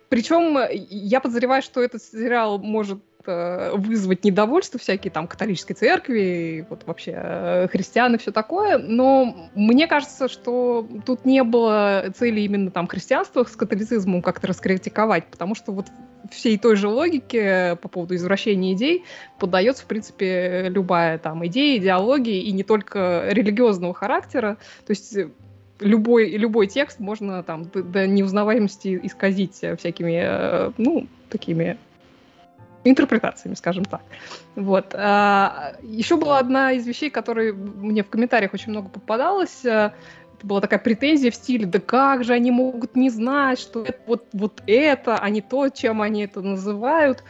Причем 0.10 0.58
я 0.72 1.20
подозреваю, 1.20 1.62
что 1.62 1.82
этот 1.82 2.02
сериал 2.02 2.60
может 2.60 3.00
э, 3.26 3.72
вызвать 3.76 4.24
недовольство 4.24 4.80
всякие 4.80 5.12
там 5.12 5.28
католической 5.28 5.74
церкви, 5.74 6.66
вот 6.70 6.84
вообще 6.86 7.14
э, 7.16 7.68
христиан 7.68 8.16
и 8.16 8.18
все 8.18 8.32
такое, 8.32 8.78
но 8.78 9.50
мне 9.54 9.88
кажется, 9.88 10.28
что 10.28 10.88
тут 11.06 11.26
не 11.26 11.44
было 11.44 12.06
цели 12.16 12.42
именно 12.42 12.72
там 12.72 12.88
христианства 12.88 13.44
с 13.44 13.56
католицизмом 13.56 14.22
как-то 14.22 14.48
раскритиковать, 14.48 15.28
потому 15.28 15.56
что 15.56 15.74
вот 15.74 15.88
всей 16.32 16.58
той 16.58 16.76
же 16.76 16.88
логике 16.88 17.78
по 17.82 17.88
поводу 17.88 18.16
извращения 18.16 18.74
идей 18.74 19.04
поддается, 19.40 19.84
в 19.84 19.88
принципе, 19.88 20.68
любая 20.70 21.18
там 21.18 21.46
идея, 21.48 21.78
идеология, 21.78 22.42
и 22.42 22.52
не 22.52 22.64
только 22.64 23.28
религиозного 23.30 23.94
характера. 23.94 24.58
То 24.86 24.92
есть 24.92 25.18
любой, 25.80 26.30
любой 26.38 26.68
текст 26.68 27.00
можно 27.00 27.44
там 27.44 27.66
до, 27.66 27.84
до 27.84 28.08
неузнаваемости 28.08 29.00
исказить 29.04 29.56
всякими, 29.56 30.22
э, 30.24 30.72
ну, 30.78 31.08
такими 31.30 31.78
интерпретациями, 32.84 33.56
скажем 33.56 33.86
так. 33.86 34.02
Вот. 34.56 34.94
А, 34.94 35.74
еще 35.82 36.16
была 36.16 36.40
одна 36.40 36.72
из 36.72 36.88
вещей, 36.88 37.10
которые 37.10 37.54
мне 37.54 38.04
в 38.04 38.10
комментариях 38.10 38.54
очень 38.54 38.72
много 38.72 38.90
попадалось. 38.90 39.66
Э, 39.66 39.92
это 40.38 40.46
была 40.46 40.62
такая 40.62 40.80
претензия 40.80 41.32
в 41.32 41.36
стиле, 41.36 41.66
да 41.66 41.80
как 41.80 42.24
же 42.24 42.34
они 42.34 42.52
могут 42.52 42.96
не 42.96 43.10
знать, 43.10 43.60
что 43.60 43.84
это, 43.84 44.00
вот, 44.06 44.28
вот 44.34 44.62
это, 44.68 45.18
а 45.18 45.30
не 45.30 45.42
то, 45.42 45.70
чем 45.70 46.02
они 46.02 46.24
это 46.24 46.42
называют. 46.42 47.24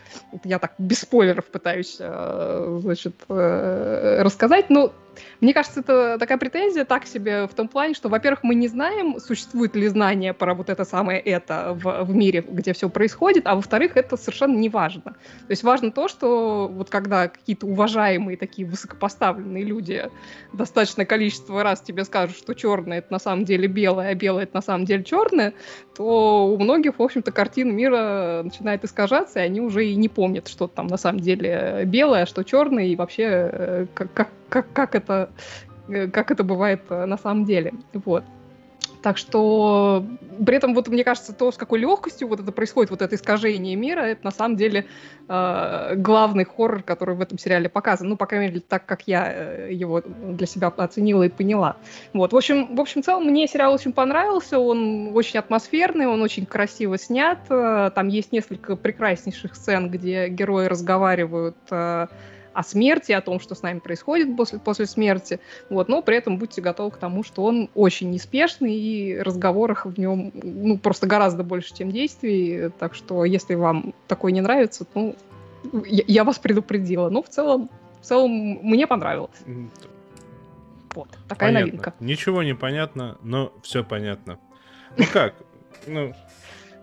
Я 0.44 0.60
так 0.60 0.74
без 0.78 1.00
спойлеров 1.00 1.46
пытаюсь, 1.46 1.98
э, 2.00 2.80
значит, 2.82 3.16
рассказать. 3.28 4.70
Но 4.70 4.94
мне 5.42 5.54
кажется, 5.54 5.82
это 5.82 6.18
такая 6.20 6.38
претензия 6.38 6.86
так 6.86 7.06
себе 7.06 7.48
в 7.48 7.54
том 7.54 7.68
плане, 7.68 7.94
что, 7.94 8.10
во-первых, 8.10 8.44
мы 8.44 8.56
не 8.56 8.68
знаем, 8.68 9.20
существует 9.20 9.76
ли 9.76 9.88
знание 9.88 10.34
про 10.34 10.54
вот 10.54 10.70
это 10.70 10.86
самое 10.86 11.20
это 11.20 11.78
в, 11.82 12.04
в 12.04 12.16
мире, 12.16 12.44
где 12.48 12.74
все 12.74 12.90
происходит, 12.90 13.48
а 13.48 13.56
во-вторых, 13.56 13.98
это 13.98 14.18
совершенно 14.18 14.58
не 14.58 14.70
важно. 14.70 15.02
То 15.02 15.50
есть 15.50 15.64
важно 15.64 15.92
то, 15.92 16.08
что 16.08 16.68
вот 16.72 16.90
когда 16.90 17.28
какие-то 17.28 17.68
уважаемые 17.68 18.38
такие 18.38 18.68
высокопоставленные 18.68 19.64
люди 19.64 20.10
достаточное 20.54 21.06
количество 21.06 21.64
раз 21.64 21.82
тебе 21.82 22.04
скажут, 22.04 22.38
что 22.38 22.54
черное 22.54 23.00
это 23.00 23.12
на 23.12 23.20
самом 23.20 23.46
деле 23.46 23.68
белое, 23.68 24.10
а 24.10 24.16
белое 24.16 24.44
это 24.44 24.56
на 24.56 24.62
самом 24.62 24.86
деле 24.86 25.04
черное, 25.04 25.54
то 25.96 26.48
у 26.48 26.58
многих, 26.58 27.00
в 27.00 27.04
общем-то, 27.04 27.32
картина 27.32 27.72
мира 27.72 28.42
начинает 28.44 28.84
искажаться, 28.84 29.40
и 29.40 29.44
они 29.44 29.62
уже 29.62 29.86
и 29.86 29.96
не 29.96 30.10
помнят, 30.10 30.48
что 30.48 30.68
там 30.68 30.88
на 30.88 30.98
самом 30.98 31.20
деле 31.20 31.84
белое, 31.86 32.24
а 32.24 32.26
что 32.26 32.44
черное, 32.44 32.86
и 32.86 32.96
вообще 32.96 33.24
э, 33.24 33.86
как, 33.94 34.14
как, 34.14 34.30
как, 34.50 34.72
как 34.74 34.96
это 34.96 35.30
э, 35.88 36.08
как 36.08 36.32
это 36.32 36.44
бывает 36.44 36.82
э, 36.90 37.06
на 37.06 37.18
самом 37.18 37.46
деле. 37.46 37.74
Вот. 37.94 38.24
Так 39.02 39.18
что 39.18 40.06
при 40.46 40.58
этом, 40.58 40.74
вот 40.74 40.88
мне 40.88 41.04
кажется, 41.04 41.34
то, 41.34 41.52
с 41.52 41.58
какой 41.58 41.80
легкостью 41.80 42.28
вот 42.28 42.40
это 42.40 42.52
происходит, 42.52 42.90
вот 42.90 43.02
это 43.02 43.16
искажение 43.16 43.76
мира, 43.76 44.02
это 44.02 44.26
на 44.26 44.32
самом 44.32 44.58
деле 44.58 44.86
э, 45.28 45.94
главный 45.96 46.46
хоррор, 46.46 46.84
который 46.84 47.16
в 47.16 47.22
этом 47.22 47.38
сериале 47.38 47.70
показан. 47.70 48.10
Ну, 48.10 48.18
по 48.18 48.26
крайней 48.26 48.48
мере, 48.48 48.60
так, 48.60 48.86
как 48.86 49.04
я 49.08 49.32
э, 49.32 49.70
его 49.72 50.02
для 50.02 50.48
себя 50.48 50.68
оценила 50.68 51.24
и 51.24 51.30
поняла. 51.30 51.78
Вот. 52.14 52.34
В 52.34 52.38
общем, 52.38 52.76
в 52.76 52.82
общем, 52.82 53.04
целом, 53.04 53.26
мне 53.26 53.48
сериал 53.48 53.74
очень 53.74 53.94
понравился, 53.94 54.60
он 54.60 55.16
очень 55.16 55.40
атмосферный, 55.40 56.08
он 56.08 56.22
очень 56.22 56.46
красиво 56.46 56.98
снят, 56.98 57.40
там 57.48 58.08
есть 58.08 58.32
несколько 58.32 58.76
прекраснейших 58.76 59.56
сцен, 59.56 59.90
где 59.90 60.28
герои 60.28 60.66
разговаривают 60.66 61.58
э, 61.70 62.08
о 62.58 62.64
смерти, 62.64 63.12
о 63.12 63.22
том, 63.22 63.40
что 63.40 63.54
с 63.54 63.62
нами 63.62 63.78
происходит 63.78 64.36
после, 64.36 64.58
после 64.58 64.88
смерти. 64.88 65.40
Вот, 65.70 65.90
но 65.90 66.02
при 66.02 66.18
этом 66.18 66.40
будьте 66.40 66.60
готовы 66.60 66.90
к 66.90 66.98
тому, 66.98 67.24
что 67.24 67.44
он 67.44 67.70
очень 67.76 68.10
неспешный, 68.10 68.74
и 68.74 69.16
разговорах 69.20 69.86
в 69.86 70.00
нем 70.00 70.32
ну, 70.34 70.80
просто 70.80 71.06
гораздо 71.06 71.44
больше, 71.44 71.76
чем 71.76 71.92
действий. 71.92 72.72
Так 72.80 72.96
что, 72.96 73.26
если 73.26 73.54
вам 73.54 73.94
такое 74.08 74.32
не 74.32 74.42
нравится, 74.42 74.88
ну, 74.96 75.16
я, 75.86 76.04
я 76.08 76.24
вас 76.24 76.40
предупредила. 76.40 77.12
Но 77.12 77.22
в 77.22 77.30
целом, 77.30 77.70
в 78.02 78.06
целом 78.06 78.32
мне 78.32 78.88
понравилось. 78.88 79.38
Вот, 80.96 81.10
такая 81.28 81.50
понятно. 81.50 81.68
новинка. 81.68 81.94
Ничего 82.00 82.42
не 82.42 82.56
понятно, 82.56 83.20
но 83.22 83.54
все 83.62 83.84
понятно. 83.84 84.40
Ну 84.98 85.06
как? 85.14 85.36
Ну, 85.86 86.16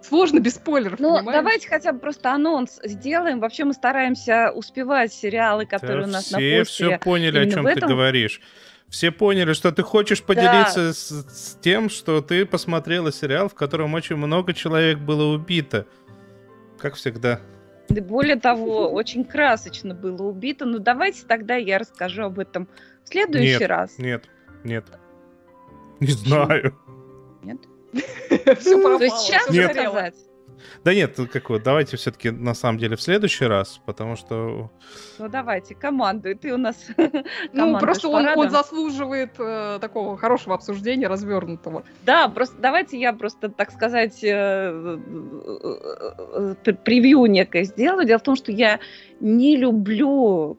сложно 0.05 0.41
без 0.41 0.55
спойлеров. 0.55 1.01
Ну, 1.01 1.17
понимаешь? 1.17 1.39
давайте 1.39 1.69
хотя 1.69 1.93
бы 1.93 1.99
просто 1.99 2.33
анонс 2.33 2.81
сделаем. 2.85 3.41
Вообще 3.41 3.65
мы 3.65 3.73
стараемся 3.73 4.51
успевать 4.53 5.13
сериалы, 5.13 5.67
которые 5.67 6.03
да 6.03 6.09
у 6.09 6.11
нас 6.13 6.25
все, 6.25 6.33
на 6.33 6.61
постере. 6.61 6.65
все 6.65 6.99
поняли, 6.99 7.39
о 7.39 7.51
чем 7.51 7.65
ты 7.65 7.81
говоришь. 7.81 8.41
Все 8.89 9.11
поняли, 9.11 9.55
что 9.55 9.73
ты 9.73 9.83
хочешь 9.83 10.23
поделиться 10.23 10.93
с, 10.93 11.09
с 11.09 11.59
тем, 11.61 11.89
что 11.89 12.21
ты 12.21 12.47
посмотрела 12.47 13.13
сериал, 13.13 13.49
в 13.49 13.55
котором 13.55 13.95
очень 13.95 14.17
много 14.17 14.53
человек 14.53 14.99
было 14.99 15.35
убито. 15.35 15.87
Как 16.79 16.95
всегда. 16.95 17.41
Да 17.89 18.03
более 18.03 18.37
того, 18.37 18.91
очень 18.91 19.25
красочно 19.25 19.95
было 19.95 20.23
убито. 20.23 20.65
Ну, 20.65 20.79
давайте 20.79 21.27
тогда 21.27 21.57
я 21.57 21.79
расскажу 21.79 22.25
об 22.25 22.39
этом 22.39 22.69
в 23.05 23.09
следующий 23.09 23.59
Нет, 23.59 23.69
раз. 23.69 23.99
Нет, 23.99 24.25
нет. 24.63 24.85
Не 26.01 26.13
знаю. 26.13 26.77
Все 28.61 28.99
есть 28.99 29.19
сейчас 29.19 29.51
Нет. 29.51 29.77
рассказать? 29.77 30.15
Да 30.83 30.95
нет, 30.95 31.15
ну 31.17 31.27
как 31.27 31.49
вот, 31.51 31.63
давайте 31.63 31.97
все-таки 31.97 32.31
на 32.31 32.55
самом 32.55 32.79
деле 32.79 32.97
в 32.97 33.01
следующий 33.01 33.47
раз, 33.47 33.81
потому 33.87 34.17
что 34.17 34.71
Ну, 35.19 35.29
давайте, 35.29 35.75
командуй. 35.75 36.35
Ты 36.35 36.53
у 36.53 36.59
нас 36.59 36.77
Ну, 37.53 37.79
просто 37.79 38.09
он, 38.09 38.27
он 38.37 38.51
заслуживает 38.51 39.31
э, 39.39 39.79
такого 39.81 40.17
хорошего 40.19 40.55
обсуждения, 40.55 41.07
развернутого. 41.07 41.85
Да, 42.05 42.29
просто 42.29 42.57
давайте 42.59 42.99
я 42.99 43.13
просто, 43.13 43.49
так 43.49 43.73
сказать, 43.73 44.23
э, 44.23 44.99
э, 45.07 46.55
э, 46.67 46.73
превью 46.73 47.27
некое 47.27 47.65
сделаю. 47.65 48.07
Дело 48.07 48.19
в 48.19 48.23
том, 48.23 48.37
что 48.37 48.53
я 48.53 48.79
не 49.21 49.57
люблю 49.57 50.59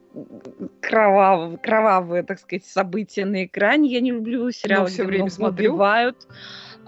кровав- 0.80 1.58
кровавые, 1.62 2.22
так 2.22 2.40
сказать, 2.40 2.64
события 2.64 3.24
на 3.24 3.44
экране. 3.44 3.90
Я 3.90 4.00
не 4.00 4.10
люблю 4.10 4.50
сериалы, 4.50 4.88
всё 4.88 5.02
где 5.02 5.04
время 5.04 5.24
много 5.24 5.34
смотрю. 5.34 5.72
убивают. 5.72 6.16
А, 6.28 6.34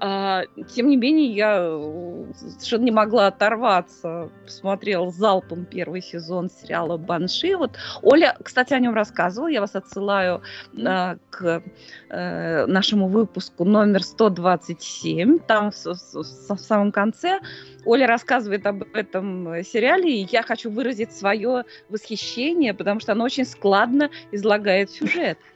тем 0.01 0.89
не 0.89 0.97
менее, 0.97 1.27
я 1.33 1.59
э, 1.61 2.33
совершенно 2.35 2.85
не 2.85 2.91
могла 2.91 3.27
оторваться. 3.27 4.31
Посмотрела 4.45 5.11
залпом 5.11 5.65
первый 5.65 6.03
сезон 6.03 6.51
сериала 6.51 6.97
«Банши». 6.97 7.57
Вот 7.57 7.77
Оля, 8.03 8.37
кстати, 8.43 8.75
о 8.75 8.79
нем 8.79 8.95
рассказывала. 8.95 9.49
Я 9.49 9.61
вас 9.61 9.75
отсылаю 9.75 10.43
а, 10.85 11.17
к 11.31 11.63
э, 12.11 12.67
нашему 12.67 13.09
выпуску 13.09 13.65
номер 13.65 14.03
127. 14.03 15.39
Там 15.41 15.71
в, 15.73 15.75
с- 15.75 16.15
в 16.15 16.57
самом 16.59 16.93
конце 16.93 17.41
Оля 17.85 18.07
рассказывает 18.07 18.67
об 18.67 18.85
этом 18.95 19.49
э, 19.49 19.65
сериале, 19.65 20.21
и 20.21 20.29
я 20.31 20.43
хочу 20.43 20.71
выразить 20.71 21.13
свое 21.13 21.65
восхищение, 21.89 22.73
потому 22.73 23.01
что 23.01 23.13
оно 23.13 23.25
очень 23.25 23.45
складно 23.45 24.11
излагает 24.31 24.91
сюжет. 24.91 25.39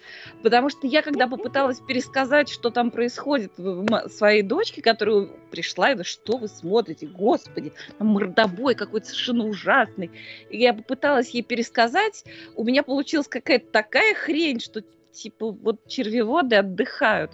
Потому 0.42 0.70
что 0.70 0.86
я, 0.86 1.02
когда 1.02 1.28
попыталась 1.28 1.80
пересказать, 1.80 2.48
что 2.48 2.70
там 2.70 2.90
происходит 2.90 3.52
своей 4.08 4.42
дочке, 4.42 4.82
которая 4.82 5.28
пришла, 5.50 5.90
и 5.90 5.94
говорит, 5.94 6.10
что 6.10 6.36
вы 6.36 6.48
смотрите, 6.48 7.06
господи, 7.06 7.72
там 7.98 8.08
мордобой 8.08 8.74
какой-то 8.74 9.06
совершенно 9.06 9.44
ужасный. 9.44 10.10
И 10.50 10.58
я 10.58 10.74
попыталась 10.74 11.30
ей 11.30 11.42
пересказать, 11.42 12.24
у 12.56 12.64
меня 12.64 12.82
получилась 12.82 13.28
какая-то 13.28 13.70
такая 13.70 14.14
хрень, 14.14 14.60
что 14.60 14.82
типа 15.12 15.52
вот 15.52 15.86
червеводы 15.86 16.56
отдыхают. 16.56 17.30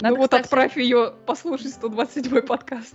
Надо, 0.00 0.14
ну 0.14 0.20
вот 0.22 0.30
кстати, 0.30 0.44
отправь 0.44 0.76
ее 0.76 1.14
послушать 1.26 1.72
127 1.74 2.40
подкаст. 2.42 2.94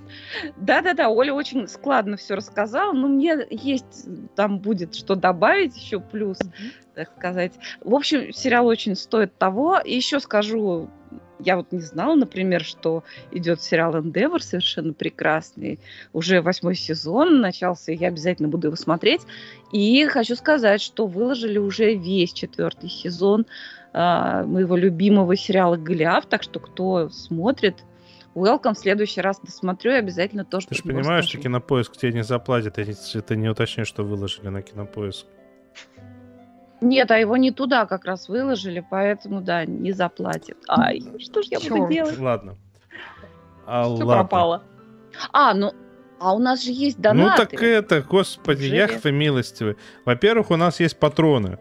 да-да-да, 0.58 1.10
Оля 1.10 1.34
очень 1.34 1.68
складно 1.68 2.18
все 2.18 2.36
рассказала, 2.36 2.92
но 2.92 3.08
мне 3.08 3.48
есть, 3.50 4.08
там 4.36 4.60
будет 4.60 4.96
что 4.96 5.16
добавить 5.16 5.78
еще 5.78 6.00
плюс, 6.00 6.38
так 6.96 7.12
сказать. 7.18 7.54
В 7.82 7.94
общем, 7.96 8.34
сериал 8.34 8.68
очень 8.68 8.96
стоит 8.96 9.38
того. 9.38 9.80
И 9.80 9.96
еще 9.96 10.20
скажу, 10.20 10.90
я 11.40 11.58
вот 11.58 11.72
не 11.72 11.80
знала, 11.80 12.16
например, 12.16 12.64
что 12.64 13.04
идет 13.32 13.62
сериал 13.62 13.96
Endeavor 13.96 14.40
совершенно 14.40 14.94
прекрасный. 14.94 15.80
Уже 16.14 16.42
восьмой 16.42 16.76
сезон 16.76 17.40
начался, 17.40 17.92
я 17.92 18.08
обязательно 18.08 18.50
буду 18.50 18.68
его 18.68 18.76
смотреть. 18.76 19.22
И 19.72 20.06
хочу 20.08 20.36
сказать, 20.36 20.82
что 20.82 21.08
выложили 21.08 21.58
уже 21.58 21.94
весь 21.94 22.34
четвертый 22.34 22.90
сезон 22.90 23.46
а, 24.00 24.44
моего 24.44 24.76
любимого 24.76 25.36
сериала 25.36 25.76
«Голиаф», 25.76 26.28
так 26.28 26.44
что 26.44 26.60
кто 26.60 27.10
смотрит, 27.10 27.84
welcome, 28.36 28.76
в 28.76 28.78
следующий 28.78 29.22
раз 29.22 29.40
досмотрю 29.40 29.94
и 29.94 29.96
обязательно 29.96 30.46
тоже 30.46 30.68
ты 30.68 30.76
же 30.76 30.84
понимаешь, 30.84 31.24
что 31.26 31.34
скажу. 31.34 31.44
кинопоиск 31.44 31.98
тебе 31.98 32.14
не 32.14 32.24
заплатит, 32.24 32.78
если 32.78 33.22
ты 33.22 33.36
не 33.36 33.50
уточнишь, 33.50 33.88
что 33.88 34.04
выложили 34.04 34.50
на 34.50 34.62
кинопоиск. 34.62 35.26
Нет, 36.80 37.10
а 37.10 37.18
его 37.18 37.38
не 37.38 37.50
туда 37.52 37.88
как 37.88 38.06
раз 38.06 38.30
выложили, 38.30 38.86
поэтому, 38.88 39.42
да, 39.42 39.66
не 39.66 39.94
заплатит. 39.94 40.58
Ай, 40.68 41.02
что 41.20 41.42
ж 41.42 41.48
я 41.48 41.60
буду 41.60 41.70
Чёрт. 41.76 41.90
делать? 41.92 42.20
Ладно. 42.20 42.56
А, 43.66 43.84
Все 43.84 43.94
ладно. 43.94 44.14
пропало. 44.14 44.64
А, 45.34 45.56
ну, 45.56 45.74
а 46.20 46.36
у 46.36 46.40
нас 46.40 46.64
же 46.64 46.72
есть 46.72 46.98
Ну 46.98 47.04
донаты. 47.04 47.48
так 47.48 47.64
это, 47.64 48.02
господи, 48.02 48.66
Неужели? 48.66 48.78
Яхв 48.78 49.06
и 49.08 49.12
милостивый. 49.12 49.76
Во-первых, 50.06 50.52
у 50.52 50.56
нас 50.56 50.80
есть 50.80 51.00
патроны, 51.00 51.58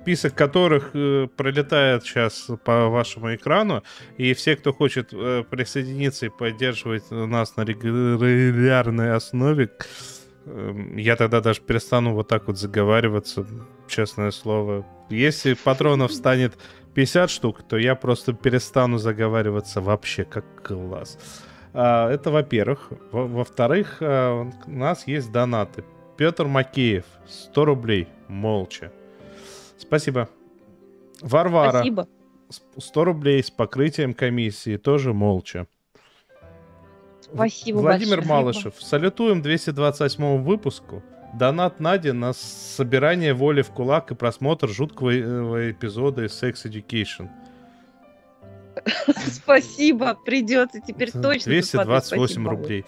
список 0.00 0.34
которых 0.34 0.90
э, 0.94 1.28
пролетает 1.36 2.04
сейчас 2.04 2.48
по 2.64 2.88
вашему 2.88 3.34
экрану. 3.34 3.82
И 4.16 4.32
все, 4.34 4.56
кто 4.56 4.72
хочет 4.72 5.10
э, 5.12 5.44
присоединиться 5.48 6.26
и 6.26 6.30
поддерживать 6.30 7.10
нас 7.10 7.56
на 7.56 7.64
регулярной 7.64 9.14
основе, 9.14 9.70
э, 10.46 10.72
я 10.96 11.16
тогда 11.16 11.40
даже 11.40 11.60
перестану 11.60 12.14
вот 12.14 12.28
так 12.28 12.46
вот 12.46 12.58
заговариваться, 12.58 13.46
честное 13.88 14.30
слово. 14.30 14.86
Если 15.10 15.54
патронов 15.54 16.12
станет 16.12 16.56
50 16.94 17.30
штук, 17.30 17.62
то 17.68 17.76
я 17.76 17.94
просто 17.94 18.32
перестану 18.32 18.98
заговариваться 18.98 19.80
вообще 19.80 20.24
как 20.24 20.44
класс. 20.62 21.18
А, 21.72 22.10
Это 22.10 22.30
во-первых. 22.30 22.88
Во- 23.12 23.26
Во-вторых, 23.26 23.98
а, 24.00 24.48
у 24.66 24.70
нас 24.70 25.06
есть 25.06 25.30
донаты. 25.30 25.84
Петр 26.16 26.46
Макеев, 26.46 27.04
100 27.28 27.64
рублей, 27.64 28.08
молча. 28.28 28.92
Спасибо. 29.80 30.28
Варвара, 31.22 31.70
Спасибо. 31.70 32.08
с- 32.48 32.62
100 32.84 33.04
рублей 33.04 33.42
с 33.42 33.50
покрытием 33.50 34.14
комиссии, 34.14 34.76
тоже 34.76 35.12
молча. 35.12 35.66
Спасибо 37.20 37.78
Владимир 37.78 38.18
большое. 38.18 38.28
Малышев, 38.40 38.74
салютуем 38.80 39.42
228 39.42 40.42
выпуску. 40.42 41.02
Донат 41.34 41.78
Наде 41.78 42.12
на 42.12 42.32
собирание 42.32 43.34
воли 43.34 43.62
в 43.62 43.70
кулак 43.70 44.10
и 44.10 44.14
просмотр 44.16 44.68
жуткого 44.68 45.10
э, 45.10 45.70
эпизода 45.70 46.24
из 46.24 46.32
Sex 46.42 46.64
Education. 46.64 47.28
Спасибо, 49.26 50.14
придется 50.14 50.80
теперь 50.80 51.12
точно. 51.12 51.52
228 51.52 52.16
посмотреть. 52.16 52.30
Спасибо, 52.30 52.50
рублей. 52.50 52.84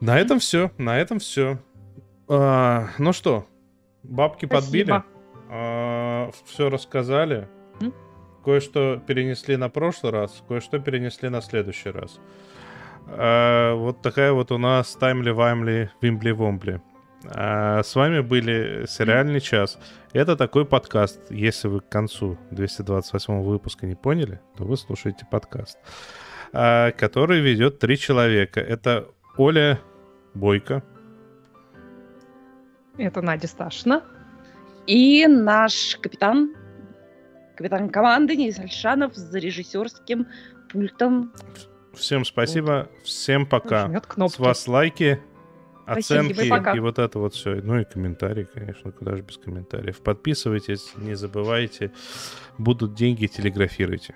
На 0.00 0.18
этом 0.20 0.38
все, 0.38 0.70
на 0.78 0.98
этом 0.98 1.18
все. 1.18 1.58
ну 2.28 3.12
что, 3.12 3.46
бабки 4.04 4.46
Спасибо. 4.46 4.60
подбили, 4.60 5.02
все 6.46 6.70
рассказали. 6.70 7.48
Кое-что 8.44 9.00
перенесли 9.06 9.56
на 9.56 9.68
прошлый 9.68 10.12
раз, 10.12 10.42
кое-что 10.48 10.78
перенесли 10.78 11.28
на 11.28 11.40
следующий 11.40 11.90
раз. 11.90 12.18
А, 13.06 13.74
вот 13.74 14.02
такая 14.02 14.32
вот 14.32 14.50
у 14.50 14.58
нас 14.58 14.96
таймли-ваймли, 15.00 15.90
вимбли-вомбли. 16.00 16.80
А, 17.26 17.82
с 17.82 17.94
вами 17.94 18.20
были 18.20 18.86
«Сериальный 18.88 19.40
час». 19.40 19.78
Это 20.12 20.36
такой 20.36 20.64
подкаст. 20.64 21.20
Если 21.30 21.68
вы 21.68 21.80
к 21.80 21.88
концу 21.88 22.36
228 22.50 23.42
выпуска 23.42 23.86
не 23.86 23.94
поняли, 23.94 24.40
то 24.56 24.64
вы 24.64 24.76
слушаете 24.76 25.26
подкаст, 25.30 25.78
а, 26.52 26.90
который 26.92 27.40
ведет 27.40 27.78
три 27.78 27.96
человека. 27.96 28.60
Это 28.60 29.06
Оля 29.36 29.78
Бойко, 30.34 30.82
Это 32.98 33.22
Надя 33.22 33.46
Сташина. 33.46 34.02
И 34.86 35.26
наш 35.26 35.96
капитан, 36.00 36.54
капитан 37.56 37.88
команды 37.88 38.36
Денис 38.36 38.58
Альшанов 38.58 39.14
за 39.14 39.38
режиссерским 39.38 40.26
пультом. 40.70 41.32
Всем 41.94 42.24
спасибо, 42.24 42.88
всем 43.04 43.46
пока. 43.46 43.90
С 44.28 44.38
вас 44.38 44.66
лайки, 44.66 45.22
Спасибо, 45.84 46.20
оценки 46.20 46.48
пока. 46.48 46.76
и 46.76 46.80
вот 46.80 46.98
это 46.98 47.18
вот 47.18 47.34
все. 47.34 47.60
Ну 47.62 47.78
и 47.78 47.84
комментарии, 47.84 48.46
конечно, 48.52 48.92
куда 48.92 49.16
же 49.16 49.22
без 49.22 49.36
комментариев. 49.36 50.00
Подписывайтесь, 50.00 50.92
не 50.96 51.14
забывайте. 51.14 51.92
Будут 52.58 52.94
деньги, 52.94 53.26
телеграфируйте. 53.26 54.14